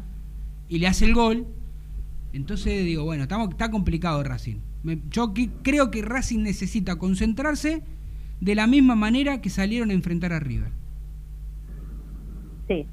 y 0.69 0.79
le 0.79 0.87
hace 0.87 1.05
el 1.05 1.13
gol, 1.13 1.47
entonces 2.31 2.83
digo, 2.85 3.03
bueno, 3.03 3.23
estamos, 3.23 3.49
está 3.49 3.69
complicado 3.71 4.23
Racing. 4.23 4.57
Me- 4.83 4.99
yo 5.09 5.33
que- 5.33 5.49
creo 5.63 5.89
que 5.91 6.01
Racing 6.01 6.43
necesita 6.43 6.97
concentrarse 6.97 7.81
de 8.41 8.55
la 8.55 8.67
misma 8.67 8.95
manera 8.95 9.41
que 9.41 9.49
salieron 9.49 9.89
a 9.89 9.93
enfrentar 9.93 10.33
a 10.33 10.39
River. 10.39 10.69
Sí, 12.67 12.87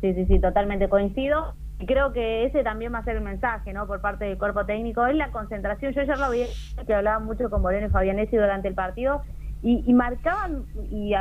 sí, 0.00 0.14
sí, 0.14 0.24
sí, 0.26 0.38
totalmente 0.40 0.88
coincido. 0.88 1.54
Y 1.80 1.86
creo 1.86 2.12
que 2.12 2.44
ese 2.46 2.62
también 2.62 2.92
va 2.94 2.98
a 2.98 3.04
ser 3.04 3.16
el 3.16 3.24
mensaje, 3.24 3.72
¿no? 3.72 3.86
Por 3.88 4.00
parte 4.00 4.24
del 4.24 4.38
cuerpo 4.38 4.64
técnico, 4.66 5.04
es 5.06 5.16
la 5.16 5.32
concentración. 5.32 5.92
Yo 5.92 6.00
ayer 6.02 6.18
lo 6.18 6.30
vi, 6.30 6.42
que 6.86 6.94
hablaba 6.94 7.18
mucho 7.18 7.50
con 7.50 7.60
Moreno 7.60 7.88
y 7.88 7.90
Fabianesi 7.90 8.36
durante 8.36 8.68
el 8.68 8.74
partido, 8.74 9.22
y, 9.62 9.82
y 9.86 9.92
marcaban 9.94 10.64
y 10.90 11.12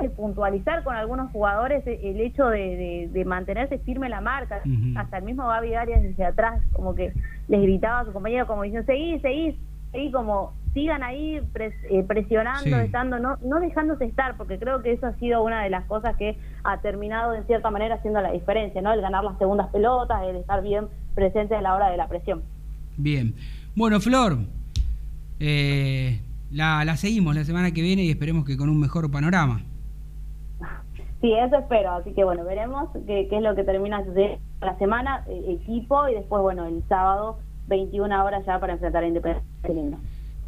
de 0.00 0.10
puntualizar 0.10 0.84
con 0.84 0.94
algunos 0.94 1.30
jugadores 1.32 1.86
e- 1.86 2.10
el 2.10 2.20
hecho 2.20 2.46
de, 2.48 2.58
de- 2.58 3.08
de 3.12 3.24
mantenerse 3.24 3.78
firme 3.78 4.08
la 4.10 4.20
marca. 4.20 4.60
Hasta 4.96 5.18
el 5.18 5.24
mismo 5.24 5.46
Gaby 5.48 5.74
Arias 5.74 6.02
desde 6.02 6.24
atrás, 6.24 6.62
como 6.72 6.94
que 6.94 7.12
les 7.48 7.62
gritaba 7.62 8.00
a 8.00 8.04
su 8.04 8.12
compañero 8.12 8.46
como 8.46 8.62
diciendo, 8.62 8.84
seguí, 8.86 9.18
seguí, 9.20 9.58
seguí, 9.92 10.10
como 10.12 10.52
sigan 10.74 11.02
ahí 11.02 11.40
pres- 11.54 11.72
eh, 11.88 12.02
presionando, 12.06 12.62
Sí. 12.62 12.84
estando, 12.84 13.18
no, 13.18 13.38
no 13.42 13.58
dejándose 13.60 14.04
estar, 14.04 14.36
porque 14.36 14.58
creo 14.58 14.82
que 14.82 14.92
eso 14.92 15.06
ha 15.06 15.14
sido 15.14 15.42
una 15.42 15.62
de 15.62 15.70
las 15.70 15.86
cosas 15.86 16.14
que 16.18 16.36
ha 16.64 16.78
terminado 16.82 17.32
en 17.32 17.46
cierta 17.46 17.70
manera 17.70 17.94
haciendo 17.94 18.20
la 18.20 18.32
diferencia, 18.32 18.82
¿no? 18.82 18.92
El 18.92 19.00
ganar 19.00 19.24
las 19.24 19.38
segundas 19.38 19.68
pelotas, 19.68 20.22
el 20.24 20.36
estar 20.36 20.62
bien 20.62 20.88
presente 21.14 21.54
a 21.54 21.62
la 21.62 21.74
hora 21.74 21.88
de 21.90 21.96
la 21.96 22.06
presión. 22.08 22.42
Bien. 22.98 23.34
Bueno, 23.74 23.98
Flor, 24.00 24.36
eh, 25.40 26.20
la, 26.56 26.84
la 26.84 26.96
seguimos 26.96 27.34
la 27.34 27.44
semana 27.44 27.70
que 27.72 27.82
viene 27.82 28.02
y 28.04 28.10
esperemos 28.10 28.44
que 28.44 28.56
con 28.56 28.68
un 28.68 28.80
mejor 28.80 29.10
panorama. 29.10 29.60
Sí, 31.20 31.32
eso 31.32 31.56
espero, 31.58 31.92
así 31.92 32.12
que 32.12 32.24
bueno, 32.24 32.44
veremos 32.44 32.88
qué, 33.06 33.26
qué 33.28 33.36
es 33.36 33.42
lo 33.42 33.54
que 33.54 33.64
termina 33.64 34.04
sucediendo 34.04 34.38
la 34.60 34.76
semana, 34.78 35.24
eh, 35.28 35.58
equipo, 35.62 36.08
y 36.08 36.14
después, 36.14 36.42
bueno, 36.42 36.66
el 36.66 36.82
sábado, 36.88 37.38
21 37.68 38.24
horas 38.24 38.44
ya 38.46 38.58
para 38.58 38.74
enfrentar 38.74 39.02
a 39.04 39.08
Independiente. 39.08 39.46
Lindo. 39.72 39.98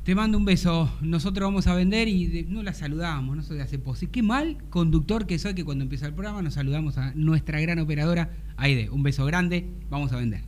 Te 0.04 0.14
mando 0.14 0.38
un 0.38 0.44
beso. 0.46 0.88
Nosotros 1.02 1.46
vamos 1.46 1.66
a 1.66 1.74
vender 1.74 2.09
y 2.09 2.26
de- 2.26 2.44
no 2.44 2.62
la 2.62 2.72
saludamos, 2.72 3.36
no 3.36 3.42
soy 3.42 3.59
de 3.59 3.62
hace 3.64 3.78
pos. 3.78 4.02
Qué 4.11 4.22
mal 4.22 4.56
conductor 4.70 5.26
que 5.26 5.38
soy 5.38 5.54
que 5.54 5.64
cuando 5.64 5.84
empieza 5.84 6.06
el 6.06 6.14
programa 6.14 6.40
nos 6.40 6.54
saludamos 6.54 6.96
a 6.96 7.12
nuestra 7.14 7.61
gran 7.61 7.78
operadora 7.78 8.30
Aide. 8.56 8.88
Un 8.90 9.02
beso 9.02 9.26
grande, 9.26 9.68
vamos 9.90 10.12
a 10.12 10.16
vender. 10.16 10.40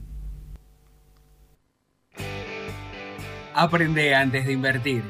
Aprende 3.55 4.15
antes 4.15 4.47
de 4.47 4.53
invertir. 4.53 5.03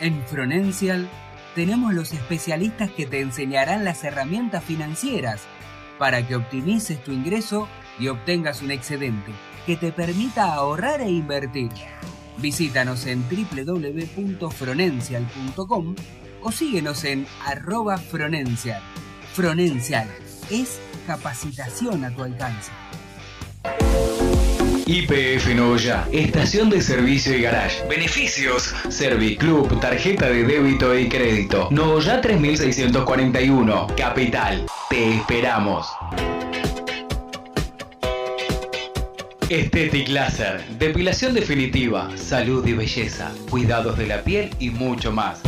En 0.00 0.24
Fronencial 0.26 1.08
tenemos 1.54 1.94
los 1.94 2.12
especialistas 2.12 2.90
que 2.90 3.06
te 3.06 3.20
enseñarán 3.20 3.84
las 3.84 4.02
herramientas 4.02 4.64
financieras 4.64 5.42
para 5.98 6.26
que 6.26 6.34
optimices 6.34 7.00
tu 7.04 7.12
ingreso 7.12 7.68
y 7.98 8.08
obtengas 8.08 8.60
un 8.62 8.72
excedente 8.72 9.30
que 9.66 9.76
te 9.76 9.92
permita 9.92 10.52
ahorrar 10.52 11.00
e 11.00 11.10
invertir. 11.10 11.70
Visítanos 12.38 13.06
en 13.06 13.24
www.fronencial.com 13.28 15.94
o 16.42 16.52
síguenos 16.52 17.04
en 17.04 17.26
arroba 17.44 17.96
Fronencial. 17.96 18.82
Fronencial 19.32 20.08
es 20.50 20.80
capacitación 21.06 22.04
a 22.04 22.10
tu 22.10 22.24
alcance. 22.24 22.72
IPF 24.86 25.54
Novoya, 25.54 26.06
estación 26.12 26.68
de 26.68 26.82
servicio 26.82 27.34
y 27.34 27.40
garage. 27.40 27.86
Beneficios: 27.88 28.74
Serviclub, 28.90 29.80
tarjeta 29.80 30.28
de 30.28 30.44
débito 30.44 30.96
y 30.98 31.08
crédito. 31.08 31.68
Novoya 31.70 32.20
3641, 32.20 33.86
Capital. 33.96 34.66
Te 34.90 35.14
esperamos. 35.14 35.86
Estetic 39.48 40.08
Laser, 40.08 40.62
depilación 40.78 41.32
definitiva, 41.32 42.10
salud 42.16 42.66
y 42.66 42.74
belleza, 42.74 43.32
cuidados 43.48 43.96
de 43.96 44.06
la 44.06 44.22
piel 44.22 44.50
y 44.58 44.68
mucho 44.68 45.12
más. 45.12 45.40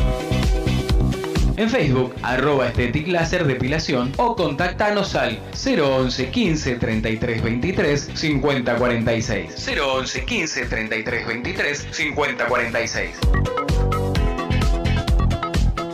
En 1.57 1.71
Facebook, 1.71 2.15
arroba 2.23 2.69
Estetic 2.69 3.09
Láser 3.09 3.47
Depilación 3.47 4.13
o 4.19 4.37
contactanos 4.37 5.15
al 5.15 5.39
011 5.55 6.31
15 6.31 6.75
33 6.75 7.43
23 7.43 8.11
50 8.13 8.77
46. 8.77 9.69
011 9.81 10.25
15 10.27 10.67
33 10.67 11.27
23 11.27 11.89
50 11.91 12.47
46. 12.47 13.11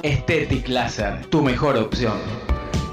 Estetic 0.03 0.67
Láser, 0.67 1.27
tu 1.27 1.43
mejor 1.43 1.77
opción. 1.77 2.19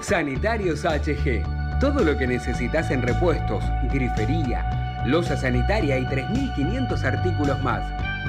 Sanitarios 0.03 0.85
HG. 0.85 1.79
Todo 1.79 2.03
lo 2.03 2.17
que 2.17 2.27
necesitas 2.27 2.91
en 2.91 3.01
repuestos, 3.01 3.63
grifería, 3.91 5.03
losa 5.07 5.35
sanitaria 5.35 5.97
y 5.97 6.03
3.500 6.03 7.03
artículos 7.03 7.63
más. 7.63 8.08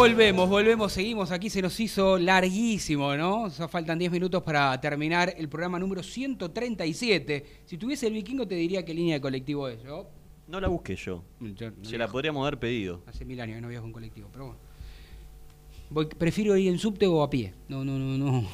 Volvemos, 0.00 0.48
volvemos, 0.48 0.92
seguimos. 0.94 1.30
Aquí 1.30 1.50
se 1.50 1.60
nos 1.60 1.78
hizo 1.78 2.18
larguísimo, 2.18 3.14
¿no? 3.16 3.42
O 3.42 3.50
sea, 3.50 3.68
faltan 3.68 3.98
10 3.98 4.10
minutos 4.10 4.42
para 4.42 4.80
terminar 4.80 5.34
el 5.36 5.46
programa 5.50 5.78
número 5.78 6.02
137. 6.02 7.44
Si 7.66 7.76
tuviese 7.76 8.06
el 8.06 8.14
vikingo 8.14 8.48
te 8.48 8.54
diría 8.54 8.82
qué 8.82 8.94
línea 8.94 9.16
de 9.16 9.20
colectivo 9.20 9.68
es. 9.68 9.82
Yo, 9.82 10.08
No 10.48 10.58
la 10.58 10.68
busqué 10.68 10.96
yo. 10.96 11.22
yo 11.38 11.70
no 11.70 11.84
Se 11.84 11.98
la 11.98 12.08
podríamos 12.08 12.40
haber 12.46 12.58
pedido. 12.58 13.02
Hace 13.06 13.26
mil 13.26 13.38
años 13.42 13.56
que 13.56 13.60
no 13.60 13.68
viajo 13.68 13.84
en 13.84 13.92
colectivo, 13.92 14.30
pero 14.32 14.46
bueno. 14.46 14.58
Voy- 15.90 16.06
prefiero 16.06 16.56
ir 16.56 16.68
en 16.72 16.78
subte 16.78 17.06
o 17.06 17.22
a 17.22 17.28
pie. 17.28 17.52
No, 17.68 17.84
no, 17.84 17.98
no, 17.98 18.16
no. 18.16 18.40
No 18.40 18.48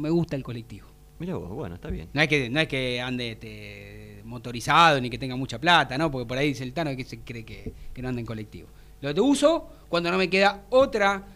me 0.00 0.10
gusta 0.10 0.36
el 0.36 0.44
colectivo. 0.44 0.86
Mira 1.18 1.34
vos, 1.34 1.50
bueno, 1.50 1.74
está 1.74 1.90
bien. 1.90 2.08
No 2.12 2.22
es 2.22 2.28
que, 2.28 2.48
no 2.48 2.60
es 2.60 2.68
que 2.68 3.00
ande 3.00 3.32
este, 3.32 4.22
motorizado 4.24 5.00
ni 5.00 5.10
que 5.10 5.18
tenga 5.18 5.34
mucha 5.34 5.60
plata, 5.60 5.98
¿no? 5.98 6.08
Porque 6.08 6.26
por 6.28 6.38
ahí 6.38 6.48
dice 6.48 6.62
el 6.62 6.72
Tano 6.72 6.94
que 6.96 7.02
se 7.04 7.18
cree 7.18 7.44
que, 7.44 7.72
que 7.92 8.00
no 8.00 8.08
anda 8.08 8.20
en 8.20 8.26
colectivo. 8.26 8.68
Lo 9.02 9.12
te 9.12 9.20
uso 9.20 9.66
cuando 9.88 10.12
no 10.12 10.16
me 10.16 10.30
queda 10.30 10.64
otra, 10.70 11.26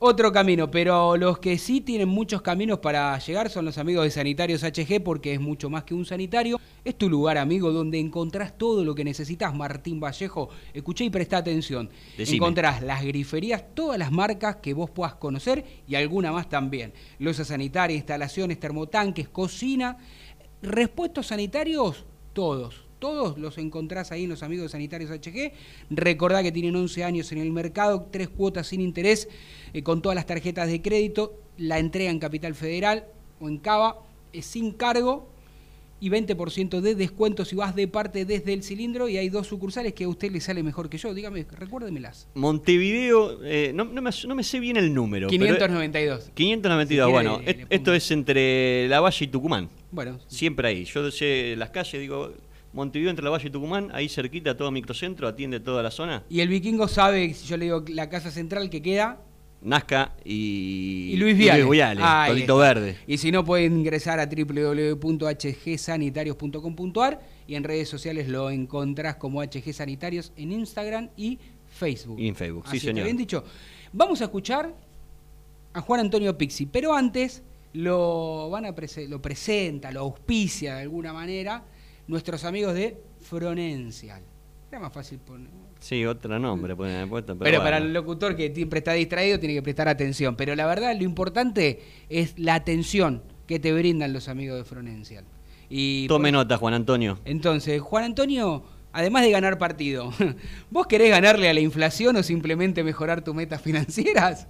otro 0.00 0.32
camino. 0.32 0.72
Pero 0.72 1.16
los 1.16 1.38
que 1.38 1.56
sí 1.56 1.80
tienen 1.80 2.08
muchos 2.08 2.42
caminos 2.42 2.80
para 2.80 3.16
llegar 3.20 3.48
son 3.48 3.64
los 3.64 3.78
amigos 3.78 4.04
de 4.04 4.10
Sanitarios 4.10 4.64
HG, 4.64 5.02
porque 5.04 5.32
es 5.32 5.40
mucho 5.40 5.70
más 5.70 5.84
que 5.84 5.94
un 5.94 6.04
sanitario. 6.04 6.60
Es 6.84 6.98
tu 6.98 7.08
lugar, 7.08 7.38
amigo, 7.38 7.70
donde 7.72 8.00
encontrás 8.00 8.58
todo 8.58 8.84
lo 8.84 8.96
que 8.96 9.04
necesitas, 9.04 9.54
Martín 9.54 10.00
Vallejo. 10.00 10.48
Escuché 10.74 11.04
y 11.04 11.10
presta 11.10 11.36
atención. 11.36 11.88
Decime. 12.18 12.38
Encontrás 12.38 12.82
las 12.82 13.04
griferías, 13.04 13.64
todas 13.72 14.00
las 14.00 14.10
marcas 14.10 14.56
que 14.56 14.74
vos 14.74 14.90
puedas 14.90 15.14
conocer 15.14 15.64
y 15.86 15.94
alguna 15.94 16.32
más 16.32 16.48
también. 16.48 16.92
Losa 17.20 17.44
sanitaria, 17.44 17.96
instalaciones, 17.96 18.58
termotanques, 18.58 19.28
cocina, 19.28 19.96
repuestos 20.60 21.28
sanitarios, 21.28 22.04
todos. 22.32 22.85
Todos 22.98 23.36
los 23.38 23.58
encontrás 23.58 24.10
ahí 24.12 24.24
en 24.24 24.30
los 24.30 24.42
amigos 24.42 24.70
Sanitarios 24.72 25.10
HG. 25.10 25.52
Recordá 25.90 26.42
que 26.42 26.50
tienen 26.52 26.74
11 26.76 27.04
años 27.04 27.30
en 27.32 27.38
el 27.38 27.50
mercado, 27.52 28.08
tres 28.10 28.28
cuotas 28.28 28.68
sin 28.68 28.80
interés, 28.80 29.28
eh, 29.74 29.82
con 29.82 30.00
todas 30.00 30.16
las 30.16 30.26
tarjetas 30.26 30.68
de 30.68 30.80
crédito. 30.80 31.34
La 31.58 31.78
entrega 31.78 32.10
en 32.10 32.18
Capital 32.18 32.54
Federal 32.54 33.04
o 33.40 33.48
en 33.48 33.58
Cava 33.58 33.98
sin 34.40 34.72
cargo 34.72 35.28
y 35.98 36.10
20% 36.10 36.82
de 36.82 36.94
descuento 36.94 37.46
si 37.46 37.56
vas 37.56 37.74
de 37.74 37.88
parte 37.88 38.26
desde 38.26 38.52
el 38.52 38.62
cilindro. 38.62 39.08
Y 39.08 39.16
hay 39.16 39.28
dos 39.30 39.46
sucursales 39.46 39.94
que 39.94 40.04
a 40.04 40.08
usted 40.08 40.30
le 40.30 40.40
sale 40.40 40.62
mejor 40.62 40.90
que 40.90 40.98
yo. 40.98 41.14
Dígame, 41.14 41.46
recuérdemelas. 41.50 42.28
Montevideo, 42.34 43.42
eh, 43.44 43.72
no, 43.74 43.84
no 43.84 44.02
me, 44.02 44.10
no 44.26 44.34
me 44.34 44.42
sé 44.44 44.60
bien 44.60 44.76
el 44.76 44.92
número. 44.92 45.28
pero- 45.28 45.38
592. 45.56 46.30
592, 46.34 47.06
Si 47.08 47.12
bueno, 47.12 47.40
le- 47.44 47.52
le 47.54 47.66
esto 47.70 47.94
es 47.94 48.10
entre 48.10 48.88
La 48.88 49.00
Valle 49.00 49.24
y 49.24 49.28
Tucumán. 49.28 49.68
Bueno, 49.90 50.18
Siempre 50.28 50.68
ahí. 50.68 50.84
Yo 50.84 51.10
sé 51.10 51.54
las 51.56 51.70
calles, 51.70 51.98
digo, 52.00 52.32
Montevideo 52.76 53.10
entre 53.10 53.24
La 53.24 53.30
Valle 53.30 53.48
y 53.48 53.50
Tucumán, 53.50 53.90
ahí 53.92 54.08
cerquita, 54.08 54.56
todo 54.56 54.70
microcentro, 54.70 55.26
atiende 55.26 55.58
toda 55.58 55.82
la 55.82 55.90
zona. 55.90 56.22
y 56.30 56.38
el 56.40 56.48
vikingo 56.48 56.86
sabe, 56.86 57.34
si 57.34 57.44
yo 57.48 57.56
le 57.56 57.64
digo 57.64 57.82
la 57.88 58.08
casa 58.08 58.30
central 58.30 58.70
que 58.70 58.80
queda, 58.82 59.20
Nazca 59.62 60.12
y, 60.24 61.10
Y 61.14 61.16
Luis 61.16 61.36
Viale. 61.36 61.64
Viale, 61.64 62.00
Ahí 62.04 62.30
Tolito 62.30 62.62
está. 62.62 62.74
Verde. 62.74 62.96
Y 63.06 63.16
si 63.18 63.32
no, 63.32 63.44
pueden 63.44 63.78
ingresar 63.78 64.20
a 64.20 64.26
www.hgsanitarios.com.ar 64.26 67.20
y 67.46 67.54
en 67.54 67.64
redes 67.64 67.88
sociales 67.88 68.28
lo 68.28 68.50
encontrás 68.50 69.16
como 69.16 69.42
HG 69.42 69.72
Sanitarios 69.72 70.32
en 70.36 70.52
Instagram 70.52 71.08
y 71.16 71.38
Facebook. 71.70 72.18
Y 72.20 72.28
en 72.28 72.36
Facebook, 72.36 72.64
sí, 72.64 72.68
Así 72.68 72.76
está 72.78 72.88
señor. 72.90 73.04
bien 73.04 73.16
dicho. 73.16 73.44
Vamos 73.92 74.20
a 74.20 74.24
escuchar 74.24 74.74
a 75.72 75.80
Juan 75.80 76.00
Antonio 76.00 76.36
Pixi, 76.36 76.66
pero 76.66 76.94
antes 76.94 77.42
lo 77.72 78.48
van 78.50 78.66
a 78.66 78.74
prese- 78.74 79.08
lo 79.08 79.20
presenta, 79.20 79.90
lo 79.90 80.00
auspicia 80.00 80.76
de 80.76 80.82
alguna 80.82 81.12
manera 81.12 81.64
nuestros 82.08 82.44
amigos 82.44 82.74
de 82.74 82.96
Fronencial. 83.20 84.22
Era 84.70 84.80
más 84.80 84.92
fácil 84.92 85.18
poner. 85.18 85.48
Sí, 85.78 86.04
otro 86.06 86.38
nombre 86.38 86.74
pueden 86.74 86.96
haber 86.96 87.08
puesto, 87.08 87.34
pero, 87.34 87.44
Pero, 87.44 87.58
bueno. 87.58 87.64
para 87.64 87.76
el 87.78 87.92
locutor 87.92 88.34
que 88.34 88.52
siempre 88.54 88.78
está 88.78 88.92
distraído 88.92 89.38
tiene 89.38 89.54
que 89.54 89.62
prestar 89.62 89.88
atención. 89.88 90.34
Pero 90.36 90.54
la 90.56 90.66
verdad, 90.66 90.96
lo 90.96 91.04
importante 91.04 91.80
es 92.08 92.38
la 92.38 92.54
atención 92.54 93.22
que 93.46 93.58
te 93.60 93.72
brindan 93.72 94.12
los 94.12 94.28
amigos 94.28 94.56
de 94.58 94.64
Fronencial. 94.64 95.24
Y 95.68 96.06
Tome 96.08 96.30
por- 96.30 96.38
nota, 96.38 96.56
Juan 96.56 96.74
Antonio. 96.74 97.18
Entonces, 97.24 97.80
Juan 97.80 98.04
Antonio, 98.04 98.64
además 98.92 99.22
de 99.22 99.30
ganar 99.30 99.58
partido, 99.58 100.12
¿vos 100.70 100.86
querés 100.86 101.10
ganarle 101.10 101.48
a 101.48 101.54
la 101.54 101.60
inflación 101.60 102.16
o 102.16 102.22
simplemente 102.22 102.82
mejorar 102.82 103.22
tus 103.22 103.34
metas 103.34 103.60
financieras? 103.62 104.48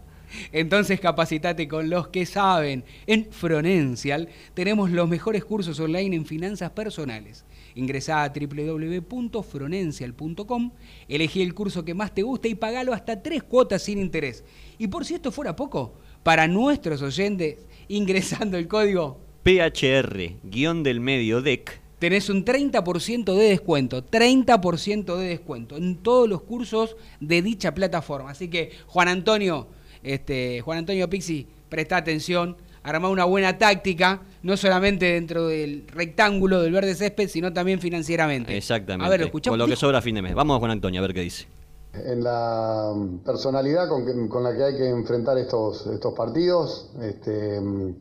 Entonces 0.53 1.01
capacitate 1.01 1.67
con 1.69 1.91
los 1.91 2.09
que 2.09 2.25
saben. 2.27 2.85
En 3.07 3.31
Fronencial 3.31 4.29
tenemos 4.55 4.91
los 4.91 5.09
mejores 5.09 5.45
cursos 5.45 5.79
online 5.81 6.17
en 6.17 6.27
finanzas 6.27 6.71
personales. 6.71 7.45
Ingresá 7.75 8.23
a 8.23 8.33
www.fronencial.com, 8.33 10.71
elegí 11.09 11.43
el 11.43 11.55
curso 11.55 11.85
que 11.85 11.95
más 11.95 12.15
te 12.15 12.23
guste 12.23 12.49
y 12.49 12.55
pagalo 12.55 12.95
hasta 12.95 13.23
tres 13.23 13.43
cuotas 13.43 13.83
sin 13.83 13.99
interés. 13.99 14.45
Y 14.79 14.87
por 14.89 15.05
si 15.05 15.13
esto 15.15 15.31
fuera 15.31 15.55
poco, 15.55 15.93
para 16.23 16.49
nuestros 16.49 17.03
oyentes, 17.03 17.67
ingresando 17.89 18.57
el 18.57 18.67
código 18.67 19.27
PHR, 19.47 20.41
guion 20.43 20.83
del 20.83 20.99
medio 20.99 21.41
DEC, 21.41 21.81
tenés 22.01 22.29
un 22.29 22.45
30% 22.45 23.33
de 23.33 23.51
descuento, 23.51 24.05
30% 24.05 25.17
de 25.17 25.29
descuento 25.29 25.77
en 25.77 25.99
todos 25.99 26.29
los 26.29 26.43
cursos 26.43 26.97
de 27.21 27.43
dicha 27.43 27.73
plataforma. 27.73 28.31
Así 28.31 28.49
que, 28.49 28.73
Juan 28.89 29.07
Antonio, 29.07 29.69
este, 30.03 30.61
Juan 30.61 30.79
Antonio 30.79 31.09
Pixi, 31.11 31.47
presta 31.69 31.97
atención, 31.97 32.57
armá 32.83 33.09
una 33.09 33.25
buena 33.25 33.59
táctica, 33.59 34.21
no 34.43 34.57
solamente 34.57 35.07
dentro 35.13 35.49
del 35.49 35.87
rectángulo 35.89 36.63
del 36.63 36.73
verde 36.73 36.95
césped, 36.95 37.29
sino 37.29 37.53
también 37.53 37.81
financieramente. 37.81 38.57
exactamente, 38.57 39.05
A 39.07 39.09
ver, 39.11 39.21
lo 39.21 39.27
escuchamos. 39.27 39.55
con 39.55 39.59
lo 39.59 39.67
que 39.67 39.77
sobra 39.77 39.99
a 39.99 40.03
fin 40.03 40.15
de 40.15 40.23
mes. 40.23 40.35
Vamos 40.35 40.61
con 40.61 40.71
Antonio 40.71 41.01
a 41.01 41.03
ver 41.03 41.15
qué 41.15 41.21
dice. 41.23 41.47
en 41.95 42.23
la 42.23 42.93
personalidad 43.25 43.89
con, 43.89 44.05
que- 44.05 44.29
con 44.29 44.43
la 44.45 44.55
que 44.55 44.63
hay 44.65 44.77
que 44.77 44.89
enfrentar 44.89 45.39
estos, 45.39 45.87
estos 45.87 46.13
partidos. 46.15 46.91
Este, 47.01 47.59
mm, 47.61 47.95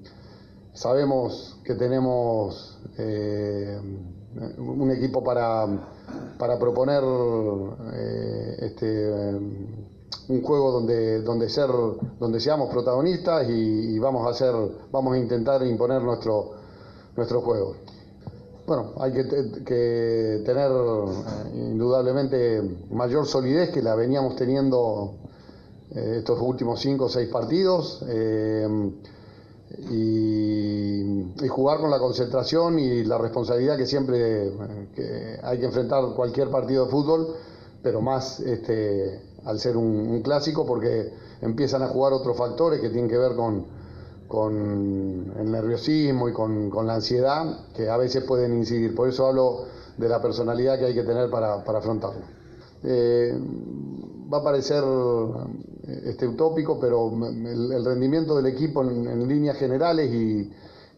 sabemos 0.74 1.58
que 1.64 1.76
tenemos 1.76 2.78
eh, 2.98 3.80
un 4.58 4.92
equipo 4.92 5.24
para, 5.24 5.66
para 6.38 6.60
proponer 6.60 7.02
eh, 7.94 8.56
este, 8.64 9.10
un 10.28 10.42
juego 10.42 10.72
donde, 10.72 11.22
donde, 11.22 11.50
ser, 11.50 11.70
donde 12.20 12.40
seamos 12.40 12.70
protagonistas 12.72 13.48
y, 13.50 13.98
vamos, 14.00 14.26
a 14.26 14.32
hacer, 14.32 14.54
vamos 14.92 15.14
a 15.14 15.18
intentar 15.20 15.66
imponer 15.66 16.02
nuestro, 16.02 16.52
nuestro 17.16 17.42
juego. 17.42 17.76
Bueno, 18.66 18.94
hay 18.98 19.12
que, 19.14 19.24
te- 19.26 19.64
que 19.64 20.42
tener 20.44 20.72
eh, 20.72 21.52
indudablemente 21.54 22.62
mayor 22.90 23.28
solidez 23.28 23.70
que 23.70 23.82
la 23.84 23.94
veníamos 23.94 24.36
teniendo 24.36 25.14
eh, 25.92 26.16
estos 26.18 26.40
últimos 26.42 26.80
cinco 26.80 27.06
o 27.06 27.10
seis 27.10 27.30
partidos 27.30 28.04
eh, 28.08 28.68
y, 29.92 31.48
jugar 31.50 31.80
con 31.80 31.90
la 31.92 32.00
concentración 32.00 32.80
y 32.80 33.04
la 33.04 33.18
responsabilidad 33.18 33.78
que 33.78 33.86
siempre 33.86 34.52
hay 35.42 35.58
que 35.60 35.66
enfrentar 35.66 36.04
cualquier 36.16 36.50
partido 36.50 36.86
de 36.86 36.92
fútbol, 36.92 37.36
pero 37.82 38.02
más 38.02 38.40
este, 38.42 39.22
al 39.46 39.60
ser 39.60 39.78
un, 39.78 40.22
clásico 40.22 40.66
porque 40.66 41.14
empiezan 41.42 41.84
a 41.84 41.88
jugar 41.88 42.14
otros 42.14 42.38
factores 42.38 42.80
que 42.82 42.90
tienen 42.90 43.10
que 43.10 43.18
ver 43.18 43.36
con, 43.36 43.66
con 44.28 45.34
el 45.40 45.52
nerviosismo 45.52 46.30
y 46.30 46.34
con, 46.34 46.70
con 46.70 46.88
la 46.88 46.96
ansiedad 46.96 47.68
que 47.76 47.90
a 47.90 47.98
veces 47.98 48.24
pueden 48.24 48.54
incidir. 48.54 48.96
Por 48.96 49.10
eso 49.10 49.28
hablo 49.28 49.66
de 49.98 50.10
la 50.10 50.22
personalidad 50.22 50.78
que 50.80 50.86
hay 50.86 50.94
que 50.94 51.04
tener 51.04 51.30
para, 51.30 51.64
para 51.64 51.80
afrontarlo. 51.80 52.22
Eh, 52.84 53.34
va 54.32 54.40
a 54.40 54.44
parecer 54.44 54.84
eh, 55.88 56.02
este, 56.06 56.28
utópico, 56.28 56.80
pero 56.80 57.12
el, 57.26 57.72
el 57.72 57.86
rendimiento 57.86 58.36
del 58.36 58.48
equipo 58.48 58.84
en, 58.84 59.08
en 59.08 59.28
líneas 59.28 59.58
generales 59.58 60.12
y, 60.12 60.52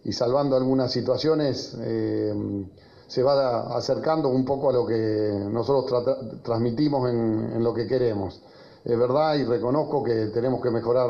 y 0.07 0.13
salvando 0.13 0.55
algunas 0.55 0.91
situaciones 0.91 1.75
eh, 1.81 2.33
se 3.07 3.23
va 3.23 3.75
acercando 3.75 4.27
un 4.29 4.43
poco 4.43 4.69
a 4.69 4.73
lo 4.73 4.85
que 4.85 5.47
nosotros 5.49 6.03
transmitimos 6.43 7.09
en, 7.09 7.63
lo 7.63 7.73
que 7.73 7.87
queremos. 7.87 8.41
Es 8.83 8.97
verdad 8.97 9.35
y 9.35 9.45
reconozco 9.45 10.03
que 10.03 10.27
tenemos 10.27 10.61
que 10.61 10.69
mejorar 10.69 11.09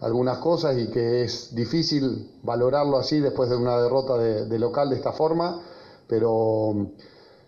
algunas 0.00 0.38
cosas 0.38 0.76
y 0.78 0.90
que 0.90 1.24
es 1.24 1.54
difícil 1.54 2.38
valorarlo 2.42 2.98
así 2.98 3.20
después 3.20 3.48
de 3.48 3.56
una 3.56 3.80
derrota 3.80 4.18
de, 4.18 4.58
local 4.58 4.90
de 4.90 4.96
esta 4.96 5.12
forma, 5.12 5.62
pero 6.06 6.88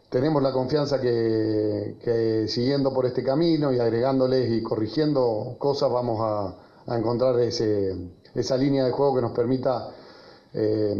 tenemos 0.09 0.43
la 0.43 0.53
confianza 0.53 1.01
que, 1.01 1.97
que 2.03 2.49
siguiendo 2.49 2.95
por 2.95 3.05
este 3.05 3.23
camino 3.23 3.73
y 3.73 3.81
agregándoles 3.81 4.51
y 4.51 4.63
corrigiendo 4.63 5.57
cosas 5.59 5.91
vamos 5.91 6.19
a, 6.21 6.61
encontrar 6.87 7.39
esa 7.41 8.57
línea 8.59 8.85
de 8.85 8.91
juego 8.91 9.15
que 9.15 9.23
nos 9.23 9.33
permita 9.33 9.89
eh, 10.53 10.95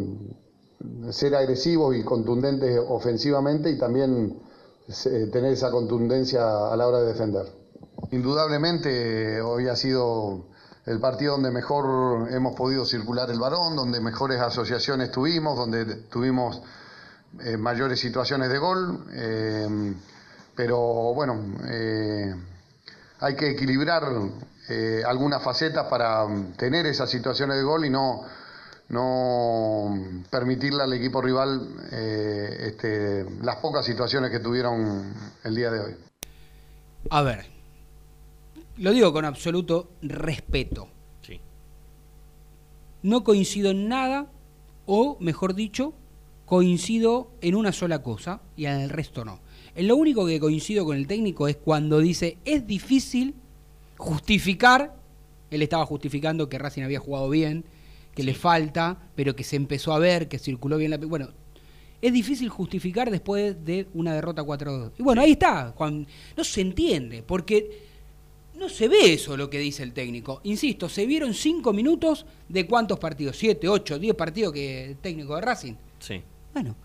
ser 1.11 1.35
agresivos 1.35 1.97
y 1.97 2.03
contundentes 2.03 2.79
ofensivamente 2.89 3.71
y 3.71 3.79
también 3.79 4.39
eh, 4.89 5.29
tener 5.33 5.53
esa 5.53 5.71
contundencia 5.71 6.73
a 6.73 6.77
la 6.77 6.87
hora 6.87 7.01
de 7.01 7.07
defender. 7.07 7.47
Indudablemente 8.11 9.41
hoy 9.41 9.69
ha 9.69 9.77
sido 9.77 10.47
el 10.87 11.01
partido 11.01 11.33
donde 11.33 11.51
mejor 11.51 12.31
hemos 12.31 12.55
podido 12.55 12.85
circular 12.85 13.31
el 13.31 13.39
balón, 13.39 13.77
donde 13.77 14.01
mejores 14.01 14.41
asociaciones 14.41 15.11
tuvimos, 15.11 15.57
donde 15.57 15.87
tuvimos 16.11 16.61
eh, 17.41 17.57
mayores 17.57 17.99
situaciones 17.99 18.51
de 18.51 18.59
gol, 18.59 19.07
eh, 19.13 19.95
pero 20.55 20.79
bueno, 21.15 21.41
hay 23.19 23.35
que 23.35 23.51
equilibrar 23.51 24.05
algunas 25.05 25.43
facetas 25.43 25.89
para 25.89 26.27
tener 26.57 26.87
esas 26.87 27.11
situaciones 27.11 27.57
de 27.57 27.63
gol 27.65 27.85
y 27.85 27.91
no, 27.91 28.25
no 28.89 29.99
permitirle 30.31 30.83
al 30.83 30.93
equipo 30.93 31.21
rival 31.21 31.69
eh, 31.91 32.57
este, 32.69 33.27
las 33.43 33.57
pocas 33.57 33.85
situaciones 33.85 34.31
que 34.31 34.41
tuvieron 34.41 35.15
el 35.43 35.55
día 35.55 35.71
de 35.71 35.81
hoy. 35.81 35.95
A 37.11 37.23
ver, 37.23 37.47
lo 38.77 38.93
digo 38.93 39.13
con 39.13 39.25
absoluto 39.25 39.91
respeto. 40.03 40.89
Sí. 41.23 41.41
No 43.03 43.25
coincido 43.25 43.71
en 43.71 43.89
nada, 43.89 44.27
o 44.87 45.17
mejor 45.21 45.55
dicho, 45.55 45.95
coincido 46.47 47.31
en 47.41 47.55
una 47.55 47.73
sola 47.73 48.03
cosa 48.03 48.41
y 48.57 48.67
en 48.67 48.81
el 48.81 48.91
resto 48.91 49.25
no. 49.25 49.41
En 49.75 49.89
lo 49.89 49.97
único 49.97 50.27
que 50.27 50.39
coincido 50.39 50.85
con 50.85 50.97
el 50.97 51.07
técnico 51.07 51.49
es 51.49 51.57
cuando 51.57 51.99
dice 51.99 52.39
es 52.45 52.67
difícil 52.67 53.35
justificar, 53.97 54.95
él 55.51 55.63
estaba 55.63 55.87
justificando 55.87 56.49
que 56.49 56.59
Racing 56.59 56.83
había 56.83 57.01
jugado 57.01 57.29
bien, 57.31 57.65
que 58.15 58.23
le 58.23 58.35
falta, 58.35 58.99
pero 59.15 59.35
que 59.35 59.45
se 59.45 59.57
empezó 59.57 59.93
a 59.93 59.99
ver, 59.99 60.29
que 60.29 60.39
circuló 60.39 60.77
bien 60.77 60.91
la... 60.91 60.99
Bueno, 60.99 61.29
es 62.01 62.13
difícil 62.13 62.49
justificar 62.49 63.11
después 63.11 63.65
de 63.65 63.89
una 63.95 64.15
derrota 64.15 64.43
4-2. 64.43 64.93
Y 64.99 65.03
bueno, 65.03 65.23
ahí 65.23 65.33
está, 65.33 65.73
cuando, 65.75 66.09
no 66.37 66.45
se 66.45 66.61
entiende, 66.61 67.23
porque 67.23 67.83
no 68.57 68.69
se 68.69 68.89
ve 68.89 69.15
eso 69.15 69.37
lo 69.37 69.51
que 69.51 69.59
dice 69.59 69.83
el 69.83 69.93
técnico. 69.93 70.41
Insisto, 70.45 70.89
se 70.89 71.07
vieron 71.07 71.35
cinco 71.35 71.73
minutos 71.73 72.27
de 72.49 72.67
cuántos 72.67 72.99
partidos, 72.99 73.37
siete, 73.37 73.69
ocho, 73.69 73.99
diez 73.99 74.15
partidos 74.15 74.53
que 74.53 74.85
el 74.85 74.97
técnico 74.99 75.35
de 75.35 75.41
Racing. 75.41 75.75
Sí. 75.99 76.23
Bueno, 76.53 76.77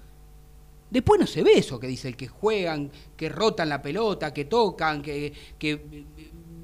después 0.89 1.19
no 1.19 1.27
se 1.27 1.43
ve 1.43 1.57
eso 1.57 1.79
que 1.79 1.87
dice 1.87 2.07
el 2.07 2.15
que 2.15 2.27
juegan, 2.27 2.89
que 3.15 3.29
rotan 3.29 3.69
la 3.69 3.81
pelota, 3.81 4.33
que 4.33 4.45
tocan, 4.45 5.01
que, 5.01 5.33
que 5.57 6.05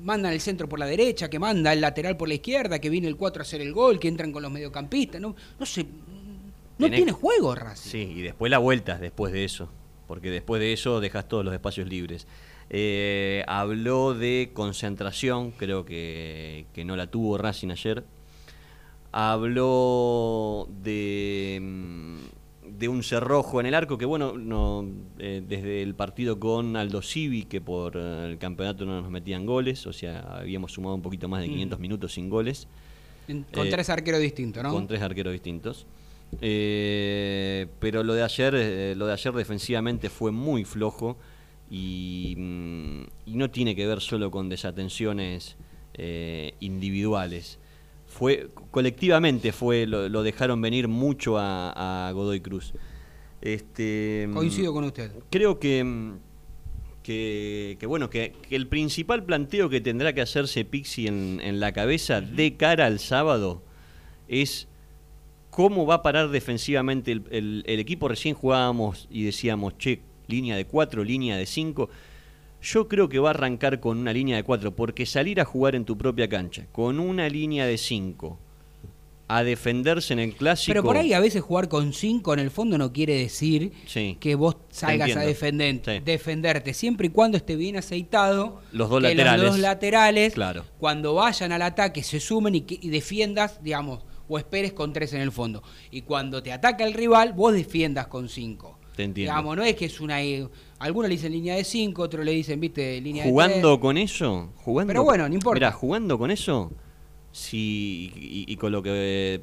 mandan 0.05 0.31
el 0.31 0.39
centro 0.39 0.69
por 0.69 0.79
la 0.79 0.85
derecha, 0.85 1.29
que 1.29 1.39
manda 1.39 1.73
el 1.73 1.81
lateral 1.81 2.15
por 2.15 2.27
la 2.29 2.35
izquierda, 2.35 2.79
que 2.79 2.89
viene 2.89 3.07
el 3.09 3.17
4 3.17 3.41
a 3.41 3.43
hacer 3.43 3.59
el 3.59 3.73
gol, 3.73 3.99
que 3.99 4.07
entran 4.07 4.31
con 4.31 4.41
los 4.43 4.51
mediocampistas. 4.51 5.19
No, 5.19 5.35
no 5.59 5.65
se, 5.65 5.83
no 5.83 6.87
Tenés- 6.87 6.95
tiene 6.95 7.11
juego 7.11 7.53
Racing. 7.55 7.89
Sí, 7.89 8.13
y 8.17 8.21
después 8.21 8.49
la 8.49 8.59
vuelta, 8.59 8.97
después 8.97 9.33
de 9.33 9.43
eso. 9.43 9.69
Porque 10.07 10.29
después 10.29 10.59
de 10.61 10.71
eso 10.71 10.99
dejas 11.01 11.27
todos 11.27 11.43
los 11.43 11.53
espacios 11.53 11.89
libres. 11.89 12.27
Eh, 12.69 13.43
habló 13.47 14.13
de 14.13 14.51
concentración, 14.53 15.51
creo 15.51 15.83
que, 15.85 16.65
que 16.73 16.85
no 16.85 16.95
la 16.95 17.07
tuvo 17.07 17.37
Racing 17.37 17.69
ayer. 17.71 18.03
Habló 19.11 20.67
de, 20.83 21.59
mm, 21.61 22.15
de 22.69 22.87
un 22.87 23.03
cerrojo 23.03 23.59
en 23.59 23.65
el 23.67 23.73
arco, 23.73 23.97
que 23.97 24.05
bueno, 24.05 24.37
no, 24.37 24.85
eh, 25.19 25.41
desde 25.47 25.81
el 25.81 25.95
partido 25.95 26.39
con 26.39 26.75
Aldo 26.75 27.01
Civi, 27.01 27.43
que 27.43 27.61
por 27.61 27.95
eh, 27.95 28.31
el 28.31 28.37
campeonato 28.37 28.85
no 28.85 29.01
nos 29.01 29.09
metían 29.11 29.45
goles, 29.45 29.85
o 29.87 29.93
sea, 29.93 30.19
habíamos 30.39 30.73
sumado 30.73 30.95
un 30.95 31.01
poquito 31.01 31.27
más 31.27 31.41
de 31.41 31.47
Mm. 31.47 31.51
500 31.51 31.79
minutos 31.79 32.13
sin 32.13 32.29
goles. 32.29 32.67
Con 33.27 33.67
Eh, 33.67 33.69
tres 33.71 33.89
arqueros 33.89 34.19
distintos, 34.21 34.61
¿no? 34.63 34.71
Con 34.71 34.87
tres 34.87 35.01
arqueros 35.01 35.33
distintos. 35.33 35.85
Pero 36.39 38.03
lo 38.03 38.13
de 38.13 38.23
ayer, 38.23 38.95
lo 38.97 39.05
de 39.07 39.13
ayer 39.13 39.33
defensivamente 39.33 40.09
fue 40.09 40.31
muy 40.31 40.63
flojo 40.65 41.17
y, 41.69 42.35
mm, 42.37 43.01
y 43.27 43.35
no 43.37 43.49
tiene 43.49 43.75
que 43.75 43.87
ver 43.87 44.01
solo 44.01 44.29
con 44.31 44.49
desatenciones 44.49 45.55
individuales. 46.59 47.59
Fue 48.17 48.49
colectivamente 48.71 49.51
fue 49.51 49.85
lo, 49.85 50.07
lo 50.07 50.23
dejaron 50.23 50.61
venir 50.61 50.87
mucho 50.87 51.37
a, 51.37 52.07
a 52.07 52.11
Godoy 52.13 52.39
Cruz. 52.39 52.73
Este, 53.41 54.29
Coincido 54.33 54.71
con 54.73 54.85
usted. 54.85 55.11
Creo 55.29 55.59
que, 55.59 56.13
que, 57.03 57.75
que 57.77 57.85
bueno, 57.85 58.09
que, 58.09 58.33
que 58.47 58.55
el 58.55 58.67
principal 58.67 59.23
planteo 59.25 59.69
que 59.69 59.81
tendrá 59.81 60.13
que 60.13 60.21
hacerse 60.21 60.63
Pixi 60.65 61.07
en, 61.07 61.39
en 61.43 61.59
la 61.59 61.73
cabeza 61.73 62.21
de 62.21 62.55
cara 62.55 62.85
al 62.85 62.99
sábado 62.99 63.61
es 64.29 64.67
cómo 65.49 65.85
va 65.85 65.95
a 65.95 66.01
parar 66.01 66.29
defensivamente 66.29 67.11
el, 67.11 67.23
el- 67.31 67.63
el 67.67 67.79
equipo. 67.79 68.07
Recién 68.07 68.33
jugábamos 68.33 69.07
y 69.11 69.23
decíamos, 69.23 69.77
che, 69.77 70.01
línea 70.27 70.55
de 70.55 70.65
cuatro, 70.65 71.03
línea 71.03 71.35
de 71.37 71.45
cinco. 71.45 71.89
Yo 72.65 72.87
creo 72.87 73.07
que 73.09 73.19
va 73.19 73.29
a 73.29 73.33
arrancar 73.33 73.79
con 73.79 73.97
una 73.99 74.11
línea 74.11 74.35
de 74.37 74.43
4, 74.43 74.75
porque 74.75 75.05
salir 75.05 75.39
a 75.39 75.45
jugar 75.45 75.75
en 75.75 75.85
tu 75.85 75.97
propia 75.97 76.27
cancha, 76.27 76.65
con 76.71 76.99
una 76.99 77.29
línea 77.29 77.67
de 77.67 77.77
5, 77.77 78.39
a 79.27 79.43
defenderse 79.43 80.13
en 80.13 80.19
el 80.19 80.33
clásico. 80.35 80.71
Pero 80.71 80.83
por 80.83 80.97
ahí 80.97 81.13
a 81.13 81.19
veces 81.19 81.41
jugar 81.43 81.67
con 81.69 81.93
5 81.93 82.33
en 82.33 82.39
el 82.39 82.49
fondo 82.51 82.77
no 82.77 82.91
quiere 82.91 83.15
decir 83.17 83.71
Sí. 83.85 84.17
que 84.19 84.33
vos 84.35 84.57
salgas 84.69 85.15
a 85.15 85.19
defender, 85.21 85.81
Sí. 85.85 85.99
defenderte, 86.03 86.73
siempre 86.73 87.07
y 87.07 87.09
cuando 87.11 87.37
esté 87.37 87.55
bien 87.55 87.75
aceitado. 87.77 88.61
Los 88.71 88.89
dos 88.89 88.97
que 89.01 89.09
laterales. 89.09 89.41
Los 89.43 89.51
dos 89.53 89.59
laterales, 89.59 90.33
Claro. 90.33 90.63
cuando 90.79 91.13
vayan 91.15 91.51
al 91.51 91.61
ataque, 91.61 92.01
se 92.03 92.19
sumen 92.19 92.55
y, 92.55 92.61
que, 92.61 92.79
y 92.81 92.89
defiendas, 92.89 93.63
digamos, 93.63 94.03
o 94.27 94.39
esperes 94.39 94.73
con 94.73 94.91
3 94.91 95.13
en 95.13 95.21
el 95.21 95.31
fondo. 95.31 95.61
Y 95.91 96.01
cuando 96.01 96.41
te 96.41 96.51
ataca 96.51 96.83
el 96.83 96.93
rival, 96.93 97.33
vos 97.33 97.53
defiendas 97.53 98.07
con 98.07 98.27
5. 98.27 98.79
Te 98.95 99.03
entiendo. 99.03 99.31
Digamos, 99.33 99.57
no 99.57 99.63
es 99.63 99.75
que 99.75 99.85
es 99.85 99.99
una. 99.99 100.19
Algunos 100.79 101.09
le 101.09 101.15
dicen 101.15 101.31
línea 101.31 101.55
de 101.55 101.63
5, 101.63 102.01
otros 102.01 102.25
le 102.25 102.31
dicen, 102.31 102.59
viste, 102.59 102.99
línea 102.99 103.23
jugando 103.23 103.71
de 103.71 103.79
con 103.79 103.97
eso, 103.97 104.51
jugando. 104.57 104.89
Pero 104.89 105.03
bueno, 105.03 105.27
no 105.29 105.33
importa. 105.35 105.55
Mira, 105.55 105.71
jugando 105.71 106.17
con 106.17 106.31
eso, 106.31 106.71
si 107.31 108.11
y, 108.15 108.45
y 108.47 108.55
con 108.57 108.71
lo 108.71 108.83
que 108.83 108.91
eh, 108.93 109.41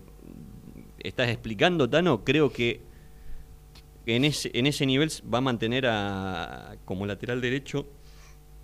estás 0.99 1.29
explicando, 1.29 1.89
Tano, 1.89 2.23
creo 2.25 2.53
que 2.53 2.83
en 4.07 4.25
ese 4.25 4.51
en 4.55 4.67
ese 4.67 4.85
nivel 4.85 5.11
va 5.33 5.39
a 5.39 5.41
mantener 5.41 5.87
a 5.87 6.77
como 6.85 7.07
lateral 7.07 7.41
derecho 7.41 7.87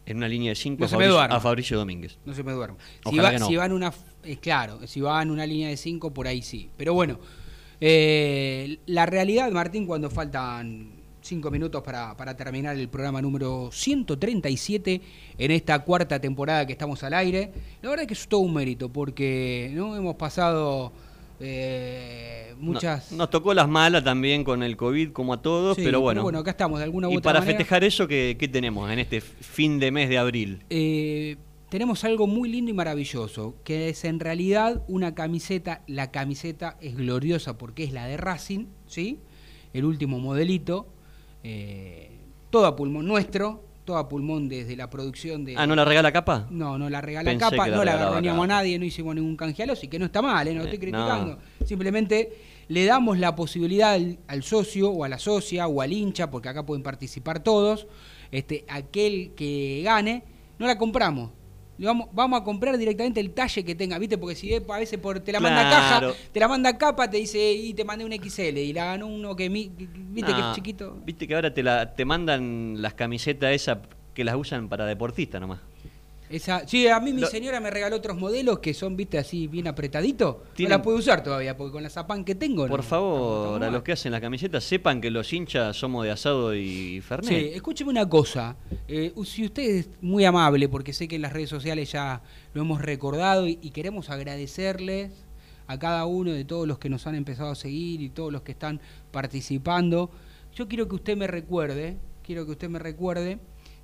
en 0.09 0.17
una 0.17 0.29
línea 0.29 0.51
de 0.51 0.55
5 0.57 0.87
No 0.91 1.19
a, 1.19 1.25
a 1.27 1.41
Fabricio 1.41 1.77
Domínguez. 1.77 2.19
No 2.25 2.33
se 2.33 2.43
me 2.43 2.53
duerma. 2.53 2.79
Si 3.11 3.19
va, 3.19 3.33
no. 3.33 3.47
si 3.47 3.57
una. 3.57 3.93
eh, 4.25 4.39
claro, 4.39 4.87
si 4.87 5.03
va 5.03 5.23
en 5.23 5.31
una 5.31 5.47
línea 5.47 5.69
de 5.69 5.77
5, 5.77 6.15
por 6.15 6.27
ahí 6.27 6.41
sí. 6.41 6.71
Pero 6.79 6.95
bueno, 6.95 7.19
eh, 7.81 8.79
la 8.87 9.05
realidad, 9.05 9.51
Martín, 9.53 9.87
cuando 9.87 10.09
faltan 10.09 10.98
5 11.29 11.51
minutos 11.51 11.83
para, 11.83 12.17
para 12.17 12.35
terminar 12.35 12.75
el 12.79 12.89
programa 12.89 13.21
número 13.21 13.69
137 13.71 15.01
en 15.37 15.51
esta 15.51 15.79
cuarta 15.85 16.19
temporada 16.19 16.67
que 16.67 16.73
estamos 16.73 17.03
al 17.03 17.13
aire, 17.13 17.53
la 17.83 17.91
verdad 17.91 18.05
es 18.05 18.09
que 18.09 18.15
es 18.15 18.27
todo 18.29 18.41
un 18.41 18.55
mérito 18.55 18.89
porque 18.89 19.71
no 19.75 19.95
hemos 19.95 20.15
pasado 20.17 20.91
eh, 21.41 22.55
muchas. 22.59 23.13
No- 23.13 23.19
nos 23.19 23.31
tocó 23.31 23.53
las 23.53 23.69
malas 23.69 24.03
también 24.05 24.43
con 24.43 24.63
el 24.63 24.77
COVID, 24.77 25.13
como 25.13 25.35
a 25.35 25.43
todos, 25.43 25.77
Sí, 25.77 25.83
pero 25.85 26.01
bueno. 26.01 26.27
acá 26.39 26.51
estamos, 26.53 26.79
de 26.79 26.85
alguna 26.85 27.09
u 27.09 27.13
y 27.13 27.17
otra 27.19 27.25
para 27.33 27.41
manera. 27.41 27.59
festejar 27.59 27.85
eso, 27.85 28.09
¿qué, 28.09 28.37
qué 28.39 28.49
tenemos 28.49 28.91
en 28.91 28.99
este 28.99 29.21
fin 29.21 29.79
de 29.79 29.91
mes 29.91 30.09
de 30.09 30.17
abril? 30.19 30.63
eh, 30.71 31.37
tenemos 31.69 32.03
algo 32.05 32.27
muy 32.27 32.49
lindo 32.49 32.71
y 32.71 32.75
maravilloso, 32.75 33.55
que 33.63 33.91
es 33.91 34.05
en 34.07 34.21
realidad 34.21 34.83
una 34.89 35.15
camiseta, 35.15 35.83
la 35.87 36.11
camiseta 36.11 36.79
es 36.81 36.97
gloriosa 36.97 37.59
porque 37.59 37.85
es 37.85 37.93
la 37.93 38.07
de 38.07 38.17
Racing, 38.17 38.65
¿sí? 38.87 39.19
El 39.75 39.85
último 39.85 40.19
modelito, 40.19 40.87
eh, 41.43 42.11
todo 42.51 42.67
a 42.67 42.77
pulmón 42.77 43.07
nuestro, 43.07 43.65
todo 43.85 43.97
a 43.97 44.09
pulmón 44.09 44.49
desde 44.49 44.77
la 44.77 44.91
producción 44.91 45.45
de... 45.45 45.55
Ah, 45.57 45.67
¿no 45.67 45.75
la 45.75 45.85
regala 45.85 46.13
capa? 46.13 46.47
No, 46.51 46.77
no 46.79 46.91
la 46.91 47.01
regala 47.01 47.31
Pensé 47.31 47.41
capa, 47.51 47.69
la 47.69 47.77
no 47.77 47.85
la 47.85 48.09
regañamos 48.09 48.45
a 48.45 48.49
nadie, 48.49 48.79
no 48.79 48.85
hicimos 48.85 49.15
ningún 49.15 49.37
canjealo, 49.37 49.73
así 49.73 49.89
que 49.89 49.99
no 49.99 50.07
está 50.07 50.21
mal, 50.21 50.47
¿eh? 50.49 50.55
no 50.55 50.63
Eh, 50.63 50.65
estoy 50.65 50.79
no. 50.79 50.81
criticando. 50.83 51.39
Simplemente 51.65 52.33
le 52.69 52.85
damos 52.85 53.19
la 53.19 53.35
posibilidad 53.35 53.93
al, 53.95 54.19
al 54.27 54.43
socio 54.43 54.91
o 54.91 55.05
a 55.05 55.09
la 55.09 55.19
socia 55.19 55.67
o 55.67 55.81
al 55.81 55.93
hincha, 55.93 56.31
porque 56.31 56.49
acá 56.51 56.67
pueden 56.67 56.83
participar 56.83 57.43
todos, 57.43 57.87
este, 58.31 58.65
aquel 58.69 59.33
que 59.35 59.81
gane, 59.85 60.25
no 60.59 60.67
la 60.67 60.77
compramos. 60.77 61.31
Vamos, 61.79 62.09
vamos 62.13 62.41
a 62.41 62.45
comprar 62.45 62.77
directamente 62.77 63.21
el 63.21 63.31
talle 63.31 63.65
que 63.65 63.75
tenga, 63.75 63.99
¿viste? 63.99 64.19
Porque 64.19 64.35
si 64.35 64.53
a 64.55 64.61
veces 64.79 64.99
por, 64.99 65.21
te 65.21 65.31
la 65.33 65.39
manda 65.41 65.63
caja, 65.71 66.01
te 66.33 66.41
la 66.41 66.49
manda 66.49 66.77
capa, 66.77 67.09
te 67.09 67.19
dice, 67.19 67.53
y 67.53 67.73
te 67.75 67.85
mandé 67.85 68.05
un 68.05 68.13
XL, 68.13 68.59
y 68.59 68.73
la 68.73 68.85
ganó 68.87 69.07
uno 69.07 69.37
que, 69.37 69.49
mi- 69.49 69.69
que- 69.69 69.87
viste 69.95 70.33
que 70.35 70.41
es 70.41 70.55
chiquito. 70.55 70.99
Viste 71.05 71.29
que 71.29 71.35
ahora 71.35 71.55
te, 71.55 71.63
la, 71.63 71.95
te 71.95 72.05
mandan 72.05 72.83
las 72.83 72.95
camisetas 72.95 73.53
esas 73.53 73.79
que 74.15 74.25
las 74.25 74.35
usan 74.35 74.69
para 74.69 74.87
deportistas 74.87 75.41
nomás. 75.41 75.61
Esa, 76.31 76.67
sí, 76.69 76.87
a 76.89 77.01
mí 77.01 77.13
mi 77.13 77.23
Lo- 77.23 77.27
señora 77.27 77.59
me 77.59 77.71
regaló 77.71 77.97
otros 77.97 78.19
modelos 78.19 78.59
que 78.59 78.75
son, 78.75 78.97
viste, 78.97 79.17
así 79.19 79.47
bien 79.47 79.67
apretaditos. 79.67 80.37
No 80.59 80.69
la 80.69 80.83
puedo 80.83 80.99
usar 80.99 81.23
todavía, 81.23 81.57
porque 81.57 81.73
con 81.73 81.83
la 81.83 81.89
zapán 81.91 82.25
que 82.25 82.35
tengo. 82.35 82.67
Por 82.67 82.81
no- 82.81 82.83
favor, 82.83 83.65
a 83.65 83.71
los 83.71 83.83
que 83.83 83.93
hacen 83.93 84.13
las 84.13 84.21
camisetas 84.21 84.63
sepan 84.65 85.01
que 85.01 85.11
los 85.11 85.33
hinchas 85.33 85.77
somos 85.77 86.05
de 86.05 86.11
asado 86.11 86.55
y 86.55 87.01
fernet. 87.01 87.29
Sí, 87.31 87.51
escúcheme 87.55 87.91
una 87.91 88.09
cosa. 88.09 88.57
Eh, 88.87 89.13
si 89.25 89.47
usted 89.47 89.63
es 89.63 89.89
muy 90.03 90.25
amable, 90.27 90.69
porque 90.69 90.93
sé 90.93 91.09
que 91.09 91.17
en 91.17 91.23
las 91.23 91.33
redes 91.33 91.49
sociales 91.49 91.91
ya 91.93 92.21
lo 92.53 92.61
hemos 92.63 92.83
recordado 92.83 93.47
y, 93.47 93.59
y 93.63 93.71
queremos 93.71 94.11
agradecerles 94.11 95.13
a 95.67 95.79
cada 95.79 96.05
uno 96.07 96.33
de 96.33 96.45
todos 96.45 96.67
los 96.69 96.79
que 96.79 96.89
nos 96.89 97.07
han 97.07 97.15
empezado 97.15 97.51
a 97.51 97.55
seguir 97.55 98.01
y 98.03 98.09
todos 98.11 98.33
los 98.33 98.43
que 98.43 98.53
están 98.53 98.81
participando. 99.11 100.11
Yo 100.55 100.67
quiero 100.69 100.89
que 100.89 100.95
usted 100.97 101.17
me 101.17 101.27
recuerde, 101.27 101.97
quiero 102.23 102.45
que 102.47 102.53
usted 102.53 102.69
me 102.69 102.79
recuerde 102.79 103.39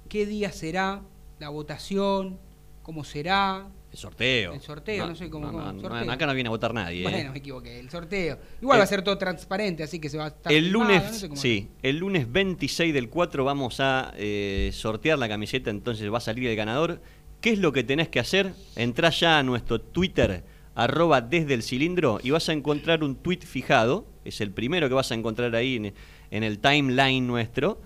qué 0.08 0.26
día 0.26 0.50
será 0.52 1.02
la 1.38 1.48
votación, 1.48 2.38
cómo 2.82 3.04
será. 3.04 3.66
El 3.92 3.98
sorteo. 3.98 4.54
El 4.54 4.60
sorteo, 4.60 5.06
no 5.06 5.14
sé 5.14 5.30
cómo- 5.30 5.50
no, 5.52 6.10
acá 6.12 6.26
no 6.26 6.34
viene 6.34 6.48
a 6.48 6.50
votar 6.50 6.74
nadie. 6.74 7.00
¿eh? 7.00 7.10
Bueno, 7.10 7.32
me 7.32 7.38
equivoqué, 7.38 7.78
el 7.78 7.88
sorteo. 7.90 8.38
Igual 8.60 8.76
El- 8.76 8.80
va 8.80 8.84
a 8.84 8.88
ser 8.88 9.02
todo 9.02 9.16
transparente, 9.18 9.82
así 9.84 10.00
que 10.00 10.08
se 10.08 10.18
va 10.18 10.24
a 10.24 10.28
estar 10.28 10.52
El 10.52 10.64
filmado, 10.64 10.90
lunes, 10.92 11.16
sé 11.16 11.30
sí, 11.36 11.68
el 11.82 11.98
lunes 11.98 12.30
26 12.30 12.92
del 12.92 13.08
4 13.08 13.44
vamos 13.44 13.78
a 13.78 14.12
eh, 14.16 14.70
sortear 14.72 15.18
la 15.18 15.28
camiseta, 15.28 15.70
entonces 15.70 16.12
va 16.12 16.18
a 16.18 16.20
salir 16.20 16.48
el 16.48 16.56
ganador. 16.56 17.00
¿Qué 17.40 17.50
es 17.50 17.58
lo 17.58 17.72
que 17.72 17.84
tenés 17.84 18.08
que 18.08 18.18
hacer? 18.20 18.52
Entrá 18.74 19.10
ya 19.10 19.38
a 19.38 19.42
nuestro 19.44 19.80
Twitter, 19.80 20.42
arroba 20.74 21.20
desde 21.20 21.54
el 21.54 21.62
cilindro, 21.62 22.18
y 22.22 22.30
vas 22.30 22.48
a 22.48 22.52
encontrar 22.52 23.04
un 23.04 23.14
tweet 23.14 23.40
fijado, 23.42 24.06
es 24.24 24.40
el 24.40 24.50
primero 24.50 24.88
que 24.88 24.94
vas 24.94 25.12
a 25.12 25.14
encontrar 25.14 25.54
ahí 25.54 25.76
en, 25.76 25.94
en 26.32 26.42
el 26.42 26.58
timeline 26.58 27.24
nuestro, 27.26 27.80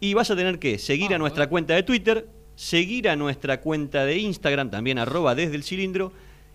y 0.00 0.14
vas 0.14 0.30
a 0.30 0.36
tener 0.36 0.58
que 0.58 0.78
seguir 0.78 1.12
a 1.12 1.18
nuestra 1.18 1.42
bueno. 1.44 1.50
cuenta 1.50 1.74
de 1.74 1.82
Twitter, 1.82 2.28
seguir 2.58 3.08
a 3.08 3.14
nuestra 3.14 3.60
cuenta 3.60 4.04
de 4.04 4.18
Instagram, 4.18 4.68
también 4.68 4.98
arroba 4.98 5.36
desde 5.36 5.54
el 5.54 5.62
cilindro, 5.62 6.12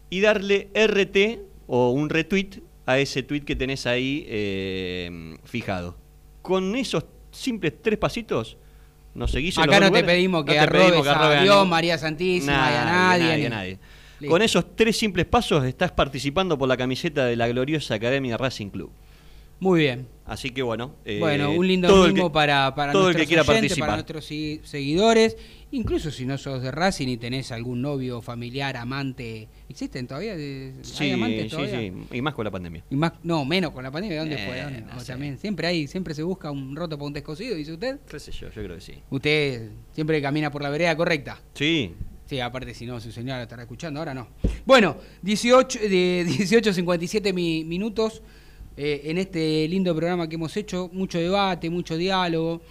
y 0.09 0.19
darle 0.19 0.67
RT 0.75 1.39
o 1.67 1.91
un 1.91 2.09
retweet 2.09 2.59
a 2.85 2.99
ese 2.99 3.23
tweet 3.23 3.41
que 3.45 3.55
tenés 3.55 3.85
ahí 3.87 4.25
eh, 4.27 5.37
fijado. 5.45 5.95
Con 6.41 6.75
esos 6.75 7.05
simples 7.31 7.75
tres 7.81 7.97
pasitos, 7.97 8.57
nos 9.15 9.31
seguís 9.31 9.55
en 9.57 9.63
Acá 9.63 9.79
los 9.79 9.91
no 9.91 9.95
te 9.95 10.03
pedimos 10.03 10.41
no 10.41 10.45
que 10.45 10.51
te 10.51 10.59
arrobes 10.59 10.87
pedimos 10.87 11.03
que 11.05 11.09
a 11.09 11.13
arrobes 11.13 11.41
Dios, 11.43 11.55
ningún- 11.55 11.69
María 11.69 11.97
Santísima, 11.97 12.51
y 12.51 12.55
a 12.75 12.85
nadie, 12.85 13.23
nadie, 13.23 13.43
ni- 13.45 13.49
nadie. 13.49 13.79
Listo. 14.19 14.31
Con 14.33 14.41
esos 14.41 14.75
tres 14.75 14.97
simples 14.97 15.25
pasos 15.25 15.63
estás 15.63 15.93
participando 15.93 16.57
por 16.57 16.67
la 16.67 16.75
camiseta 16.75 17.25
de 17.25 17.37
la 17.37 17.47
gloriosa 17.47 17.95
Academia 17.95 18.35
Racing 18.35 18.67
Club. 18.71 18.91
Muy 19.63 19.79
bien. 19.79 20.07
Así 20.25 20.51
que 20.51 20.61
bueno. 20.61 20.95
eh, 21.05 21.19
Bueno, 21.19 21.51
un 21.51 21.67
lindo 21.67 21.87
todo 21.87 22.05
el 22.05 22.13
que- 22.13 22.29
para, 22.29 22.73
para 22.75 22.91
todo 22.93 23.03
el 23.09 23.13
nuestros 23.15 23.23
que 23.23 23.27
quiera 23.27 23.41
oyentes, 23.43 23.61
participar. 23.61 23.87
para 23.87 23.95
nuestros 23.97 24.25
seguidores. 24.69 25.37
Incluso 25.71 26.11
si 26.11 26.25
no 26.25 26.37
sos 26.37 26.61
de 26.61 26.69
Racing 26.69 27.07
y 27.07 27.17
tenés 27.17 27.51
algún 27.51 27.81
novio, 27.81 28.21
familiar, 28.21 28.77
amante. 28.77 29.47
¿Existen 29.67 30.05
todavía? 30.05 30.33
¿Hay 30.33 30.73
Sí, 30.83 31.11
amantes 31.11 31.43
sí, 31.43 31.49
todavía? 31.49 31.79
sí, 31.79 31.93
y 32.11 32.21
más 32.21 32.33
con 32.35 32.45
la 32.45 32.51
pandemia. 32.51 32.83
Y 32.91 32.95
más, 32.95 33.13
no, 33.23 33.43
menos 33.45 33.71
con 33.71 33.83
la 33.83 33.89
pandemia. 33.91 34.19
¿Dónde 34.19 34.35
Eh, 34.35 34.45
fue? 34.47 34.61
¿Dónde? 34.61 34.81
no 34.81 34.97
O 34.97 35.03
también, 35.03 35.37
siempre 35.39 35.65
hay, 35.67 35.87
siempre 35.87 36.13
se 36.13 36.21
busca 36.23 36.51
un 36.51 36.75
roto 36.75 36.95
para 36.97 37.07
un 37.07 37.13
descosido, 37.13 37.55
dice 37.55 37.73
usted. 37.73 37.99
¿Qué 38.07 38.19
sé 38.19 38.31
yo? 38.31 38.47
Yo 38.49 38.63
creo 38.63 38.75
que 38.75 38.81
sí. 38.81 38.93
Usted 39.09 39.71
siempre 39.93 40.21
camina 40.21 40.51
por 40.51 40.61
la 40.61 40.69
vereda 40.69 40.95
correcta. 40.95 41.41
Sí. 41.55 41.93
Sí, 42.25 42.39
aparte 42.39 42.73
si 42.73 42.85
no, 42.85 42.99
su 43.01 43.11
señora 43.11 43.37
lo 43.37 43.43
estará 43.43 43.63
escuchando, 43.63 43.99
ahora 43.99 44.13
no. 44.13 44.27
Bueno, 44.65 44.95
18, 45.23 45.79
de 45.79 46.23
18.57 46.27 47.33
mi- 47.33 47.63
minutos 47.65 48.21
eh, 48.77 49.01
en 49.05 49.17
este 49.17 49.67
lindo 49.67 49.95
programa 49.95 50.27
que 50.27 50.35
hemos 50.35 50.55
hecho, 50.57 50.89
mucho 50.93 51.17
debate, 51.17 51.69
mucho 51.69 51.97
diálogo. 51.97 52.61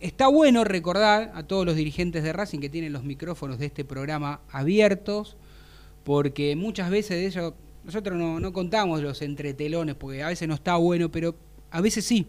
Está 0.00 0.28
bueno 0.28 0.64
recordar 0.64 1.32
a 1.34 1.42
todos 1.42 1.66
los 1.66 1.76
dirigentes 1.76 2.22
de 2.22 2.32
Racing 2.32 2.60
que 2.60 2.68
tienen 2.68 2.92
los 2.92 3.04
micrófonos 3.04 3.58
de 3.58 3.66
este 3.66 3.84
programa 3.84 4.40
abiertos, 4.50 5.36
porque 6.04 6.56
muchas 6.56 6.90
veces 6.90 7.18
de 7.18 7.26
ellos, 7.26 7.54
nosotros 7.84 8.16
no, 8.16 8.40
no 8.40 8.52
contamos 8.52 9.02
los 9.02 9.22
entretelones, 9.22 9.94
porque 9.94 10.22
a 10.22 10.28
veces 10.28 10.48
no 10.48 10.54
está 10.54 10.76
bueno, 10.76 11.10
pero 11.10 11.34
a 11.70 11.80
veces 11.80 12.04
sí. 12.04 12.26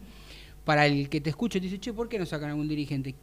Para 0.65 0.85
el 0.85 1.09
que 1.09 1.21
te 1.21 1.29
escuche, 1.29 1.59
te 1.59 1.65
dice, 1.65 1.79
che, 1.79 1.93
¿por 1.93 2.07
qué 2.07 2.19
no 2.19 2.25
sacan 2.25 2.51
algún 2.51 2.67
dirigente? 2.67 3.15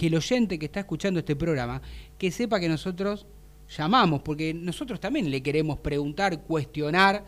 que 0.00 0.06
el 0.06 0.14
oyente 0.14 0.58
que 0.58 0.64
está 0.64 0.80
escuchando 0.80 1.20
este 1.20 1.36
programa, 1.36 1.82
que 2.16 2.30
sepa 2.30 2.58
que 2.58 2.70
nosotros 2.70 3.26
llamamos, 3.68 4.22
porque 4.22 4.54
nosotros 4.54 4.98
también 4.98 5.30
le 5.30 5.42
queremos 5.42 5.78
preguntar, 5.78 6.40
cuestionar, 6.44 7.22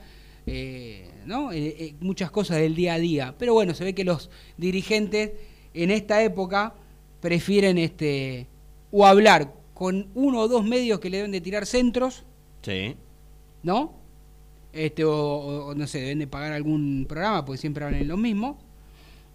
eh, 0.46 1.11
¿no? 1.26 1.52
Eh, 1.52 1.76
eh, 1.78 1.94
muchas 2.00 2.30
cosas 2.30 2.58
del 2.58 2.74
día 2.74 2.94
a 2.94 2.98
día. 2.98 3.34
Pero 3.38 3.54
bueno, 3.54 3.74
se 3.74 3.84
ve 3.84 3.94
que 3.94 4.04
los 4.04 4.30
dirigentes 4.56 5.32
en 5.74 5.90
esta 5.90 6.22
época 6.22 6.74
prefieren 7.20 7.78
este 7.78 8.46
o 8.90 9.06
hablar 9.06 9.54
con 9.74 10.08
uno 10.14 10.40
o 10.40 10.48
dos 10.48 10.64
medios 10.64 11.00
que 11.00 11.10
le 11.10 11.18
deben 11.18 11.32
de 11.32 11.40
tirar 11.40 11.66
centros, 11.66 12.24
Sí. 12.62 12.94
¿no? 13.62 13.94
Este, 14.72 15.04
o, 15.04 15.74
no 15.76 15.86
sé, 15.86 16.00
deben 16.00 16.20
de 16.20 16.26
pagar 16.26 16.52
algún 16.52 17.04
programa, 17.08 17.44
porque 17.44 17.58
siempre 17.58 17.84
hablan 17.84 18.06
lo 18.06 18.16
mismo. 18.16 18.58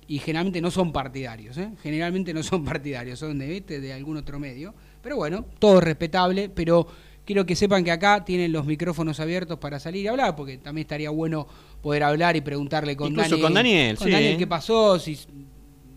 Y 0.07 0.19
generalmente 0.19 0.61
no 0.61 0.71
son 0.71 0.93
partidarios, 0.93 1.57
¿eh? 1.57 1.69
Generalmente 1.83 2.33
no 2.33 2.41
son 2.41 2.63
partidarios, 2.65 3.19
son 3.19 3.37
de, 3.37 3.47
¿viste? 3.47 3.81
de 3.81 3.91
algún 3.93 4.15
otro 4.17 4.39
medio. 4.39 4.73
Pero 5.01 5.17
bueno, 5.17 5.45
todo 5.59 5.81
respetable, 5.81 6.49
pero 6.49 6.87
quiero 7.27 7.45
que 7.45 7.55
sepan 7.55 7.83
que 7.83 7.91
acá 7.91 8.25
tienen 8.25 8.51
los 8.53 8.65
micrófonos 8.65 9.19
abiertos 9.19 9.59
para 9.59 9.79
salir 9.79 10.05
y 10.05 10.07
hablar, 10.07 10.35
porque 10.35 10.57
también 10.57 10.85
estaría 10.85 11.09
bueno 11.11 11.45
poder 11.81 12.01
hablar 12.03 12.35
y 12.37 12.41
preguntarle 12.41 12.95
con 12.97 13.09
Incluso 13.09 13.29
Daniel. 13.31 13.41
con 13.43 13.53
Daniel, 13.53 13.97
con 13.97 14.07
sí. 14.07 14.13
Daniel 14.13 14.37
qué 14.37 14.47
pasó, 14.47 14.97
si, 14.97 15.19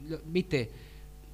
lo- 0.09 0.21
¿viste? 0.27 0.69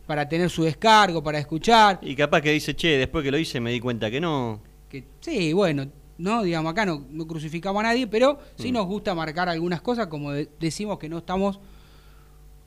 para 0.07 0.29
tener 0.29 0.49
su 0.51 0.63
descargo, 0.63 1.21
para 1.21 1.39
escuchar. 1.41 1.99
Y 2.03 2.15
capaz 2.15 2.41
que 2.43 2.53
dice, 2.53 2.77
che, 2.77 2.97
después 2.99 3.25
que 3.25 3.31
lo 3.33 3.39
hice 3.39 3.59
me 3.59 3.73
di 3.73 3.81
cuenta 3.81 4.09
que 4.09 4.21
no. 4.21 4.61
Que, 4.89 5.03
sí, 5.21 5.53
bueno, 5.53 5.89
no, 6.19 6.45
digamos, 6.45 6.71
acá 6.71 6.87
no, 6.87 7.05
no 7.11 7.27
crucificamos 7.27 7.81
a 7.81 7.89
nadie, 7.89 8.07
pero 8.07 8.39
sí 8.57 8.71
Mm. 8.71 8.75
nos 8.75 8.87
gusta 8.87 9.15
marcar 9.17 9.49
algunas 9.49 9.81
cosas, 9.81 10.07
como 10.07 10.31
de- 10.31 10.49
decimos 10.61 10.99
que 11.01 11.09
no 11.09 11.19
estamos 11.19 11.59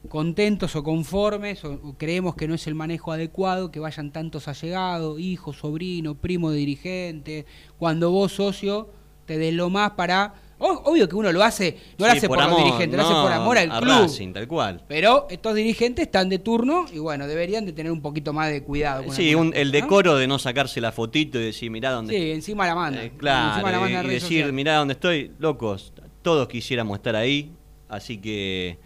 contentos 0.08 0.76
o 0.76 0.84
conformes, 0.84 1.64
o, 1.66 1.74
o 1.84 1.98
creemos 1.98 2.36
que 2.36 2.48
no 2.48 2.54
es 2.56 2.66
el 2.68 2.76
manejo 2.76 3.12
adecuado, 3.12 3.70
que 3.72 3.80
vayan 3.80 4.12
tantos 4.12 4.48
allegados, 4.48 5.20
hijos, 5.20 5.58
sobrino, 5.58 6.16
primo 6.16 6.52
de 6.52 6.58
dirigente, 6.58 7.46
cuando 7.78 8.10
vos, 8.12 8.32
socio, 8.34 8.90
te 9.26 9.38
des 9.38 9.54
lo 9.54 9.70
más 9.70 9.92
para... 9.92 10.34
obvio 10.58 11.08
que 11.08 11.16
uno 11.16 11.32
lo 11.32 11.44
hace, 11.44 11.78
no 12.00 12.08
lo 12.08 12.12
hace 12.14 12.28
por, 12.28 12.38
los 12.38 12.48
amor, 12.48 12.64
dirigentes, 12.64 12.98
lo 12.98 13.04
hace 13.06 13.14
por 13.14 13.32
amor 13.32 13.58
al 13.60 13.72
a 13.72 13.80
club. 13.80 14.02
Racing, 14.02 14.34
tal 14.34 14.48
cual. 14.48 14.82
Pero 14.88 15.28
estos 15.30 15.54
dirigentes 15.54 16.06
están 16.08 16.30
de 16.30 16.40
turno 16.40 16.86
y 16.92 16.98
bueno, 16.98 17.28
deberían 17.28 17.66
de 17.66 17.74
tener 17.74 17.92
un 17.92 18.02
poquito 18.02 18.34
más 18.34 18.50
de 18.50 18.64
cuidado. 18.64 19.04
con 19.04 19.14
Sí, 19.16 19.36
un- 19.36 19.54
el 19.56 19.72
decoro 19.72 20.16
de 20.16 20.26
no 20.28 20.40
sacarse 20.40 20.82
la 20.82 20.92
fotito 20.92 21.40
y 21.40 21.44
decir, 21.44 21.70
mirá 21.70 21.92
dónde 21.92 22.14
Sí, 22.18 22.32
encima 22.32 22.66
la 22.66 22.74
manda. 22.74 23.04
Eh, 23.04 23.12
claro, 23.18 23.50
encima 23.52 23.72
la 23.72 23.80
manda 23.82 24.00
y 24.00 24.08
redes 24.08 24.24
decir, 24.24 24.52
mirá 24.54 24.78
dónde 24.78 24.94
estoy, 24.94 25.32
locos, 25.38 25.94
todos 26.24 26.48
quisiéramos 26.48 26.98
estar 26.98 27.16
ahí, 27.16 27.52
así 27.88 28.18
que, 28.18 28.80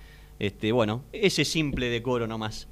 este, 0.46 0.72
bueno, 0.72 1.04
ese 1.14 1.46
simple 1.46 1.90
decoro 1.90 2.28
nomás. 2.28 2.68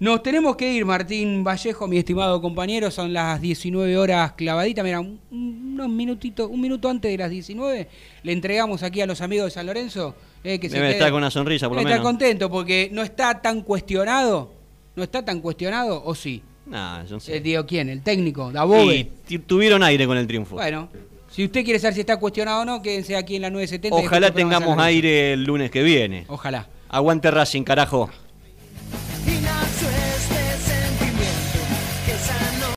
Nos 0.00 0.22
tenemos 0.22 0.56
que 0.56 0.72
ir, 0.72 0.84
Martín 0.84 1.44
Vallejo, 1.44 1.86
mi 1.86 1.96
estimado 1.98 2.40
compañero. 2.40 2.90
Son 2.90 3.12
las 3.12 3.40
19 3.40 3.96
horas 3.96 4.32
clavaditas. 4.32 4.84
Mira, 4.84 4.98
un, 4.98 5.20
un- 5.30 5.70
unos 5.74 5.88
minutitos, 5.88 6.48
un 6.50 6.60
minuto 6.60 6.88
antes 6.88 7.10
de 7.10 7.18
las 7.18 7.30
19, 7.30 7.88
le 8.24 8.32
entregamos 8.32 8.82
aquí 8.82 9.00
a 9.00 9.06
los 9.06 9.20
amigos 9.20 9.46
de 9.46 9.50
San 9.52 9.66
Lorenzo. 9.66 10.14
eh, 10.44 10.58
que 10.58 10.68
se 10.68 10.74
Debe 10.74 10.88
queden- 10.88 10.92
estar 10.94 11.10
con 11.12 11.18
una 11.18 11.30
sonrisa, 11.30 11.68
por 11.68 11.76
lo 11.76 11.80
Debe 11.82 11.90
estar 11.92 12.00
menos. 12.00 12.12
contento 12.12 12.50
porque 12.50 12.88
no 12.90 13.02
está 13.02 13.40
tan 13.40 13.62
cuestionado. 13.62 14.52
¿No 14.96 15.04
está 15.04 15.24
tan 15.24 15.40
cuestionado 15.40 16.02
o 16.04 16.14
sí? 16.16 16.42
Nah, 16.66 17.04
yo 17.04 17.14
no 17.14 17.20
sé. 17.20 17.36
Eh, 17.36 17.40
digo, 17.40 17.64
¿quién? 17.64 17.88
¿El 17.88 18.02
técnico? 18.02 18.50
Y 18.50 18.54
¿Dabove? 18.54 19.08
t- 19.28 19.38
tuvieron 19.38 19.82
aire 19.84 20.04
con 20.06 20.16
el 20.18 20.26
triunfo. 20.26 20.56
Bueno, 20.56 20.88
si 21.30 21.44
usted 21.44 21.62
quiere 21.64 21.78
saber 21.78 21.94
si 21.94 22.00
está 22.00 22.16
cuestionado 22.18 22.62
o 22.62 22.64
no, 22.64 22.82
quédense 22.82 23.14
aquí 23.16 23.36
en 23.36 23.42
la 23.42 23.50
970. 23.50 24.02
y 24.02 24.06
Ojalá 24.06 24.34
tengamos 24.34 24.76
aire 24.80 25.34
el 25.34 25.44
lunes 25.44 25.70
que 25.70 25.82
viene. 25.84 26.24
Ojalá. 26.26 26.68
Aguante 26.92 27.30
Racing, 27.30 27.64
carajo. 27.64 28.10